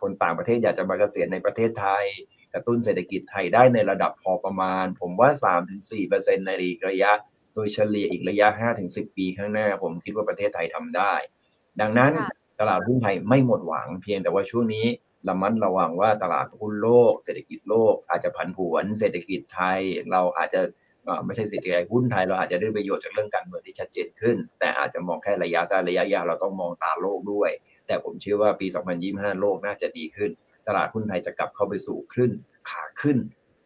[0.00, 2.04] คนต่างประเทศอยากจะมาเกษียณในประเทศไทย
[2.52, 5.30] กระตุ้นเศรษฐกิจไทยได้ในระดับพอประมาณ ผมว่า
[5.88, 7.12] 3-4%ในอีกระยะ
[7.54, 8.48] โดยเฉลี่ยอีกระยะ
[8.82, 11.12] 5-10 ปีข้างหน้า ผมคิดว่าประเทศไทยทำได้
[11.80, 12.12] ดังนั้น
[12.60, 14.86] ตลาดหุ้นไทยไม่หมดหวังเพียงแต่ว่าช่วงนี้
[15.28, 19.80] ระมัดระวังว่าตลาดหุ้นโลก เศรษฐกิจโลกอาจจะผันผวน เศรษฐกิจไทย
[20.10, 20.62] เราอาจจะ
[21.24, 27.50] ไม่ใช่สิทธิหุ้นไทยเราอาจจะได้ประโยชน์จากเรื่องการเมืองที่ชัดเจนขึ้น แต่อาจจะมองแค่ระยะสั้นระยะยาวเราต้องมองตาโลกด้วย
[27.86, 28.66] แต่ผมเชื่อว่าปี
[29.04, 30.30] 2025 โลกน่าจะดีขึ้น
[30.66, 32.30] ตลาดหุ้นไทยจะกลับเข้าไปสู่ขึ้น
[32.70, 33.16] ขาขึ้น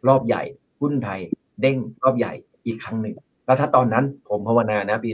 [0.07, 0.43] รอบใหญ่
[0.81, 1.19] หุ้นไทย
[1.61, 2.33] เด้งรอบใหญ่
[2.65, 3.15] อีกครั้งหนึ่ง
[3.45, 5.11] แล้วถ้าตอนนั้นผมภาวนานะ ปี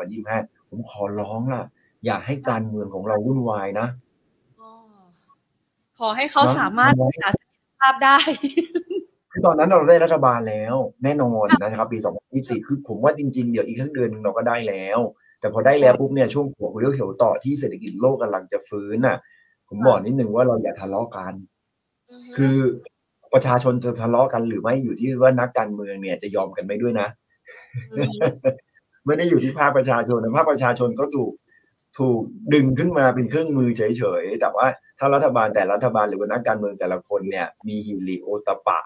[0.00, 1.62] 2020-2025 ผมขอร้องล่ะ
[2.04, 3.88] อย่าให้การเมืองของเราวุ่นวายนะ
[5.98, 8.18] ขอให้เขาสามารถรักษาสถิภาพได้
[8.56, 8.67] คือ
[9.48, 10.74] ตอนนั้นเราได้รัฐบาลแล้ว
[11.04, 11.98] แน่นอนนะครับปี
[12.32, 14.98] 2024คือผมว่าจริงๆ เดี๋ยวอีกสักเดือนนึงเราก็ได้แล้ว
[15.40, 19.16] แต่พอได้แล้วปุ๊บเนี่ยช่วงหัวเรียวเขียวต่อที่เศรษฐกิจโลกกำลังจะฟื้นน่ะ
[19.68, 21.34] ผมบอกนิดนึงว่าเราอย่าทะเลาะกัน
[22.36, 22.56] คือ
[23.32, 27.08] ประชาชนจะทะเลาะกันหรือไม่อยู่ที่ว่านักการเมืองเนี่ยจะยอมกันไม่ด้วยนะ
[29.06, 31.32] ไม่ได้อยู่ที่ภาคประชาชนนะภาคประชาชนก็ถูก
[31.98, 32.20] ถูก
[32.54, 33.82] ดึงขึ้นมาเป็นเครื่องมือเฉ
[34.20, 34.66] ยๆ แต่ว่า
[34.98, 38.78] ถ้ารัฐบาลแต่รัฐบาลหรือว่านักการเมืองแต่ละคนเนี่ย มีฮิริโอตปะ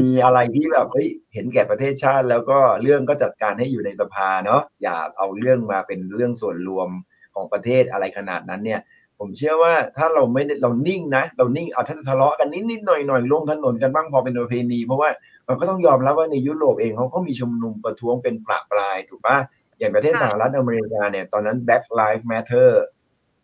[0.00, 6.88] มีอะไรที่แบบเฮ้ยเห็นแก่ประเทศชาติ แล้วก็เรื่องก็จัดการให้อยู่ในสภาเนาะอย่าเอาเรื่องมาเป็นเรื่องส่วนรวม
[7.34, 8.80] ของประเทศอะไรขนาดนั้นเนี่ย
[9.18, 15.08] ผมเชื่อว่าถ้าเราไม่เรานิ่งนะ เรานิ่งเอาถ้าจะทะเลาะกันนิดนิดหน่อยหน่อยลงถนนกันบ้างพอเป็นประเพณี เพราะว่า
[15.48, 19.36] มันก็ต้องยอมรับว่าในยุโรปเองเขาก็มีชุมนุมประท้วงเป็นประปรายถูกปะ
[19.78, 22.70] อย่างประเทศสหรัฐอเมริกาเนี่ยตอนนั้น Black Lives Matter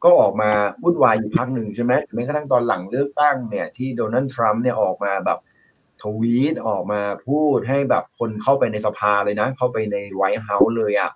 [0.05, 0.51] ก็ออกมา
[0.83, 5.39] วุ่นวายอยู่พักหนึ่งใช่ไหมแม้กระทั่งตอนหลังเลือกตั้งเนี่ยที่โดนัลด์ทรัมป์เนี่ยออกมาแบบ
[6.03, 11.11] ทวีตออกมาพูดให้แบบคนเข้าไปในสภาเลยนะ เข้าไปใน White House เลยอะ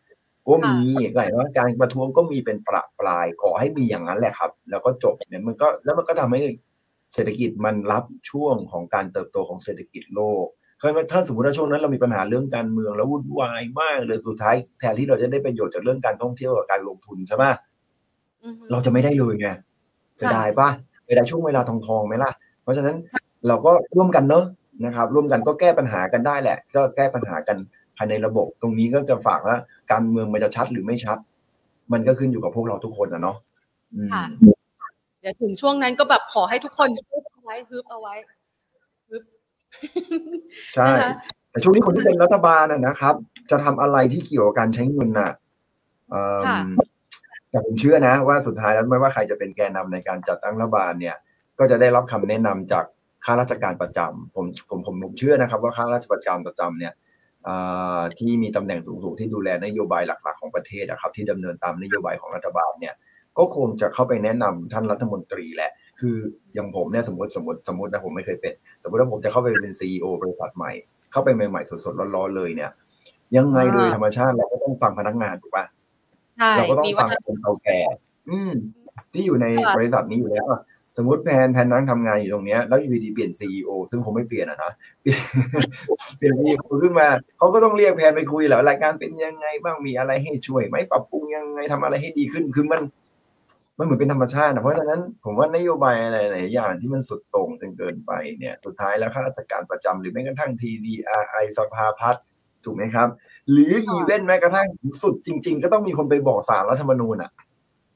[0.48, 0.78] ก็มี
[1.14, 6.40] หลายว่าการประท้วงก็มีเป็นประปรายขอให้มีอย่างนั้นแหละครับ แล้วก็จบเนี่ยมันก็แล้วมันก็ทำให้
[7.14, 10.46] เศรษฐกิจมันรับช่วงของการเติบโตของเศรษฐกิจโลก
[10.78, 17.44] เคยถ้าสมมติว่าช่วงนั้นเรามีปัญหาเรื่องการเมืองแล้ววุ่นวายมากเลยสุดท้ายแทนที่เราจะได้ประโยชน์จากเรื่องการท่องเที่ยวกับการลงทุนใช่ไหม
[18.70, 19.48] เราจะไม่ได้เลยไง
[20.16, 20.68] เสียดายป่ะ
[21.04, 22.30] เสียดายช่วงเวลาทองทองไหมล่ะ
[22.62, 22.96] เพราะฉะนั้น
[23.46, 24.44] เราก็ร่วมกันเนอะ
[24.84, 27.56] นะครับ ร่วมกันก็แก้ปัญหากันได้แหละ ก็แก้ปัญหากัน
[27.96, 29.56] ภายในระบบ ตรงนี้ก็จะฝากว่า
[29.92, 31.18] การเมืองมันจะชัดหรือไม่ชัด
[31.92, 33.36] มันก็ขึ้นอยู่กับพวกเราทุกคนนะเนาะ
[35.20, 38.14] เดี๋ยวถึงช่วงนั้นก็แบบขอให้ทุกคนฮึบเอาไว้ฮึบเอาไว้
[39.08, 39.22] ฮึบ
[40.74, 40.88] ใช่
[41.50, 43.14] แต่ช่วงนี้คนที่เป็นรัฐบาลนะครับ
[43.50, 45.30] จะทำอะไรที่เกี่ยวกับการใช้เงินน่ะ
[47.52, 51.16] แต่ผมเชื่อนะว่าสุดท้ายแล้วไม่ว่าใครจะเป็นแกนนำในการจัดตั้งรัฐบาลเนี่ย
[51.58, 52.84] ก็จะได้รับคำแนะนำจาก
[53.24, 56.92] ข้าราชการประจำผมผมผมผมเชื่อนะครับ ว่าข้าราชการประจำเนี่ย
[58.18, 62.94] ที่มีตำแหน่งสูงๆที่ดูแลนโยบายหลักๆของประเทศนะครับ ที่ดำเนินตามนโยบายของรัฐบาลเนี่ย
[63.38, 66.16] ก็คงจะเข้าไปแนะนำท่านรัฐมนตรีแหละคือ
[66.54, 70.72] อย่างผมเนี่ยสมมติสมมติสมมตินะผมไม่เคยเป็น สมมติว่าผมจะเข้าไปเป็นซีอบริษัทใหม่
[71.12, 72.70] เข้าไปใหม่ๆสดๆร้อนๆเลยเนี่ย
[73.36, 75.64] ยังไงโดยธรรมชาติเราก็ต้องฟังพนักงานถูกปะ
[76.56, 77.78] เราก็ต้องฟังคนเก่าแก่
[78.30, 78.52] อืม
[79.14, 80.46] ที่อยู่ในบริษัทนี้อยู่แล้ว
[80.96, 84.72] สมมติแพนแพนนั่งทำงานอยู่ตรงเนี้ยแล้วอยู่ดีเปลี่ยนซีอซึ่งคงไม่เปลี่ยนอะนะ
[86.18, 87.08] เปลี่ยนซีอขึ้นมา
[87.38, 92.82] เขาก็ต้องเรียกแพนไปคุยแล้วรายการเป็นยังไงบ้างมีอะไรให้ช่วยไหมปรับปรุงยังไงทำอะไรให้ดีขึ้นคือมัน
[93.78, 102.24] มันเหมือนเป็นธรรมชาตินะเพราะฉะนั้นผมว่านโยบายอะไรหลายอย่างที่มันสุดโต่งจนเกินไปเนี่ย สุดท้ายแล้วข้าราชการประจำหรือแม้กระทั่ง TDRI สภาพัฒน์
[102.64, 103.08] ถูกไหมครับ
[103.50, 104.66] หรืออีเวนต์แม้กระทั่ง
[105.02, 107.30] สุดจริง ๆ ก็ต้องมีคนไปบอกศาลรัฐธรรมนูญอะ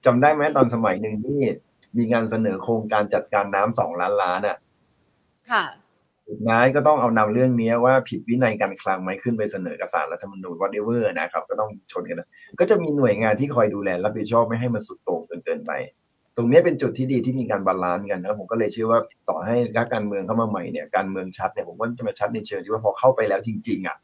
[0.05, 1.41] จำได้ไหมตอนสมัยหนึ่งที่
[1.97, 4.59] มีงานเสนอโครงการจัดการน้ำสองล้านล้านอะ
[5.51, 5.65] ค่ะ
[6.29, 12.29] สุดท้ายก็ต้องเอานำเรื่องนี้ว่าผิดวินัยการคลังไหมขึ้นไปเสนอศาลรัฐธรรมนูญ whatever นะครับ ก็ต้องชนกันนะ
[12.61, 15.73] ก็จะมีหน่วยงานที่คอยดูแลรับผิดชอบไม่ให้มันสุดโต่งจนเกินไป
[16.37, 19.57] ตรงนี้เป็นจุดที่ดีที่มีการ balance กันนะผมก็เลยเชื่อว่าต่อให้
[19.93, 23.97] การเมืองเข้ามาใหม่เนี่ยการเมืองชัดเนี่ยผมว่าจะมาชัดในเชิงที่ว่าพอเข้าไปแล้วจริงๆอะ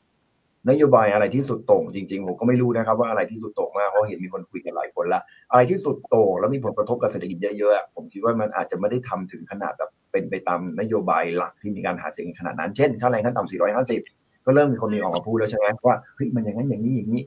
[0.70, 13.50] นโยบายอะไรที่สุดโต่งจริงๆ ผมก็ไม่รู้นะครับว่าอะไรที่สุดโต่งมากเพราะเห็นมีคนคุยกันหลายคนละอะไรที่สุดโต่งแล้วมีผลกระทบกับเศรษฐกิจเยอะๆผมคิดว่ามันอาจจะไม่ได้ทำถึงขนาดแบบเป็นไปตามนโยบายหลักที่มีการหาเสียงขนาดนั้นเช่นค่าแรงขั้นต่ำ
[13.92, 17.22] 450 ก็เริ่มมีคนมีออกมาพูดแล้วใช่ไหมว่าเฮ้ยมันอย่างนั้นอย่างนี้อย่างนี้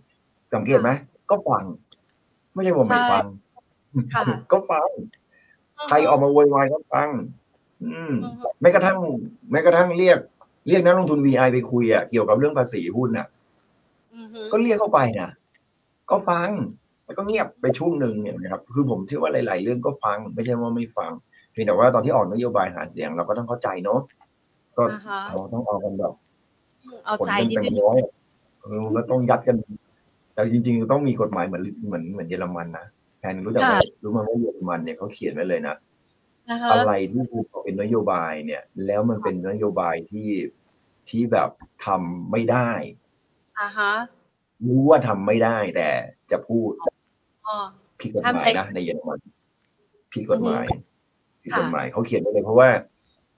[0.56, 0.90] สังเกตไหม
[1.30, 1.66] ก็ฟัง
[2.54, 3.26] ไม่ใช่ผมไม่ฟัง
[4.52, 4.88] ก็ฟัง
[5.90, 7.10] ใครออกมาโวยวายก็ฟัง
[7.84, 8.14] อืม
[8.62, 8.98] แม้กระทั่ง
[9.52, 10.20] แม้กระทั่งเรียก
[10.68, 13.28] เรียกนักลงทุน VI ไปคุยอะเกี่ยวกับเรื่องภาษีหุ้นอะ
[14.52, 15.30] ก็เรียกเข้าไปนะ
[16.10, 16.50] ก็ฟัง
[17.06, 21.12] แล้วก็เงียบไปช่วงหนึ่งเนี่ยนะครับ คือผมเชื่อว่าหลาย ๆ เรื่องก็ฟัง ไม่ใช่ว่าไม่ฟัง
[21.52, 24.00] เพียงแต่ว่าตอนที่ออกนโยบายหาเสียงเราก็ต้องเข้าใจเนาะ
[24.78, 24.84] ก็
[25.30, 26.14] เราต้องเอากันแบบ
[27.06, 27.98] เอาใจนิดนึงร้อย
[28.94, 29.56] แล้วต้องยัดกัน
[30.34, 32.86] แต่จริง ๆ ต้องมีกฎหมายเหมือนเหมือนเหมือนเยอรมันนะ
[33.20, 35.76] แทนรู้จักไหมรู้มาว่าเยอรมันเนี่ยเขาเขียนไว้เลยนะ
[36.72, 37.24] อะไรที่
[37.64, 40.30] เป็นนโยบายเนี่ย แล้วมันเป็นนโยบายที่
[41.10, 41.50] ที่แบบ
[41.86, 42.72] ทำไม่ได้
[43.60, 43.94] อ่าฮะ
[44.66, 45.90] รู้ว่าทำไม่ได้แต่
[46.32, 46.72] จะพูด
[48.00, 49.20] ผิดกฎหมายนะในเยอรมัน
[50.14, 50.66] ผิดกฎหมาย
[51.44, 52.70] ผิดกฎหมายเขาเขียนไว้เลยเพราะว่า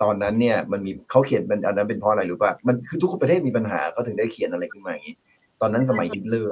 [0.03, 5.15] ตอนนั้นเนี่ยมันมีเขาเขียนเป็นอันนั้นเป็นเพราะอะไรรู้ป่ะมันคือทุกประเทศมีปัญหาเขาถึงได้เขียนอะไรขึ้นมาอย่างนี้
[5.61, 6.51] ตอนนั้นสมัยฮิตเลอร์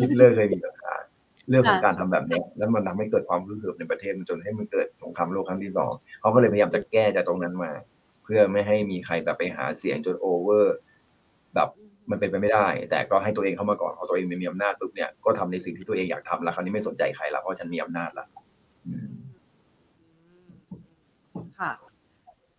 [0.00, 0.92] ฮิตเลอร์เคยมีปัญหา
[1.48, 7.72] เรื่องของการทำแบบนี้แล้วมันทำให้เกิดความรู้สึกในประเทศจนให้มันเกิดสงครามโลกครั้งที่สองเขาก็เลยพยายามจะแก้จากตรงนั้นมา
[8.24, 10.76] เพื่อไม่ให้มีใครแบบไปหาเสียงจนโอเวอร์
[11.54, 11.68] แบบ
[12.10, 18.26] มันเป็นไปไม่ได้ แต่ก็ให้ตัวเองเข้ามาก่อนพอตัวเองมีอำนาจปุ๊บเนี่ยก็ทำในสิ่งที่ตัวเองอยากทำแล้วคราวนี้ไม่สนใจใครแล้วเพราะฉันมีอำนาจละ
[21.60, 21.72] ค่ะ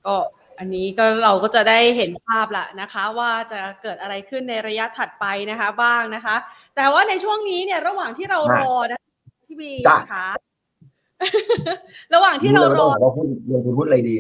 [0.06, 0.16] ก็
[0.60, 6.36] อันนี้ก็เราก็จะได้เห็นภาพละนะคะ ว่าจะเกิดอะไรขึ้นในระยะถัดไปนะคะบ้างนะคะ
[6.76, 9.00] แต่ว่าในช่วงนี้เนี่ยระหว่างที่เรารอนะ
[9.46, 9.72] พี่บี
[10.12, 10.28] ค่ะ
[12.14, 14.18] ระหว่างที่เรารอเราพูดเราพูดอะไรดี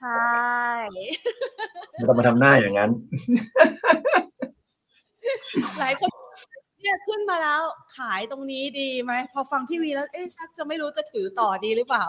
[0.00, 0.30] ใช่
[1.92, 2.90] ไม่ต้องมาทำหน้าอย่างนั้น
[5.80, 6.08] หลายคน
[6.80, 7.62] เนี่ยขึ้นมาแล้ว
[7.98, 12.04] ขายตรงนี้ดีไหมพอฟังพี่วีแล้วเอ๊ะชักจะไม่รู้จะถือต่อดีหรือเปล่า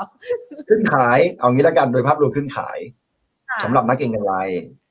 [0.70, 2.80] ขึ้นขายเอางี้แล้วกันโดยภาพรวมขึ้นขาย
[3.64, 4.34] สำหรับนักเก็งกำไร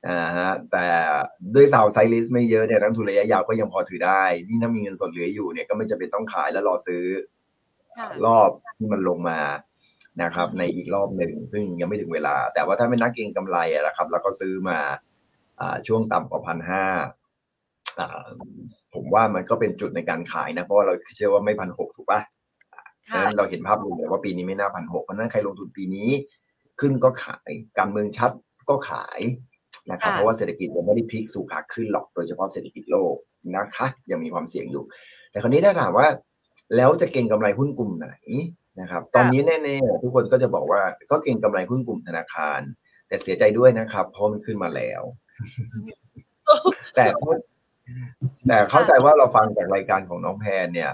[0.07, 0.85] อ่าฮะแต่
[1.55, 7.03] ด้วยสาวไซลิสไม่เยอะเนี่ยนักทุนระยะยาวก็ยังพอถือได้ที่ถ้ามีเงินสดเหลืออยู่เนี่ยก็ไม่จำเป็นต้องขายแล้วรอซื้อ
[8.25, 9.39] รอบที่มันลงมา
[10.21, 14.79] นะครับ ในอีกรอบหนึ่งซึ่งยังไม่ถึงเวลา แต่ว่าถ้าเป็นนักเก็งกำไรอะนะครับเราก็ซื้อมา
[15.87, 16.83] ช่วงต่ำกว่าพันห้า
[18.93, 22.21] ผมว่ามันก็เป็นจุดในการขายนะ เพราะว่าเราเชื่อว่าไม่พันหกถูกปะ
[23.23, 26.09] นั้นเราเห็นภาพรวมเลยว่าปีนี้ไม่น่าพันหกเพราะนั้นใครลงทุนปีนี้
[26.79, 28.31] ขึ้นก็ขายการเมืองชัด
[28.69, 29.19] ก็ขาย
[29.91, 33.15] นะครับเพราะว่าเศรษฐกิจยังไม่ได้พลิกสู่ขาขึ้นหรอกโดยเฉพาะเศรษฐกิจโลก
[33.55, 34.83] นะคะยังมีความเสี่ยงอยู่
[35.31, 36.07] แต่คราวนี้ถ้าถามว่า
[36.75, 38.09] แล้วจะเก่งกำไรหุ้นกลุ่มไหน
[38.81, 40.81] นะครับ ตอนนี้แน่ๆทุกคนก็จะบอกว่า
[41.11, 42.59] ก็เก่งกำไรหุ้นกลุ่มธนาคาร
[43.07, 45.01] แต่เสียใจด้วยนะครับ เพราะมันขึ้นมาแล้ว
[46.95, 47.05] แต่
[48.47, 50.91] แต่เข้าใจว่าเราฟังจากรายการของน้องแพนเนี่ย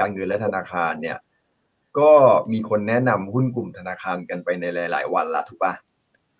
[0.00, 1.18] การเงินและธนาคารเนี่ย
[1.98, 2.12] ก็
[2.52, 5.72] มีคนแนะนำหุ้นกลุ่มธนาคารกันไปในหลาย ๆ วันละถูกปะ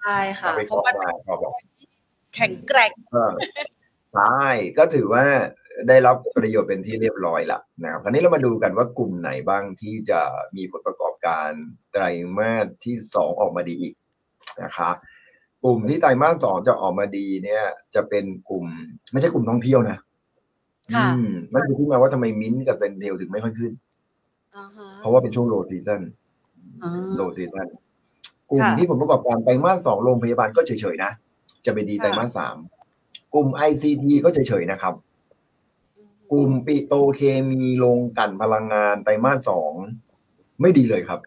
[0.06, 1.52] ใช่ค่ะไปเพขอราะว่ามาขอบอก
[2.34, 3.32] แข็งแกร่งเออ
[4.14, 4.44] ใช่
[4.78, 5.24] ก็ถือว่า
[5.88, 10.20] ได้รับประโยชน์เป็นที่เรียบร้อยละนะครับคราวนี้เรามาดูกันว่ากลุ่มไหนบ้างที่จะ
[10.56, 11.50] มีผลประกอบการ
[11.92, 12.02] ไตร
[12.36, 13.94] มาสที่สองออกมาดีอีก
[14.62, 14.90] นะคะ
[15.64, 17.62] กลุ่มที่ไตรมาสสองจะออกมาดีเนี่ย
[17.94, 18.64] จะเป็นกลุ่ม
[19.12, 19.98] ไม่ใช่กลุ่มท่องเที่ยวนะ
[20.94, 23.72] ค่ะอืมมันคือที่มาว่าทำไมมิ้นท์กับ CENTEL ถึงไม่ค่อยขึ้น
[24.56, 26.02] อ่าฮะเพราะว่าเป็นช่วง low season
[26.82, 27.66] อ่า low season
[28.50, 31.10] กลุ่มค่ะที่ผลประกอบการไตรมาสสองโรงพยาบาลก็เฉยๆนะ
[31.64, 32.56] จะไปดีไตรมาสสาม
[33.34, 34.94] กลุ่ม ICT ก็เฉยๆนะครับ
[36.32, 37.20] กลุ่มปิโตรเค
[37.50, 39.72] มีโรงกลั่นพลังงานไตรมาสสอง
[40.60, 41.20] ไม่ดีเลยครับ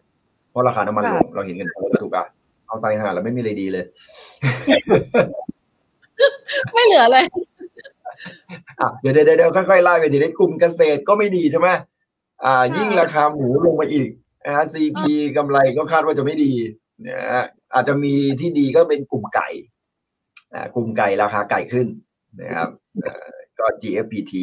[0.50, 2.24] เพราะราคาน้ำมันลงเราเห็นกันแล้วถูกปะ
[2.66, 3.84] เอาไตหาแล้วไม่มีอะไรดีเลย
[6.74, 7.24] ไม่เหลือเลย
[8.80, 11.68] อะเดี๋ยวเดี๋ยวเดี๋ยวค่อยๆไล่ไปทีนี้กลุ่มเกษตรก็ไม่ดีใช่ไหม
[12.44, 14.08] อ่า ยิ่งราคาหมูลงมาอีก
[14.62, 15.00] RCP
[15.36, 16.52] กำไรก็คาดว่าจะไม่ดี
[17.08, 17.44] นะฮะ
[17.74, 19.48] อาจจะมีที่ดีก็เป็นกลุ่มไก่
[20.54, 21.86] อ่ากลุ่มไก่ราคาไก่ขึ้น
[22.42, 22.70] นะครับ
[23.02, 24.34] เอ่อก็ GFPT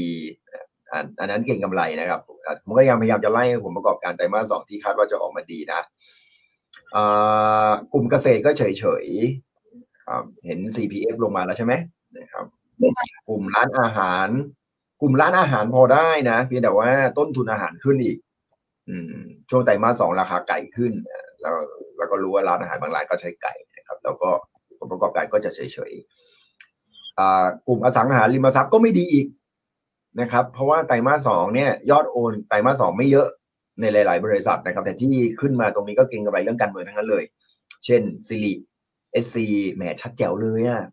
[0.91, 5.81] อันอันนั้นเก่งกำไรนะครับอะผมก็ยังพยายามจะไล่ผมประกอบการไตรมาสสองที่คาดว่าจะออกมาดีนะ
[6.95, 8.63] อ่ากลุ่มเกษตรก็เฉ
[9.03, 11.73] ยๆครับเห็น CPF ลงมาแล้วใช่ไหม
[12.17, 12.45] นะครับ
[13.29, 14.29] กลุ่มร้านอาหาร
[15.01, 18.26] กลุ่มร้านอาหารพอได้นะเพียงแต่ว่าต้นทุนอาหารขึ้นอีกอืม
[19.49, 20.93] ช่วงไตรมาสสองราคาไก่ขึ้น
[21.41, 21.55] แล้ว
[21.97, 24.29] แล้วก็รู้ว่าร้านอาหารบางร้านก็ใช้ไก่นะครับ แล้วก็
[24.79, 25.59] ผลประกอบการก็จะเฉ
[25.91, 29.27] ยๆกลุ่มอสังหาริมทรัพย์ก็ไม่ดีอีก
[30.21, 33.27] นะครับ เพราะว่าไตรมาสสองเนี่ยยอดโอนไตรมาสสองไม่เยอะ
[33.81, 37.23] ในหลาย ๆ บริษัทนะครับ แต่ที่ขึ้นมาตรงนี้ก็เก็งกำไรเรื่องการเมืองทั้งนั้นเลย
[37.85, 40.83] เช่น SIRI SC แหมชัดแจ๋วเลยอะ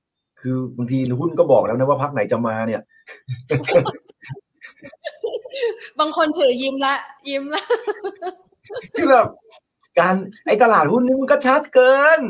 [0.41, 2.83] คือบางทีหุ้นก็บอกแล้วนะว่าพักไหนจะมาเนี่ย
[5.99, 6.95] บางคนถือยิ้มละ
[7.29, 7.63] ยิ้มละ
[8.95, 9.27] คือแบบ
[9.99, 10.15] การ
[10.47, 12.21] ไอ้ตลาดหุ้นนี่มันก็ชัดเกิน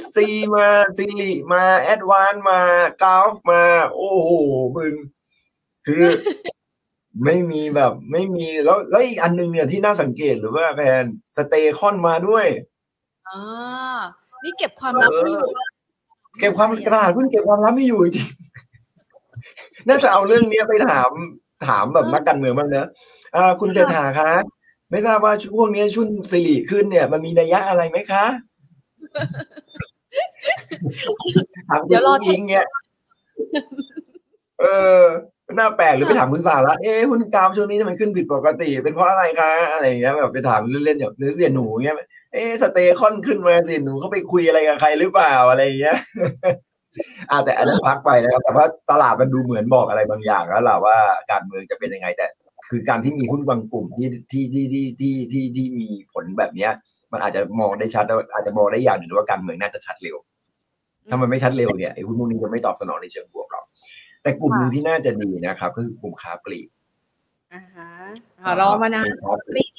[0.00, 0.16] SC
[0.54, 0.66] มา
[0.96, 2.60] SIRI มา ADVANC มา
[3.02, 3.62] กราฟมา
[3.94, 4.30] โอ้โห
[4.76, 4.94] มึง
[5.86, 6.04] คือ
[7.24, 11.04] ไม่มีแบบไม่มีแล้วแล้วอีกอันหนึ่งเนี่ยที่น่าสังเกตหรือว่าแบบ
[11.36, 12.46] STECON มาด้วย
[13.28, 13.40] อ่า
[14.44, 15.48] นี่เก็บความลับไม่อยู่
[16.40, 18.65] เก็บความตลาดหุ้นเก็บความลับไม่อยู่จริงๆ
[19.88, 21.10] น่าจะเอาเรื่องเนี้ยไปถาม
[21.68, 22.88] ถามแบบนักการเมืองบ้างนะ
[23.36, 24.32] อ่าคุณเศรษฐาคะ
[24.90, 28.24] ไม่ทราบว่าช่วงนี้หุ้น SIRI ขึ้นเนี่ย มันมีนัยยะอะไรไหมคะ
[31.68, 32.66] ถามคุณเดี๋ยวรออิงเนี่ย
[34.60, 34.66] เอ
[34.98, 35.02] อ
[35.58, 41.96] น่าแปลกหรือไปถามคุณสาระเอ๊ะหุ้นกรามช่วงนี้ทำไมขึ้นผิดปกติ เป็นเพราะอะไรคะอะไรอย่างเงี้ยแบบไปถามเล่นๆอย่างเนื้อเสียหนูเงี้ย
[42.32, 45.96] เอ๊ะสเตย์คอนขึ้นมาสิหนูเขาไปคุยอะไรกับใครหรือเปล่าอะไรอย่างเงี้ย
[47.30, 50.96] อ่าแต่อันนั้นพักไปนะครับ แต่ว่าตลาดมันดูเหมือนบอกอะไรบางอย่างแล้วล่ะว่า
[51.30, 52.26] การเมืองจะเป็นยังไง แต่
[52.70, 56.72] คือการที่มีหุ้นบางกลุ่มที่ที่ที่ที่ที่ที่ที่มีผลแบบเนี้ย
[57.12, 60.16] มันอาจจะมองได้ชัดแล้วอาจจะมองได้อย่างหนึ่งว่าการเมืองน่าจะชัดเร็ว
[61.08, 63.64] ถ้ามันไม่ชัดเร็วเนี่ยไอ้หุ้นพวกนี้จะไม่ตอบสนองในเชิงบวกหรอก
[64.22, 66.68] แต่กลุ่มหนึ่งที่น่าจะดีนะครับ ก็คือกลุ่มค้าปลีก
[67.52, 67.90] อ่าฮะ
[68.44, 69.72] อ่ารอมานานค้าปลีก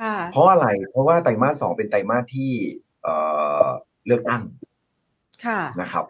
[0.00, 2.50] ค่ะ เพราะอะไร เพราะว่าไตรมาสสองเป็นไตรมาสที่
[3.02, 3.14] เอ่
[3.64, 3.66] อ
[4.06, 4.73] เลือกตั้งค่ะ
[5.80, 6.04] นะครับ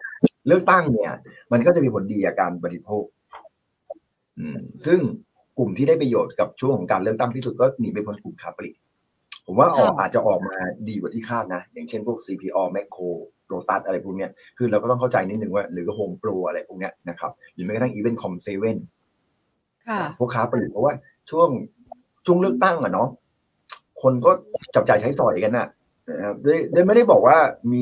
[0.47, 1.11] เลือกตั้งเนี่ย
[1.51, 3.05] มันก็จะมีผลดีกับการบริโภค
[4.39, 4.99] อืมซึ่ง
[5.57, 8.75] กลุ่มที่ได้ประโยชน์กับช่วงของการเลือกตั้งที่สุดก็หนีไม่พ้นกลุ่มค้าปลีก
[9.45, 10.55] ผมว่าออกค่ะอาจจะออกมา
[10.87, 13.03] ดีกว่าที่คาดนะ อย่างเช่นพวก CPO m a c โคร
[13.47, 18.77] โรตัสอะไรพวกเนี้ย คือเราก็ต้องเข้าใจนิดนึงว่า หรือโฮมโปรอะไรพวกเนี้ยนะครับ หรือแม้กระทั่งอีเวนต์คอมเซเว่น
[19.87, 20.93] ค่ะพวกค้าปลีกเพราะว่า
[21.29, 21.49] ช่วง
[22.25, 23.09] ช่วงเลือกตั้งอะเนาะ
[24.01, 24.31] คนก็
[24.75, 25.67] จับจ่ายใช้สอยกันน่ะ
[26.09, 27.37] นะครับโดยโดยไม่ได้บอกว่า
[27.71, 27.81] มี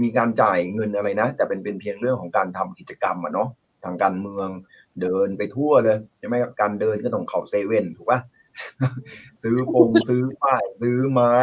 [0.00, 3.48] มีการจ่ายเงินอะไรนะ แต่เป็นเป็นเพียงเรื่องของการทำกิจกรรมอะเนาะ
[3.84, 4.48] ทางการเมือง
[5.00, 8.20] เดินไปทั่วเลยใช่ไหมครับการเดินก็ต้องเข้าเซเว่นถูกปะ
[9.42, 11.36] ซื้อปงซื้อป้ายซื้อไม้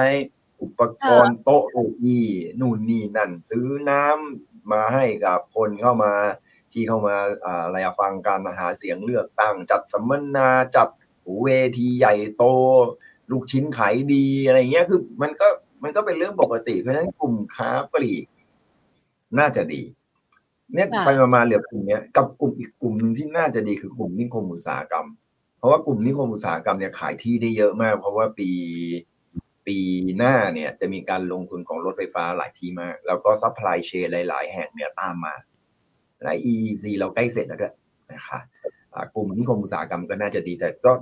[0.61, 2.27] อุปกรณ์โต๊ะเก้าอี้
[2.59, 6.13] นู่นนี่นั่น ซื้อน้ำมาให้กับคนเข้ามา
[6.71, 10.87] ที่เข้ามาอ่าอะไรอะฟังการหาเสียงเลือกตั้ง จัดสัมมนาจัด
[11.43, 11.47] เว
[11.77, 12.43] ทีใหญ่โต
[13.31, 15.47] ลูกชิ้นขายดีอะไรเงี้ยคือมันก็
[15.83, 18.25] มันก็เป็นเรื่องปกติเพราะฉะนั้นกลุ่มค้าปลีก
[19.37, 19.81] น่าจะดี
[20.73, 25.07] เนี่ยค่ะไปมาๆเหลือกลุ่มเนี้ยกับกลุ่มอีกกลุ่มหนึ่งที่น่าจะดีคือกลุ่มนิคมอุตสาหกรรม
[25.57, 28.49] เพราะว่ากลุ่มนิคมอุตสาหกรรมเนี่ยขายที่ได้เยอะมาก เพราะว่าปี
[29.67, 29.77] ปี
[30.17, 35.33] หน้าเนี่ยจะมีการลงทุนของรถไฟฟ้าหลายที่มาก แล้วก็ supply chain หลาย ๆ แห่งเนี่ยตามมา
[36.23, 37.73] หลาย EEC เราใกล้เสร็จแล้วด้วย
[38.13, 38.39] นะคะ
[38.93, 40.93] อ่ากลุ่มนิคมอุตสาหกรรมก็น่าจะดีแต่ก็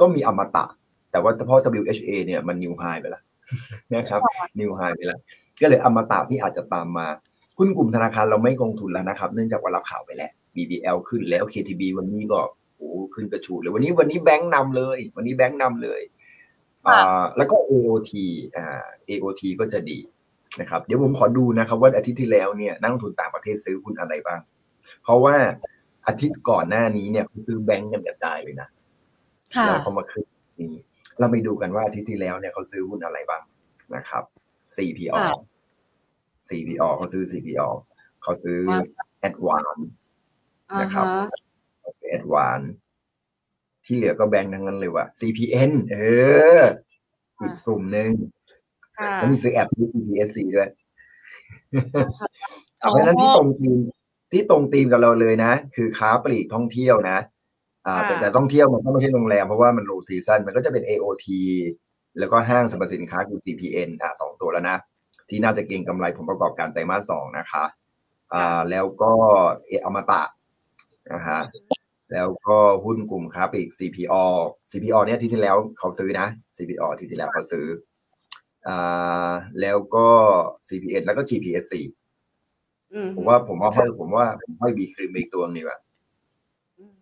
[0.00, 0.66] ก็มีอมตะ
[1.10, 3.22] แต่ว่าเพราะ WHA เนี่ยมัน new high ไปแล้ว
[3.94, 4.20] นะครับ
[4.60, 5.20] นิวไฮไปแล้ว
[5.60, 7.06] ก็เลยอมตะที่อาจจะตามมา
[7.58, 12.40] หุ้นกลุ่มธนาคารเราไม่ลงทุนแล้วนะครับ เนื่องจากว่ารับข่าวไปแล้ว BBL ขึ้นแล้ว KTB วันนี้ก็
[12.76, 16.00] โอ้โหขึ้นกระชูดเลยวันนี้วันนี้แบงค์นำเลย วันนี้แบงค์นำเลย
[16.86, 18.12] อ่าแล้วก็ AOT
[18.56, 19.98] อ่า AOT ก็จะดี
[20.60, 24.40] นะครับเดี๋ยวผมขอดูนะครับว่าอาทิตย์ที่แล้วเนี่ยนักลงทุนต่างประเทศซื้อหุ้นอะไรบ้าง
[25.02, 25.36] เพราะว่า
[26.06, 28.68] อาทิตย์ก่อนหน้านี้เนี่ยเขาซื้อแบงก์กันกระจายเลยนะ
[29.54, 30.26] ค่ะแล้วเขามาขึ้น
[30.60, 30.82] นี้
[31.18, 33.42] เราไปดูกันว่าอาทิตย์ที่แล้วเนี่ยเขาซื้อหุ้นอะไรบ้าง
[33.94, 34.24] นะครับ
[34.74, 35.57] CPO ค่ะ
[36.48, 37.68] CPO เขาซื้อ CPO
[38.22, 38.58] เขาซื้อ
[39.28, 39.82] Advance
[40.70, 41.28] อ่านะครับฮะ
[42.08, 42.60] แอดวาน
[43.84, 45.98] ที่เหลือก็แบงค์ทั้งนั้นเลยว่ะ CPN เอ
[46.58, 46.60] อ
[47.40, 48.10] อีกกลุ่มหนึ่ง
[48.98, 50.70] ค่ะแล้วมีซื้อแอปที่ PPSC ด้วย
[52.78, 53.78] เพราะฉะนั้นที่ตรงธีม
[54.32, 57.18] ที่ตรงธีมกับเราเลยนะ คือค้าปลีกท่องเที่ยวนะ
[57.86, 61.26] อ่าแต่แต่ท่องเที่ยวมันก็ไม่ใช่โรงแรมเพราะว่ามันโลซีซั o นมันก็จะเป็น AOT
[62.18, 64.78] แล้วก็ห้างสรรพสินค้าคือ CPN อ่าสองตัวแล้วนะ
[65.28, 67.64] ที่น่าจะเก็งกำไรผลประกอบการไตรมาสสองนะคะ
[68.34, 69.12] อ่าแล้วก็
[69.66, 70.22] เออมตะ
[71.12, 71.40] นะฮะ
[72.12, 74.24] แล้วก็หุ้นกลุ่มค้าปลีก CPO
[74.70, 76.26] CPO เนี่ยที่ที่แล้วเขาซื้อนะ
[76.56, 77.66] CPO ที่ที่แล้วเขาซื้อ
[78.68, 80.08] อ่าแล้วก็
[80.68, 81.74] CPN แล้วก็ GPSC
[82.92, 85.78] อืมผมว่าผมว่าห้อยผมว่าผมห้อยบีครีมอีกตัวหนึงดีกว่า
[86.78, 86.92] อืม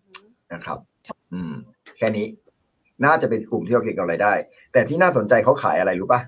[0.52, 0.78] นะครับ
[1.32, 1.52] อืม
[1.96, 2.26] แค่นี้
[3.04, 4.32] น่าจะเป็นกลุ่มที่เราเก็งกำไรได้
[4.72, 6.20] แต่ที่น่าสนใจเขาขายอะไรรู้ป่ะ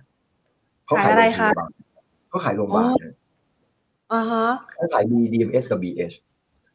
[0.87, 1.49] เขาขายอะไรคะ
[2.31, 3.15] โรงพยาบาลเขาขายโรงพยาบาลนะ
[4.13, 6.15] อ่าฮะเขาขาย B DMS กับ BH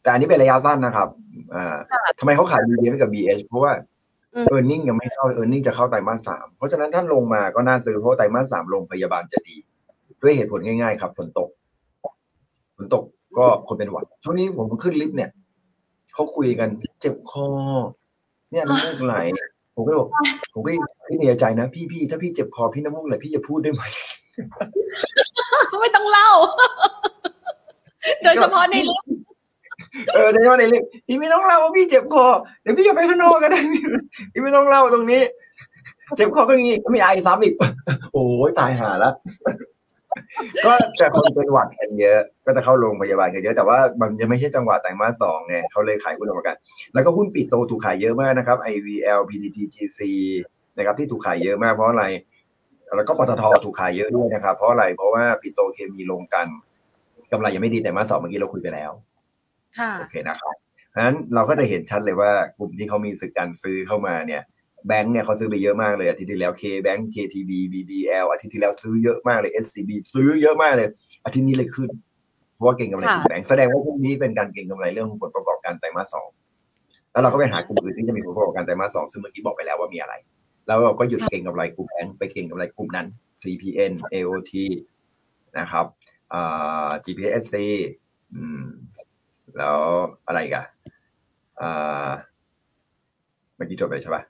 [0.02, 1.08] แต่อันนี้เป็นระยะสั้นนะครับ
[1.54, 1.78] อ่า
[2.20, 3.72] ทำไมเขาขาย B DMS กับ BH เพราะว่า
[4.36, 9.56] อืมเออร์เน็งยังไม่เข้าเออร์เน็งจะเข้าไตรมาสสามเพราะฉะนั้นท่านลงมาก็น่าซื้อเพราะว่าไตรมาสสามโรงพยาบาลจะดี
[10.22, 11.50] ด้วยเหตุผลง่ายๆ ครับฝนตก
[12.78, 13.04] ฝนตก
[13.38, 15.30] ก็คนเป็นหวัดช่วงนี้ผมขึ้นลิฟต์เนี่ย
[16.14, 16.70] เขาคุยกัน
[17.02, 17.48] เจ็บคอ
[18.52, 19.16] เนี่ยน้ำมูกไหล
[19.76, 20.10] ผมก็เลยบอก
[20.54, 20.70] ผมก็
[21.08, 23.82] พี่เหนียใจนะพี่พี่ถ้าพี่เจ็บคอพี่น้ำมูกไหลพี่จะพูดได้ไหม
[25.82, 26.30] ไม่ต้องเล่า
[28.24, 29.12] โดยเฉพาะในลิฟต์
[30.14, 32.26] เออในช่วงในลิฟต์พี่ไม่ต้องเล่าว่าพี่เจ็บคอ
[32.62, 33.60] เดี๋ยวพี่จะไปข้างนอกก็ได้
[34.32, 35.22] พี่ไม่ต้องเล่าตรงนี้
[36.16, 37.54] เจ็บคอก็งี้ไม่ไอซ้ำอีก
[38.14, 39.14] โอ้ยตายหาแล้ว
[40.66, 46.58] ก็จะคนเป็นหวัดกันเยอะ ก็จะเข้าโรงพยาบาลกันเยอะแต่ว่ามันยังไม่ใช่จังหวะไตรมาสสองไงเขาเลยขายหุ้นออกมากัน
[46.94, 50.00] แล้วก็หุ้นปิดโตถูกขายเยอะมากนะครับ IVL PTT GC
[50.78, 52.06] นะครับที่ถูกขายเยอะมากเพราะอะไร
[52.96, 56.48] แล้วก็ปตทถูกขายเยอะด้วยนะครับ เพราะอะไรเพราะว่าปิโตรเคมีลงกัน
[57.32, 58.92] กำไรยังไม่ดีแต่มาสองเมื่อกี้เราคุยไปแล้ว
[59.78, 60.56] ค่ะโอเคนะครับ
[60.90, 64.42] เพราะฉะนั้นเราก็จะเห็นชัดเลยว่ากลุ่มที่เขามีสึกการซื้อเข้ามาเนี่ย
[64.88, 70.88] แบงค์เนี่ยเขาซื้อไปเยอะมากเลยอาทิตย์ที่แล้ว K Bank KTB BBL อาทิตย์ที่แล้วซื้อเยอะมากเลย SCB ซื้อเยอะมากเลย
[71.26, 71.90] อาทิตย์นี้เลยขึ้น
[72.56, 76.28] เพราะว่าเก่งกำไรค่ะกลุ่มแบงค์แสดงว่าพวกนี้เป็นการเก่งกำไรเรื่องของผลประกอบการไตรมาสสอง
[77.12, 80.14] แล้วเราก็ไปหากลุ่มอื่นที่จะมีผลประกอบการไตรมาสสองซึ่งเมื่อกี้บอกไปแล้วว่ามีอะไร
[80.68, 83.08] แล้วเราก็หยุดเก่งกำไรกลุ่มแบงค์ไปเก่งกำไรกลุ่มนั้น
[83.42, 84.54] CPN AOT
[85.60, 85.86] นะครับ
[86.34, 87.56] อ่า GPSC
[88.36, 88.64] อืม
[89.58, 89.78] แล้ว
[90.28, 90.66] อะไรอีกัน
[91.62, 92.10] อ่า
[93.56, 94.24] เมื่อกี้จบไปใช่ปะ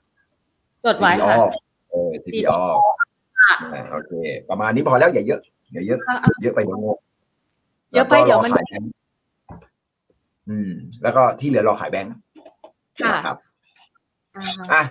[0.84, 1.44] จดไว้ค่ะ CPO
[1.90, 2.58] เออ CPO
[3.72, 4.12] อ่าโอเค
[4.50, 5.40] ประมาณนี้พอแล้วอย่าเยอะ
[5.72, 6.94] อย่าเยอะอะเยอะไปเดี๋ยวโง่
[7.94, 8.90] เยอะไปเดี๋ยวมันแล้ก็รอขายแบงค์
[10.48, 10.70] อืม
[11.02, 12.14] แล้วก็ที่เหลือรอขายแบงค์
[12.98, 13.36] ค่ะนะครับ
[14.36, 14.82] อ่าฮะอะ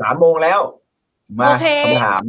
[0.00, 0.60] สามโมงแล้ว
[1.38, 2.22] มาโอเคคำถาม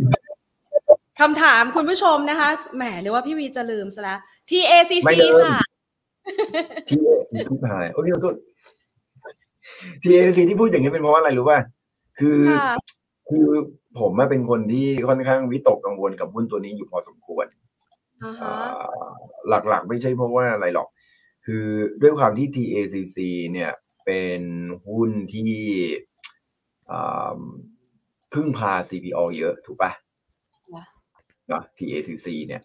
[1.19, 4.19] คำถามคุณผู้ชมนะคะ แหมหรือว่าพี่วีจะลืมซะแล้ว
[4.49, 5.59] TACC ไม่ลืมค่ะ
[6.89, 6.99] ที่
[7.31, 8.35] ที่พูดหายโอ้ยขอโทษ
[10.01, 11.59] ทีเอซีที่พูดอย่างนี้เป็นเพราะว่าอะไรรู้ป่ะ
[12.19, 12.73] คือค่ะ
[13.29, 13.47] คือ
[13.99, 17.45] ผมอะเป็นคนที่ค่อนข้างวิตกกังวลกับหุ้นตัวนี้อยู่พอสมควร
[18.23, 19.09] อ่าอ่ฮะา
[19.69, 20.87] หลักๆ ไม่ใช่เพราะว่าอะไรหรอก
[21.45, 21.65] คือ
[22.01, 23.17] ด้วยความที่ TACC
[23.51, 23.71] เนี่ย
[24.05, 24.41] เป็น
[24.87, 25.53] หุ้นที่
[26.91, 27.39] อ่า
[28.33, 29.91] พึ่งพา CPO เยอะถูกปะ
[31.47, 32.61] เนาะ TACC เนี่ย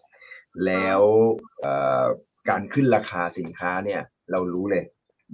[0.65, 1.01] แล้ว
[1.59, 2.03] เอ่อ
[2.49, 4.01] การขึ้นราคาสินค้าเนี่ย
[4.31, 4.83] เรารู้เลย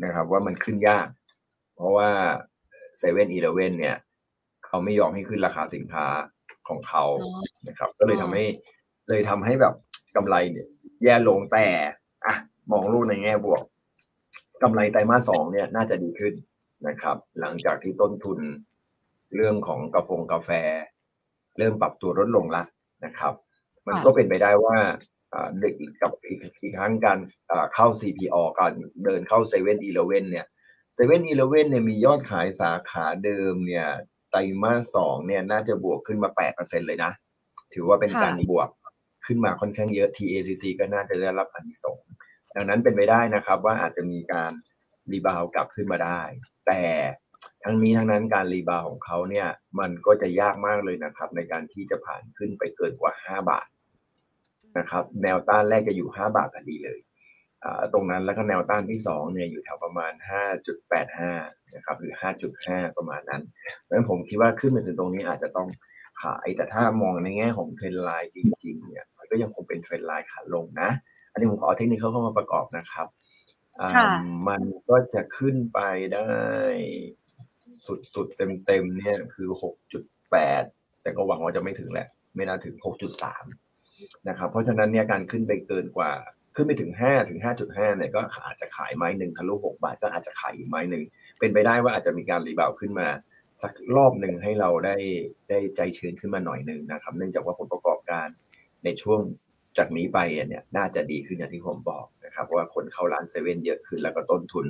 [0.03, 1.07] นะครับ ว่ามันขึ้นยาก
[1.75, 2.09] เพราะว่า
[2.97, 3.97] เซเว่นอีเลเว่นเนี่ย
[4.65, 6.05] เขาไม่ยอมให้ขึ้นราคาสินค้า
[6.67, 8.45] ของเขาอ๋อนะครับ ก็เลยทำให้
[9.09, 9.73] เลยทำให้แบบ
[10.15, 10.67] กำไรเนี่ย
[11.03, 11.67] แย่ลงแต่
[12.25, 12.35] อะ
[12.71, 13.63] มองลูกในแง่บวก
[14.63, 16.33] กำไรไตรมาสสองเนี่ยน่าจะดีขึ้น
[16.87, 18.39] นะครับ หลังจากที่ต้นทุน
[19.35, 20.49] เรื่องของกาแฟกาแฟ
[21.57, 22.63] เริ่มปรับตัวลดลงละ
[23.05, 23.33] นะครับ
[23.87, 24.77] มันก็เป็นไปได้ว่า
[25.33, 27.17] อ่าเด็กกับอีกอีกครั้งการ
[27.51, 28.71] อ่าเข้า CPALL การ
[29.03, 30.45] เดินเข้า7-Eleven เนี่ย
[30.95, 33.87] 7-Eleven เนี่ยมียอดขายสาขาเดิมเนี่ย
[34.29, 37.11] ไตรมาสสองเนี่ยน่าจะบวกขึ้นมาแปดเปอร์เซ็นต์เลยนะ
[37.73, 38.69] ถือว่าเป็นการบวก
[39.25, 42.05] ขึ้นมาค่อนข้างเยอะ TACC ก็น่าจะได้รับอันที่สงส์
[42.55, 44.51] ดังนั้นเป็นไปได้นะครับว่าอาจจะมีการ
[45.11, 46.21] rebound กลับขึ้นมาได้
[46.67, 46.81] แต่
[47.63, 49.47] ทั้งนี้ทั้งนั้นการ rebound ของเขาเนี่ย
[49.79, 53.67] มันก็จะยากมากเลยนะครับ ในการที่จะผ่านขึ้นไปเกินกว่า 5 บาท
[54.77, 56.99] นะครับ แนวต้านแรกจะอยู่ 5 บาทพอดีเลย
[57.63, 60.13] อ่าตรงนั้นแล้วก็แนวต้านที่สองเนี่ยอยู่แถวประมาณ
[60.93, 62.13] 5.85 นะครับ หรือ
[62.55, 63.41] 5.5 ประมาณนั้น
[63.79, 65.69] เพราะฉะนั้นผมคิดว่าขึ้นไปถึงตรงนี้อาจจะต้อง
[66.23, 70.89] ขาย แต่ถ้ามองในแง่ของ trend line จริง ๆ เนี่ย มันก็ยังคงเป็นเทรนไลน์ขาลงนะ
[71.31, 73.07] อันนี้ผมขอเทคนิคเข้ามาประกอบนะครับ
[74.47, 75.79] มันก็จะขึ้นไป
[76.13, 76.29] ได้
[78.15, 80.63] สุดๆเต็มๆเนี่ยคือหกจุดแปด
[81.01, 83.45] แต่ก็หวังว่าจะไม่ถึงแหละ ไม่น่าถึงหกจุดสาม
[84.29, 86.11] นะครับ เพราะฉะนั้นเนี่ยการขึ้นไปเกินกว่า
[86.55, 91.03] ขึ้นไปถึงห้าถึงห้าจุดห้าเนี่ยก็อาจจะขายไม้หนึ่งทะลุหกบาทก็อาจจะขายอีกไม้หนึ่ง
[91.39, 93.07] เป็นไปได้ว่าอาจจะมีการรีบาวขึ้นมา
[93.61, 94.95] สักรอบหนึ่งให้เราได้
[95.49, 98.27] ได้ใจชื้นขึ้นมาหน่อยหนึ่งนะครับ เนื่องจากว่าผลประกอบการ
[98.83, 99.19] ในช่วง
[99.77, 104.65] จากนี้ไปเนี่ยน่าจะดีขึ้นอย่างที่ผมบอกนะครับว่าคนเข้าร้านเซเว่นเยอะขึ้นแล้วก็ต้นทุน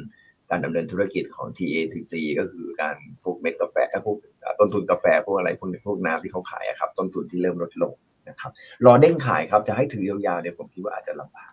[0.49, 3.75] การดำเนินธุรกิจของ TACC ก็คือการพวกเม็ดกาแฟ
[4.05, 4.17] พวก
[4.59, 7.93] ต้นทุนกาแฟพวกอะไรพวกพวกน้ำที่เขาขายครับ ต้นทุนที่เริ่มลดลง
[8.29, 8.51] นะครับ
[8.85, 11.51] รอเด้งขายครับจะให้ถือยาวๆเนี่ยผมคิดว่าอาจจะลำบาก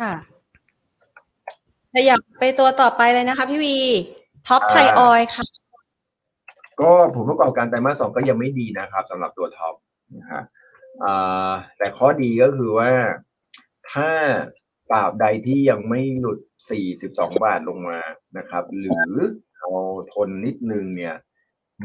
[0.00, 0.12] ค่ะ
[1.94, 3.76] ขยับไปตัวต่อไปเลยนะคะพี่วี
[4.46, 5.44] TOP Thai Oil ค่ะ
[6.80, 9.74] ก็ผลประกอบการไตรมาสสองก็ยังไม่ดีนะครับสำหรับตัว TOP
[10.16, 10.42] นะฮะ
[11.78, 12.90] แต่ข้อดีก็คือว่า
[13.92, 14.10] ถ้า
[14.90, 16.38] ตราบใดที่ยังไม่หลุด
[16.70, 17.08] 42
[17.44, 17.98] บาทลงมา
[18.38, 19.14] นะครับ หรือ
[19.58, 19.70] เอา
[20.12, 21.14] ทนนิดนึงเนี่ย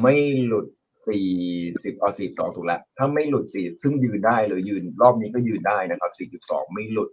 [0.01, 0.15] ไม่
[0.45, 0.67] หลุด
[1.34, 6.11] 40เอา42ถูกแล้วถ้าไม่หลุด4ซึ่งยืนได้เลยยืนรอบนี้ก็ยืนได้นะครับ
[6.47, 7.09] 42 ไม่หลุด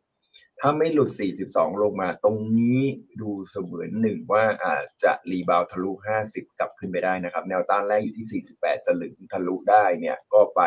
[0.60, 1.10] ถ้าไม่หลุด
[1.46, 2.80] 42 ลงมา ตรงนี้
[3.20, 5.90] ดูเสมือนหนึ่งว่าอาจจะรีบาวทะลุ
[6.26, 10.60] 50 กลับขึ้นไปได้นะครับ แนวต้านแรกอยู่ที่ 48 สลึงทะลุได้เนี่ยก็ไป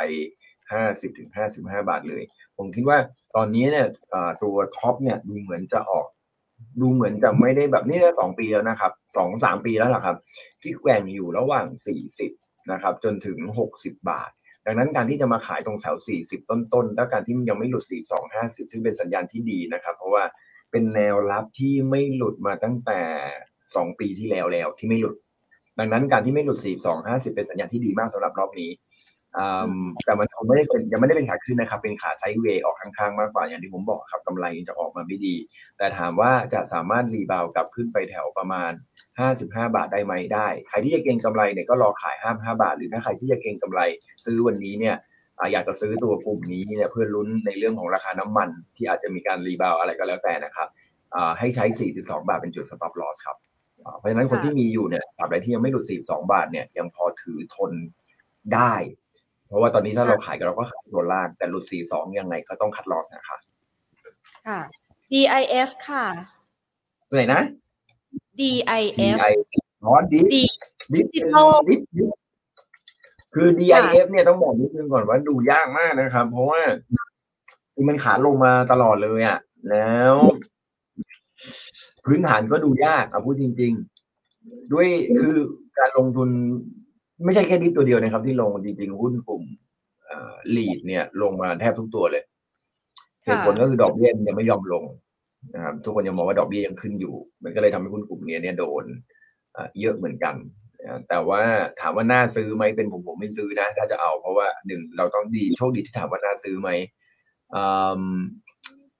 [0.74, 2.24] ห้าสิบถึงห้าสิบห้าบาทเลย
[2.58, 3.00] ผมคิดว่า
[3.36, 3.88] ตอนนี้เนี่ย
[4.41, 6.08] ตัวท็อปเนี่ยดูเหมือนจะออก
[6.82, 10.18] ดูเหมือนจะไม่ได้แบบนี้ได้สองปีแล้วนะครับสองสามปีแล้วล่ะครับ
[10.62, 12.32] ที่แกว่งอยู่ระหว่างสี่สิบ
[12.72, 14.32] นะครับ จนถึงหกสิบบาท
[14.66, 20.24] ดังนั้นการที่จะมาขายตรงแถวสี่สิบต้นๆ แล้วการที่มันยังไม่หลุดสี่สองห้าสิบซึ่งเป็นสัญญาณที่ดีนะครับ เพราะว่า
[20.72, 23.01] เป็นแนวรับที่ไม่หลุดมาตั้งแต่
[23.76, 25.16] สองปีที่แล้วแล้วที่ไม่หลุด
[25.80, 28.70] ดังนั้นการที่ไม่หลุดสี่สองห้าสิบเป็นสัญญาณที่ดีมากสำหรับรอบนี้
[30.06, 35.36] แต่มันคงไม่ได้เป็นยังไม่ได้เป็นขาขึ้นนะครับ เป็นขาไซด์เวย์ออกข้างๆมากกว่าอย่างที่ผมบอกครับกำไรจะออกมาไม่ดี
[35.78, 38.72] แต่ถามว่าจะสามารถรีบาวกลับขึ้นไปแถวประมาณ
[39.24, 39.44] 55
[39.76, 43.82] บาทได้ไหมได้ ใครที่จะเก็งกำไรเนี่ยก็รอขาย 55 บาท หรือถ้าใครที่จะเก็งกำไร
[44.26, 44.96] ซื้อวันนี้เนี่ย
[45.52, 50.68] อยากจะซื้อตัวกลุ่มนี้เนี่ยเพื่อลุ้นในเรื่องของราคาน้ำมัน ที่อาจจะมีการรีบาวอะไรก็แล้วแต่นะครับ
[51.40, 51.66] ให้ใช้
[51.98, 53.38] 42 บาทเป็นจุด stop loss ครับ
[53.98, 57.72] เพราะฉะนั้นคนที่มีอยู่เนี่ยตราบใดที่ยังไม่หลุด 42 บาทเนี่ยยังพอถือทน
[58.54, 58.74] ได้
[59.48, 63.38] เพราะว่าตอนนี้ถ้าเราขายกันเราก็ขายตัวล่าง แต่หลุดสี่สองยังไงก็ต้องคัดลอสนะคะ
[64.48, 64.60] ค่ะ
[65.12, 66.06] DIF ค่ะ
[67.16, 67.41] ไหนนะ
[68.39, 69.18] DIF
[69.84, 70.43] อ๋อดิดิ
[70.93, 71.20] ดิดิ
[71.68, 72.04] ดิ
[73.34, 76.62] คือ DIF เนี่ยต้องบอกนิดนึงก่อนว่าดูยากมากนะครับ เพราะว่า
[77.88, 79.39] มันขาลงมาตลอดเลยอะ
[79.70, 80.16] แล้ว
[82.06, 83.74] พื้นฐานก็ดูยากอะพูดจริง
[84.24, 84.88] ๆ ด้วย
[85.20, 85.38] คือ
[85.78, 86.30] การลงทุน
[87.26, 89.43] ไม่ใช่แค่ดิตัวเดียวนะครับ ที่ลงจริงๆหุ้นกลุ่ม
[90.55, 92.24] ลีดเนี่ย ลงมาแทบทุกตัวเลย
[93.24, 94.84] เหตุผลก็คือดอกเบี้ยยังไม่ยอมลง
[95.55, 98.86] นะครับทุกคนยังมองว่าดอกเบี้ยยังขึ้นอยู่ มันก็เลยทำให้หุ้นกลุ่มนี้เนี่ยโดน
[99.80, 100.36] เยอะเหมือนกัน
[101.09, 101.41] แต่ว่า
[101.80, 106.70] ถามว่าน่าซื้อไหมเป็นผมผมไม่ซื้อนะ ถ้าจะเอาเพราะว่าหนึ่งเราต้องดีโชคดีที่ถามว่าน่าซื้อไหม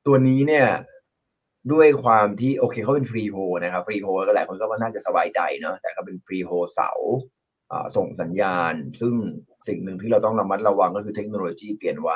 [0.06, 0.68] ตัวนี้เนี่ย
[1.74, 6.90] ด้วยความที่โอเคเขาเป็นฟรีโฮนะครับฟรีโฮก็หลายคนก็ว่าน่าจะสบายใจเนาะแต่ก็เป็นฟรีโฮเสา
[7.96, 9.14] ส่งสัญญาณ ซึ่ง
[9.68, 12.12] สิ่งหนึ่งที่เราต้องระมัดระวังก็คือเทคโนโลยีเปลี่ยนไว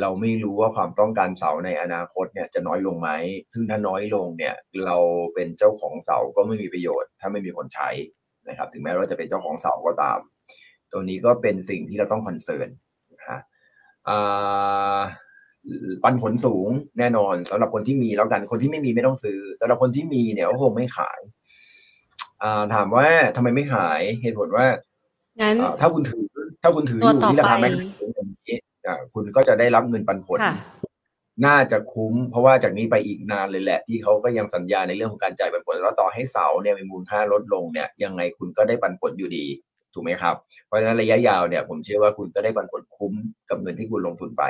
[0.00, 3.10] เราไม่รู้ว่าความต้องการเสาในอนาคตเนี่ยจะน้อยลงไหม
[3.52, 4.96] ซึ่งถ้าน้อยลงเนี่ยเรา
[5.34, 7.88] เป็นเจ้าของเสาก็ไม่มีประโยชน์ ถ้าไม่มีคนใช้
[8.48, 10.18] นะครับ ถึงแม้ว่าจะเป็นเจ้าของเสาก็ตาม
[10.92, 12.68] ตัวนี้ก็เป็นสิ่งที่เราต้องคอนเซิร์น
[13.14, 13.40] นะฮะ
[16.02, 16.68] ปันผลสูง
[16.98, 21.20] แน่นอนสำหรับคนที่มีแล้วกัน คนที่ไม่มีไม่ต้องซื้อสำหรับคนที่มีเนี่ยก็คงไม่ขาย
[22.74, 24.66] ถามว่าทำไมไม่ขายเหตุผลว่า
[25.40, 26.24] งั้นถ้าคุณถือ
[26.62, 28.58] ถ้าคุณถืออยู่ที่ราคา max อย่างนี้
[29.14, 30.38] คุณก็จะได้รับเงินปันผล
[31.46, 39.46] น่าจะคุ้ม เพราะว่าจากนี้ไปอีกนานเลยแหละ ที่เขาก็ยังสัญญาในเรื่องของการจ่ายปันผลแล้วต่อให้เสาเนี่ยมีมูลค่าลดลงเนี่ย ยังไงคุณก็ได้ปันผลอยู่ดี
[39.94, 40.34] ถูกไหมครับ
[40.66, 43.12] เพราะฉะนั้นระยะยาวเนี่ยผมเชื่อว่าคุณก็ได้ปันผลคุ้ม
[43.50, 44.44] กับเงินที่คุณลงทุนไป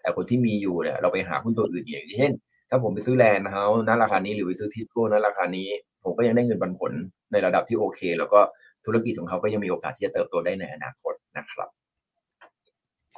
[0.00, 2.32] แต่คนที่มีอยู่เนี่ยเราไปหาหุ้นตัวอื่นอย่างเช่น
[2.70, 5.68] ถ้าผมไปซื้อ Land House ณราคานี้หรือไปซื้อ TISCO ณราคานี้
[6.04, 6.92] ผมก็ยังได้เงินปันผล
[7.32, 8.40] ในระดับที่โอเค แล้วก็
[8.86, 11.68] ธุรกิจของเขาก็ยังมีโอกาสที่จะเติบโตได้ในอนาคตนะครับ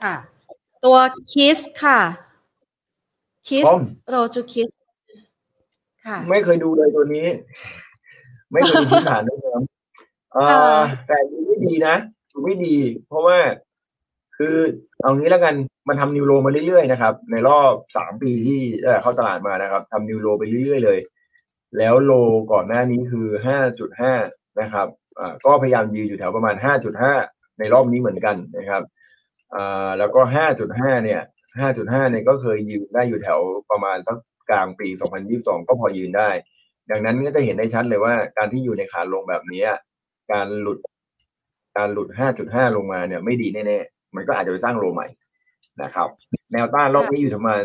[0.03, 0.17] ค่ะ
[0.85, 0.97] ตัว
[1.33, 2.01] คิสค่ะ
[3.49, 3.67] คิส
[4.09, 4.69] โรจูคิส
[6.05, 7.27] ค่ะ ไม่เคยดูเลยตัวนี้
[8.53, 9.63] ไม่เคยดูพื้นฐานด้วยครับ
[11.09, 11.97] แต่ดูไม่ดีนะ
[12.33, 13.39] ดูไม่ดี เพราะว่า
[14.37, 14.57] คือ
[15.03, 15.55] เอางี้แล้วกัน
[15.89, 18.61] มันทำนิวโรมาเรื่อยๆนะครับ ในรอบสามปีที่
[19.03, 20.99] เข้าตลาดมานะครับทำนิวโรไปเรื่อยๆเลย
[21.79, 22.13] แล้วโล
[22.53, 23.27] ก่อนหน้านี้คือ
[23.93, 26.55] 5.5นะครับอ่าก็พยายามยืนอยู่แถวประมาณ
[27.07, 28.83] 5.5ในรอบนี้เหมือนกันนะครับ
[29.55, 31.21] อ่าแล้วก็ห้าจุดห้าเนี่ย
[31.61, 34.17] ห้าจุดห้าเนี่ยก็เคยยืนได้อยู่แถวประมาณสัก
[34.51, 36.31] กลางปีสองพันยี่สิบสองก็พอยืนได้
[36.91, 39.65] ดังนั้นก็จะเห็นได้ชัดเลยว่าการที่อยู่ในขาลงแบบนี้
[40.33, 40.79] การหลุด
[41.77, 45.09] การหลุดห้าจุดห้าลงมาเนี่ยไม่ดีแน่ๆ มันก็อาจจะไปสร้างโลใหม่
[45.83, 46.09] นะครับ
[46.53, 47.63] แนวต้านรอบนี้อยู่ประมาณ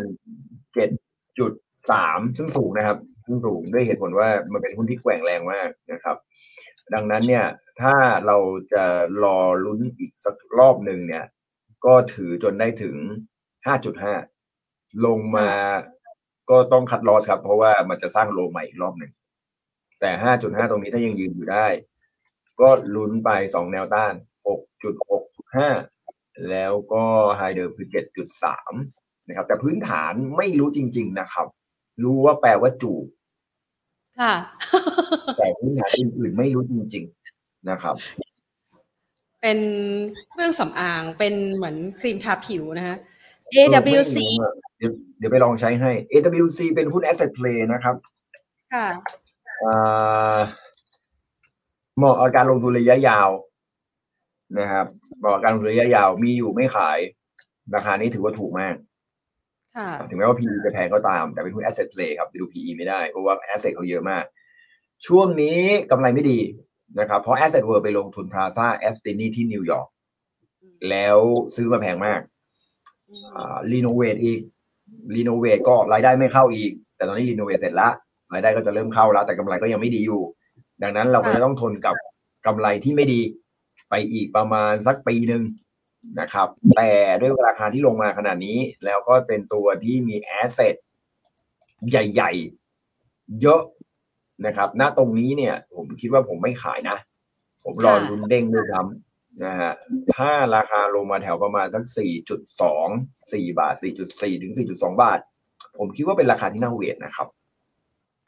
[0.74, 0.89] เจ็ด
[1.39, 1.51] จุด
[1.91, 2.97] สามซึ่งสูงนะครับ
[3.30, 6.18] ซึ่งสูงด้วยเหตุผลว่ามันเป็นหุ้นที่แกว่งแรงมากนะครับ
[6.94, 7.46] ดังนั้นเนี่ย
[7.82, 8.38] ถ้าเรา
[8.74, 8.86] จะ
[9.24, 11.26] รอลุ้นอีกสักรอบหนึ่งเนี่ย
[11.86, 12.96] ก็ถือจนได้ถึง
[13.66, 14.14] ห้าจุดห้า
[15.06, 15.50] ลงมา
[16.50, 19.12] ก็ต้องคัดลอสครับ เพราะว่ามันจะสร้างโลใหม่อีกรอบหนึ่ง
[20.00, 21.68] แต่ห้าจุดห้าตรงนี้ถ้ายังยืนอยู่ได้
[22.60, 24.14] ก็ลุ้นไปสองแนวต้าน
[24.48, 25.24] หกจุดหก
[25.56, 25.70] ห้า
[26.50, 27.06] แล้วก็
[27.38, 28.74] ไฮเดิมคือเจ็ดจุดสาม
[29.28, 31.48] นะครับ แต่พื้นฐานไม่รู้จริง ๆ นะครับ
[32.04, 33.06] รู้ว่าแปลว่าจูบ
[34.20, 34.34] ค่ะ
[35.38, 37.06] แต่พื้นฐานอื่นๆไม่รู้จริง
[37.36, 37.96] ๆนะครับ
[39.42, 39.60] เป็น
[40.32, 42.98] เครื่องสำอางเป็นเหมือนครีมทาผิวนะฮะ
[43.54, 44.18] AWC
[44.78, 47.96] เดี๋ยวเดี๋ยวไปลองใช้ให้ AWC เป็นหุ้น asset play นะครับ
[48.74, 48.88] ค่ะ
[49.64, 50.40] อ่า
[51.98, 53.30] เหมาะกับการลงทุนระยะยาว
[54.60, 54.86] นะครับ
[55.20, 56.98] เหมาะกับการลงทุนระยะยาวมีอยู่ไม่ขาย
[57.76, 58.89] ราคานี้ถือว่าถูกมากค่ะ
[60.10, 64.24] ถึงแม้ว่า PE จะแพงก็ตาม แต่เป็นหุ้น asset play ครับไปดู PE ไม่ได้ เพราะว่า asset เขาเยอะมาก
[65.08, 65.60] ช่วงนี้
[65.92, 66.40] กำไรไม่ดี
[67.00, 69.88] นะครับ เพราะ asset world ไปลงทุน Plaza a s t i n i ที่นิวยอร์ก
[70.90, 71.18] แล้ว
[71.56, 72.22] ซื้อมาแพงมาก
[73.72, 74.40] รีโนเวทอีก
[75.16, 77.90] renovate ก็รายได้ไม่เข้าอีก แต่ตอนนี้ renovate เสร็จละ
[78.34, 80.22] รายได้ก็จะเริ่มเข้าแล้ว แต่กำไรก็ยังไม่ดีอยู่
[80.84, 81.96] ดังนั้นเราก็จะต้องทนกับ
[82.46, 83.22] กำไรที่ไม่ดี
[83.90, 85.42] ไปอีกประมาณสักปีหนึ่ง
[86.20, 86.91] นะครับ แต่
[87.22, 90.76] ด้วยราคาที่ลงมาขนาดนี้ แล้วก็เป็นตัวที่มี asset
[91.89, 92.32] ใหญ่
[92.86, 93.62] ๆ เยอะ
[94.45, 96.97] นะครับณตรงนี้เนี่ย ผมคิดว่าผมไม่ขายนะ
[97.66, 99.72] ผมรอลุ้นเด้งด้วยซ้ำนะฮะ
[100.16, 102.88] ถ้าราคาลงมาแถวประมาณสักสี่จุดสอง
[103.34, 105.20] สี่บาทสี่จุดสี่ถึงสี่จุดสองบาท
[105.78, 107.28] ผมคิดว่าเป็นราคาที่น่าเวทนะครับ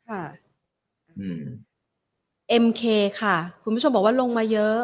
[0.09, 0.23] ค่ะ
[1.19, 1.41] อืม
[2.63, 2.83] MK
[3.21, 4.77] ค่ะ คุณผู้ชมบอกว่าลงมาเยอะ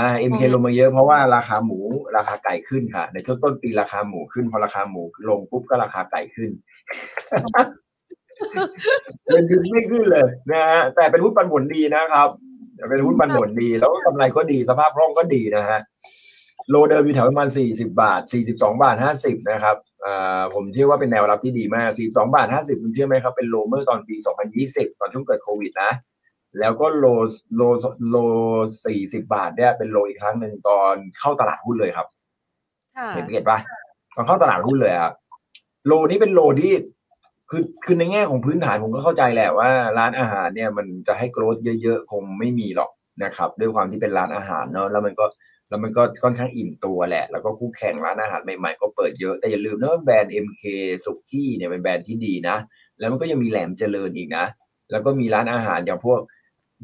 [0.00, 1.78] อ่า MK ลงมาเยอะเพราะว่าราคาหมู
[2.16, 6.50] ราคาไก่ขึ้นค่ะ ในช่วงต้นปีราคาหมูขึ้นพอราคาหมูลงปุ๊บก็ราคาไก่ขึ้น
[9.26, 12.28] เงินเดือนไม่ขึ้นเลยนะฮะแต่เป็นหุ้นปันผลดีนะครับ
[12.90, 15.78] เป็นหุ้นปันผลดี แล้วก็กำไรก็ดีสภาพคล่องก็ดีนะฮะ
[16.70, 25.90] โลเดิมอยู่แถวประมาณสี่สิบาทสี่สิบสองบาทห้าสิบนะครับอ่าผมเชื่อว่าเป็นแนวรับที่ดีมากสี่สองบาทห้าสิบคุณเชื่อไหมครับ เป็นโลเมื่อตอนปีสองพันยี่สิบตอนช่วงเกิดโควิดนะ
[26.58, 27.06] แล้วก็โล
[27.56, 27.62] โล
[28.10, 28.16] โล
[28.86, 32.06] สี่สิบาทเนี่ยเป็นโลอีกครั้งหนึ่งตอนเข้าตลาดหุ้นเลยครับ
[32.96, 33.58] ค่ะเห็นเห็นปะ
[34.16, 35.14] ตอนเข้าตลาดหุ้นเลยครับ
[35.86, 36.72] โลนี้เป็นโลที่
[37.50, 42.90] คือคือในแง่ของพื้นฐานผมก็เข้าใจแหละว่า ร้านอาหารเนี่ยมันจะให้โกรธเยอะๆ คงไม่มีหรอก
[43.24, 45.26] นะครับ ด้วยความที่เป็นร้านอาหารเนาะแล้วมันก็
[45.68, 50.62] แล้วมันก็ค่อนข้างอิ่มตัวแหละ แล้วก็คู่แข่งร้านอาหารใหม่ๆก็เปิดเยอะแต่อย่าลืมนะว่าแบรนด์ MK
[51.04, 52.56] สุกี้เนี่ยเป็นแบรนด์ที่ดีนะ
[52.98, 54.44] แล้วมันก็ยังมีแหลมเจริญอีกนะ
[54.90, 56.20] แล้วก็มีร้านอาหารอย่างพวก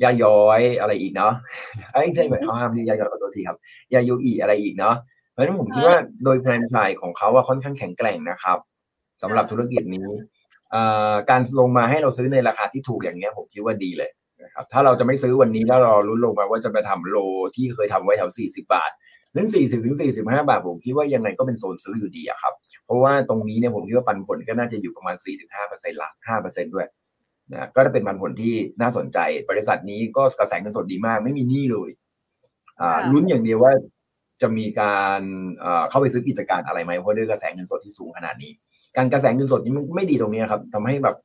[0.03, 1.32] ยาย้อยอะไรอีกเนาะ
[1.92, 3.59] ไอ้ยใช่ไหมเขาห้ามที่ยาย้อยขอตัวทีครับ
[3.94, 4.94] ยาโยอีอะไรอีกเนาะ
[5.32, 8.59] เพราะฉะนั้นผมคิดว่าโดยแฟรนไชส์ของเขาว่าค่อนข้างแข็งแกร่งนะครับ
[9.22, 10.09] สำหรับธุรกิจนี้
[11.30, 14.11] การลงมาให้เราซื้อในราคาที่ถูกอย่างเงี้ยผมคิดว่าดีเลย
[14.44, 17.16] นะครับถ้าเราจะไม่ซื้อวันนี้แล้วเราลุ้นลงมาว่าจะไปทำโล
[17.57, 18.90] ที่เคยทำไว้แถว 40 บาท
[19.34, 22.53] นั้น40ถึง45 บาท ผมคิดว่ายังไงก็เป็นโซนซื้ออยู่ดีอะครับ
[22.84, 25.16] เพราะว่าตรงนี้เนี่ยผมคิดว่าปันผลก็น่าจะอยู่ประมาณ
[25.54, 26.08] 4-5%ละ
[26.42, 26.87] 5%ด้วย
[27.52, 29.18] นะก็จะเป็นปันผลที่น่าสนใจ
[29.50, 31.90] บริษัทนี้ก็กระแสเงินสดดีมาก ไม่มีหนี้เลย
[32.80, 33.72] อ่าลุ้นอย่างเดียวว่า
[34.42, 35.20] จะมีการ
[35.90, 38.52] เข้าไปซื้อกิจการอะไรไหมเพราะด้วยกระแสเงินสดที่สูงขนาดนี้
[38.96, 41.16] การกระแสเงินสดนี้มันไม่ดีตรงนี้ครับทำให้แบบ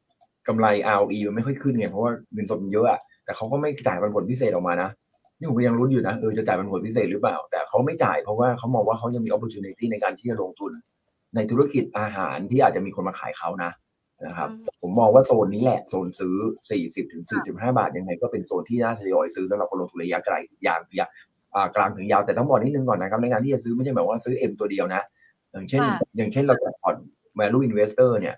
[0.48, 4.90] กำไร ROE มันไม่ค่อยขึ้นไงเพราะว่าเงินสดมันเยอะอะแต่เขาก็ไม่จ่ายปันผลพิเศษออกมานะ
[5.38, 10.72] นี่ผมยังรุ้นอยู่นะเออจะจ่ายปันผลพิเศษหรือเปล่า แต่เขาไม่จ่ายเพราะว่าเขามองว่าเขายังมี opportunity ในการที่จะลงทุน
[11.36, 13.72] ในธุรกิจอาหารที่อาจจะมีคนมาขายเขานะ
[14.26, 14.50] นะครับ
[14.82, 16.36] ผมมองว่าโซนนี้แหละโซนซื้อ
[16.72, 21.10] 40ถึง45 บาทยังไงก็เป็นโซนที่น่าทยอยซื้อสำหรับคนลงทุนระยะไกลอย่างอย่าง
[21.76, 25.02] กลางถึงยาวแต่ต้องบอกนิดนึงก่อนนะครับในการที่จะซื้อไม่ใช่แบบว่าซื้อ M ตัวเดียวนะ
[25.52, 25.82] อย่างเช่น
[26.18, 26.96] อย่างเช่นเราจะผ่อน
[27.40, 28.36] value investor เนี่ย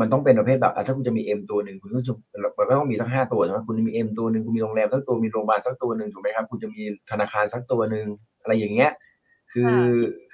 [0.00, 2.14] มันต้องเป็นประเภทแบบถ้าคุณจะมี M ตัวหนึ่งคุณก็จะ
[2.58, 8.06] มันก็ต้องมีสักห้าตัวใช่ไหมคุณมี M ตัวหนึ่งคุณมีโรงแรมสักตัวมีโรงพยาบาลสักตัวหนึ่งถูกไหมครับคุณจะมีธนาคารสักตัวหนึ่ง
[8.42, 8.90] อะไรอย่างเงี้ย
[9.52, 9.74] คือ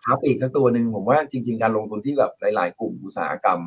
[0.02, 3.60] ค้าปลีกสักตัวหนึ่งผมว่าจริง ๆ การลงทุนที่แบบหลาย ๆ กลุ่มอุตสาหกรรม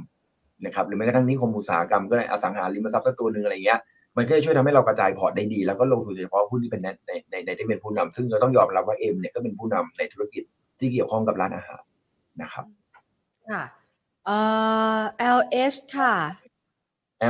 [0.63, 3.79] นะครับหรือแม้กระทั่งนิคมอุตสาหกรรมก็ได้อสังหาริมทรัพย์สักตัวหนึ่งอะไรเงี้ย
[4.17, 10.43] มันก็จะช่วยทำให้เรากระจายพอร์ตได้ดี แล้วก็ลงทุนเฉพาะหุ้นที่เป็นในในในในที่เป็นผู้นำซึ่งเราต้องยอมรับว่า M เนี่ยก็เป็นผู้นำในธุรกิจ
[10.79, 11.81] ที่เกี่ยวข้องกับร้านอาหาร
[12.41, 12.65] นะครับ
[13.49, 13.63] ค่ะ
[14.25, 14.37] เอ่
[14.97, 15.01] อ
[15.37, 16.13] LH ค่ะ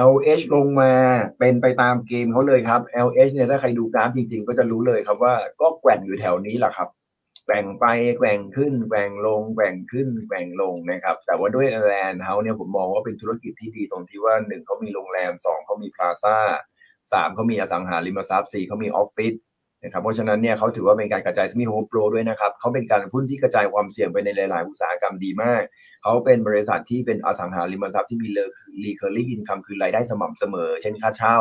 [0.09, 0.91] LH ลงมา
[1.39, 6.87] เป็นไปตามเกมเขาเลยครับ LH เนี่ยถ้าใครดูกราฟจริงๆ ก็จะรู้เลยครับว่าก็แกว่งอยู่แถวนี้แหละครับ
[7.45, 7.85] แกว่งไป
[8.17, 16.37] แกว่งขึ้นแกว่งลงแกว่งขึ้นแกว่งลงนะครับ แต่ว่าด้วยแลนด์เฮาเนี่ยผมมองว่าเป็นธุรกิจที่ดีตรงที่ว่าหนึ่งเขามีโรงแรมสองเขามีพลาซ่า
[17.13, 19.33] สามเขามีอสังหาริมทรัพย์สี่เขามีออฟฟิศ
[19.83, 25.63] นะครับเพราะฉะนั้นเนี่ยเขาถือว่าเป็นการกระจายมีโฮปโปรด้วยนะครับเขาเป็นการหุ้นที่กระจายความเสี่ยงไปในหลาย ๆ อุตสาหกรรมดีมาก
[26.03, 28.27] เขาเป็นบริษัทที่เป็นอสังหาริมทรัพย์ที่มี
[28.83, 31.39] recurring income คือรายได้สม่ำเสมอ เช่นค่าเช่า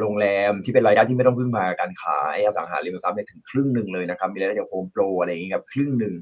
[0.00, 6.14] โรงแรมที่เป็นรายได้ที่ไม่ต้องพึ่งพาการขายอสังหาริมทรัพย์เนี่ยถึงครึ่งหนึ่งเลยนะครับมีรายได้จากโฮมโปรอะไรอย่างเงี้ยครับครึ่งหนึ่ง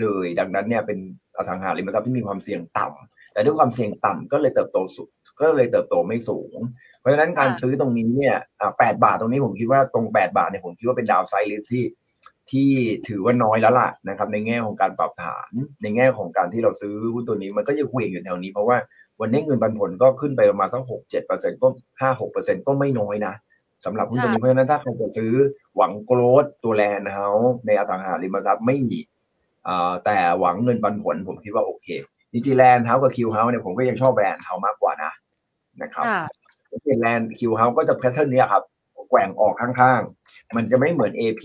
[0.00, 0.98] เลย ดังนั้นเนี่ยเป็น
[1.36, 5.08] อสังหาริมทรัพย์ที่มีความเสี่ยงต่ำแต่ด้วยความเสี่ยงต่ำก็เลยเติบโตสุด
[5.40, 6.56] ก็เลยเติบโตไม่สูง
[7.00, 8.36] เพราะฉะนั้นการซื้อตรงนี้เนี่ย
[8.78, 11.84] แปดบาทตรงนี้ผมคิดว่าตรงแปดบาทเนี่ยผมคิดว่าเป็น downside risk ที่
[12.50, 12.70] ที่
[13.08, 15.50] ถือว่าน้อยแล้วล่ะนะครับในแง่ของการปรับฐาน
[15.82, 18.76] ในแง่ของการที่เราซื้อหุ้นตัวนี้มันก็ยังเหวี่ยงอยู่แถวนี้เพราะว่า
[19.20, 21.68] วันนี้เงินปันผลก็ขึ้นไปประมาณสักหกเจ็ดเปอร์เซ็นต์ก็
[22.00, 23.34] ห้าหกเปอร์เซ็นต์ก็ไม่น้อยนะ
[23.84, 25.32] สำหรับหุ้นตัวนี้เพราะฉะนั้นถ้าใครจะซื้อ
[25.76, 27.26] หวัง growth ตัว Land House
[27.66, 29.00] ในอสังหาริมทรัพย์ไม่มี
[30.04, 31.86] แต่หวังเงินปันผลผมคิดว่าโอเค
[32.34, 35.12] ดิจิแลนด์เฮากับคิวเฮาเนี่ยผมก็ยังชอบ Land House มากกว่านะ
[35.82, 36.04] นะครับ
[36.84, 38.62] เป็น Land Q House ก็จะ pattern นี้ครับ
[39.10, 41.42] แกว่งออกข้างๆ มันจะไม่เหมือน AP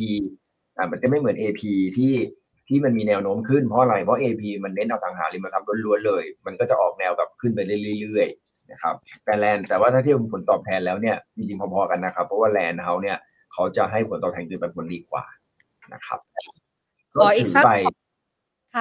[0.78, 1.62] อ่ามันจะไม่เหมือน AP
[1.98, 2.14] ที่
[2.72, 7.60] ที่มันมีแนวโน้มขึ้นเพราะอะไร เพราะ AP มันเน้นเอาสังหาริมทรัพย์ล้วนๆเลย มันก็จะออกแนวแบบขึ้นไป
[8.02, 8.96] เรื่อยๆนะครับ
[9.26, 13.18] แต่ Land แต่ว่าถ้าเทียบผลตอบแทนแล้วเนี่ยจริงๆพอๆกันนะครับ เพราะว่า Land House เนี่ย
[13.54, 15.24] เขาจะให้ผลตอบแทนคือปันผลดีกว่า
[15.94, 16.20] นะครับ
[17.14, 17.64] ขออีกสัก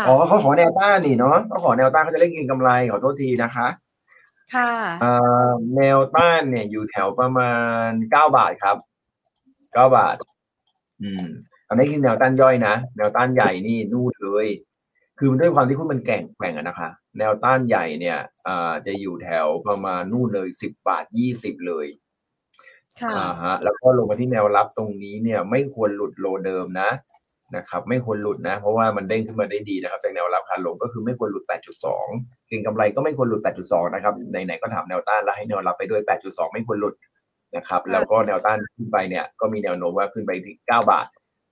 [0.08, 3.66] อ๋อเขาขอแนวต้านนี่เนาะเขาขอแนวต้านเขาจะเล่นกินกำไรขอโทษทีนะคะ
[4.54, 4.72] ค่ะ
[5.76, 7.52] แนวต้านเนี่ยอยู่แถวประมา
[7.86, 8.76] ณเก้าบาทครับ
[9.74, 10.16] เก้าบาท
[11.02, 11.26] อืม
[11.70, 14.46] อันนี้คือแนวต้านย่อยนะ แนวต้านใหญ่นี่นู่นเลย
[15.18, 16.88] คือด้วยความที่คุณมันแก่งแกว่งอะนะคะ
[17.18, 21.86] แนวต้านใหญ่เนี่ยอ่าจะอยู่แถวประมาณนู่นเลยสิบบาทยี่สิบเลย
[23.00, 26.90] ค่ะอ่าฮะ แล้วก็ลงมาที่แนวรับตรงนี้เนี่ย ไม่ควรหลุดโลเดิมนะ
[27.56, 31.44] นะครับ ไม่ควรหลุดนะ เพราะว่ามันเด้งขึ้นมาได้ดีนะครับจากแนวรับขาลงก็คือไม่ควรหลุด
[31.96, 36.94] 8.2เก็งกำไรก็ไม่ควรหลุด 8.2 นะครับไหนๆก็ถามแนวต้านแล้วให้แนวรับไปด้วย 8.2 ไม่ควรหลุด
[37.56, 41.06] นะครับ แล้วก็แนวต้านขึ้นไปเนี่ย ก็มีแนวโน้มว่าขึ้นไปที่ 9 บาท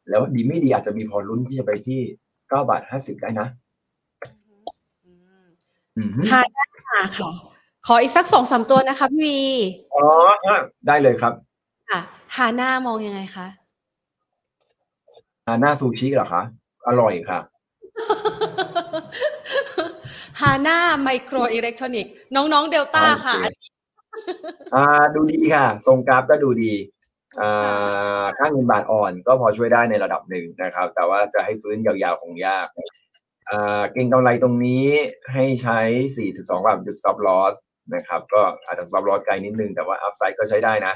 [0.08, 2.00] แล้วดีไม่ดีอาจจะมีพอลุ้นที่จะไปที่
[2.48, 3.48] เก้าบาทห้าสิบได้นะ
[6.32, 7.00] หาได้ค่ะ
[7.86, 9.38] ขออีกสักสองสามตัวนะคะพี่วี
[9.94, 10.04] อ๋อ
[10.86, 11.32] ได้เลยครับ
[11.90, 12.00] ค่ะ
[12.36, 13.46] หาหน้ามองยังไงคะ
[15.46, 16.42] หาหน้าซูชิเหรอคะ
[16.88, 17.38] อร่อยค่ะ
[20.40, 23.34] หาหน้าไมโครอิเล็กทรอนิกส์น้องๆเดลต้าค่ะ
[24.74, 26.72] อ่าดูดีค่ะ ทรงกราฟก็ดูดี
[28.38, 32.66] ค่าเงินบาทอ่อนก็พอช่วยได้ในระดับหนึ่งนะครับ แต่ว่าจะให้ฟื้นยาวๆคงยาก
[33.92, 34.86] เก่งกำไรตรงนี้
[35.32, 35.80] ให้ใช้
[36.16, 37.54] 42 บาทจุด stop loss
[37.94, 40.94] นะครับ ก็อาจจะ stop loss ไกลนิดนึง แต่ว่า upside ก็ใช้ได้นะ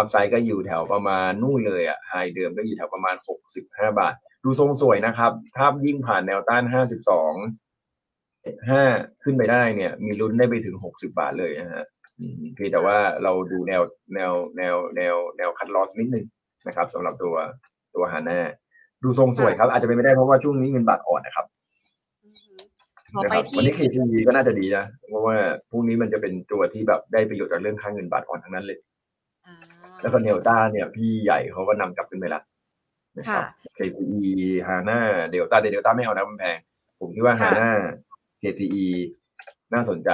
[0.00, 3.16] upside ก็อยู่แถวประมาณนู่นเลยอะ high เดิมก็อยู่แถวประมาณ
[3.56, 4.14] 65 บาท
[4.44, 6.74] ดูทรงสวยนะครับ ถ้ายิ่งผ่านแนวต้าน 52
[8.68, 11.84] 5 ขึ้นไปได้เนี่ย มีลุ้นได้ไปถึง 60 บาทเลยนะฮะ
[12.54, 13.82] เพียงแต่ว่าเราดูแนว
[14.14, 16.24] แนวแนวแนวแนวคัดลอสนิดนึง
[16.66, 17.34] นะครับสำหรับตัว
[17.94, 18.38] ตัวฮาน่า
[19.02, 21.46] ดูทรงสวยครับ อาจจะเป็นไม่ได้เพราะว่าช่วงนี้เงินบาทอ่อนนะครับ
[23.24, 25.36] นะครับวันนี้เคทีก็น่าจะดีนะ เพราะว่า
[25.70, 28.78] พรุ่งนี้มันจะเป็นตัวที่แบบได้ประโยชน์จากเรื่องค่าเงินบาทอ่อนทั้งนั้นเลย
[30.02, 32.42] แล้วก็เนลต้าเนี่ย พี่ใหญ่เขาก็นำกลับขึ้นไปแล้ว
[33.18, 33.44] นะครับ
[33.76, 34.20] KCE
[34.66, 36.58] ฮาน่าเดลต้าเดลต้าไม่เอานะมันแพง
[37.00, 37.70] ผมคิดว่าฮาน่า
[38.42, 38.86] KCE
[39.74, 40.10] น่าสนใจ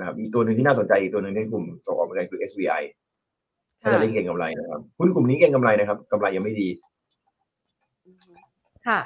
[0.00, 2.82] นะครับอีกตัวหนึ่งที่น่าสนใจอีกตัวหนึ่งในกลุ่มส่งออกเหมือนกันคือ SVI
[3.80, 6.68] ถ้าจะเล่นเก่งกำไรนะครับหุ้นกลุ่มนี้เก่งกำไรนะครับกำไรยังไม่ดี
[8.86, 8.98] ค่ะ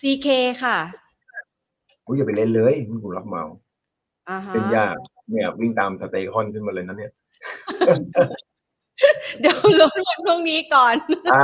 [0.00, 0.28] CK
[0.62, 0.78] ค่ะ
[2.06, 3.44] อุ้ยอย่าไปเล่นเลยหุ้นกลุ่มรับเมา
[4.54, 4.94] เป็นยาก
[5.30, 7.12] เนี่ย วิ่งตามสเตคอนขึ้นมาเลยนะเนี่ย
[9.40, 10.94] เดี๋ยวลดวันพรุ่งนี้ก่อน
[11.32, 11.42] อ่า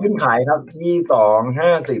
[0.00, 2.00] ขึ้นขายครับยี่สองห้าสิบ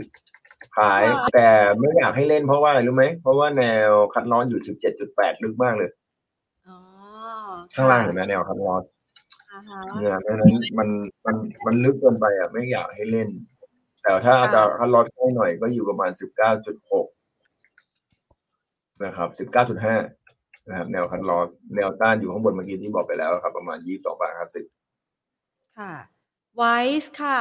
[0.78, 5.90] ขาย แต่ไม่อยากให้เล่นเพราะว่าอะไรรู้ไหม เพราะว่าแนวคัดล้อนอยู่สิบเจ็ดจุดแปดลึกมากเลย
[7.74, 8.84] ข้างล่างเห็นไหมแนว cut loss
[9.98, 10.88] เนี่ยเพราะนั้นมัน
[11.26, 11.36] มัน
[11.66, 13.28] มันลึกเกินไปอะไม่อยากให้เล่น
[14.02, 17.06] แต่ถ้าจะ cut loss ให้หน่อยก็อยู่ประมาณสิบเก้าจุดหก
[19.04, 19.96] นะครับสิบเก้าจุดห้า
[20.68, 24.64] นะครับ แนว cut loss แนวต้านอยู่ข้างบนเมื่อกี้ที่บอกไปแล้วครับ ประมาณยี่สิบสองบาทห้าสิบ
[25.78, 25.92] ค่ะ
[26.56, 27.38] WICE ค่ะ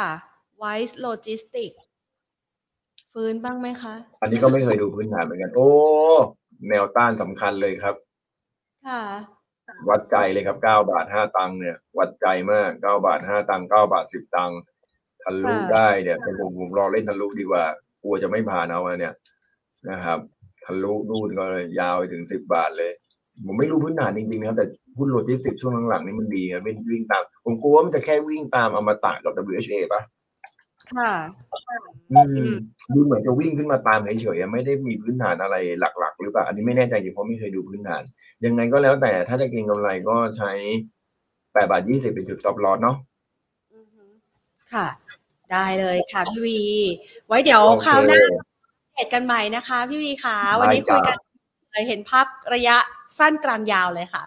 [0.58, 1.72] WICE Logistics
[3.14, 5.70] ฟื้นบ้างไหมคะ อันนี้ก็ไม่เคยดูพื้นฐานเหมือนกัน โอ้
[6.70, 7.96] แนวต้านสำคัญเลยครับ
[8.88, 9.02] ค่ะ
[9.90, 14.60] วัดใจเลยครับเก้าบาทห้าตังค์เนี่ย วัดใจมากเก้าบาทห้าตังค์เก้าบาทสิบตังค์
[15.24, 17.64] ทะลุได้เนี่ยแต่ผมผมรอเล่นทะลุดีกว่า
[18.04, 19.14] กลัวจะไม่ผ่านเอาเนี่ย
[19.92, 20.20] นะครับ
[20.66, 21.46] ทะลุนู่นก็
[21.80, 22.92] ยาวไปถึงสิบบาทเลย
[23.46, 24.66] ผมไม่รู้พื้นฐานจริงๆนะครับ แต่
[24.98, 30.02] หุ้นโลจิสติกช่วงหลังๆนี่มันดีครับวิ่งวิ่งตาม ผมกลัวมันจะแค่วิ่งตามอมตะกับ WHA ป่ะ
[30.98, 31.14] ค่ะ
[32.12, 32.52] อืม
[32.94, 38.04] ดูเหมือนจะวิ่งขึ้นมาตามเฉยๆไม่ได้มีพื้นฐานอะไรหลัก ๆ หรือเปล่า อันนี้ไม่แน่ใจจริงเพราะไม่เคยดูพื้นฐาน
[38.46, 40.52] ยังไงก็แล้วแต่ถ้าจะเก็งกำไรก็ใช้
[41.54, 42.98] แปดบาทยี่สิบเป็นจุด stop loss เนาะ
[44.74, 44.88] ค่ะ
[45.52, 46.60] ได้เลยค่ะพี่วี
[47.28, 48.22] ไว้เดี๋ยวคราวหน้า
[48.96, 51.18] เจอกันใหม่นะคะ พี่วีค่ะวันนี้คุยกัน
[51.88, 52.76] เห็นภาพระยะ
[53.20, 54.24] สั้นกลางยาวเลยค่ะ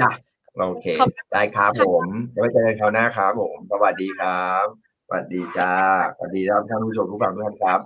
[0.00, 0.10] จ้ะ
[0.58, 0.86] โอเค
[1.32, 5.74] ได้ครับผมไว้เจอกันคราวหน้าครับผม สวัสดีครับ สวัสดีจ้า
[6.16, 7.80] สวัสดีครับท่านผู้ชมผู้ฟังทุกท่านครับ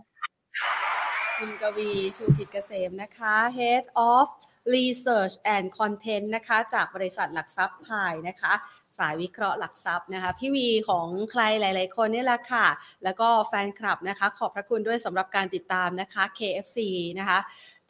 [1.38, 4.28] คุณกวีชูกิจเกษมนะคะ Head of
[4.74, 8.52] Research and Content นะคะ จากบริษัทหลักทรัพย์พายนะคะ
[8.98, 12.66] สายวิเคราะห์หลักทรัพย์นะคะ พี่วีของใครหลาย ๆ คนนี่แหละค่ะ
[13.04, 16.78] แล้วก็แฟนคลับนะคะ ขอบพระคุณด้วยสำหรับการติดตามนะคะ KFC
[17.18, 17.38] นะคะ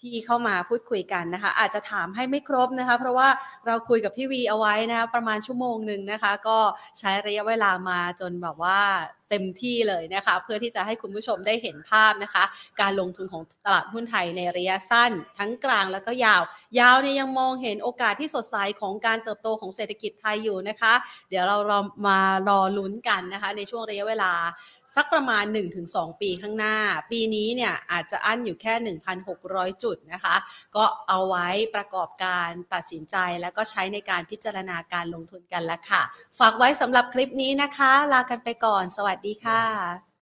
[0.03, 3.29] ที่เข้ามาพูดคุยกันนะคะ อาจจะถามให้ไม่ครบนะคะ เพราะว่า
[3.66, 6.59] เราคุยกับพี่วีเอาไว้นะคะประมาณชั่วโมงหนึ่งนะคะ ก็
[6.99, 8.79] ใช้ระยะเวลามาจนแบบว่า
[9.31, 12.45] เต็มที่เลยนะคะ เพื่อที่จะให้คุณผู้ชมได้เห็นภาพนะคะ
[12.81, 16.43] การลงทุนของตลาดหุ้นไทยในระยะสั้น ทั้งกลางแล้วก็ยาว
[16.79, 20.95] ยาวเนี่ยยังมองเห็นโอกาสที่สดใสของการเติบโตของเศรษฐกิจไทยอยู่นะคะ
[21.31, 22.19] เดี๋ยวเรารอมา
[22.49, 24.33] รอลุ้นกันนะคะ ในช่วงระยะเวลา
[24.97, 25.44] สักประมาณ
[25.82, 26.77] 1-2 ปีข้างหน้า
[27.10, 28.74] ปีนี้เนี่ยอาจจะอั้นอยู่แค่
[29.28, 30.36] 1,600 จุดนะคะ
[30.77, 36.02] ก็เอาไว้ประกอบการตัดสินใจแล้วก็ใช้ในการพิจารณาการลงทุนกันแล้วค่ะ
[36.39, 40.12] ฝากไว้สำหรับคลิปนี้นะคะ ลากันไปก่อน สวัสดีค่ะ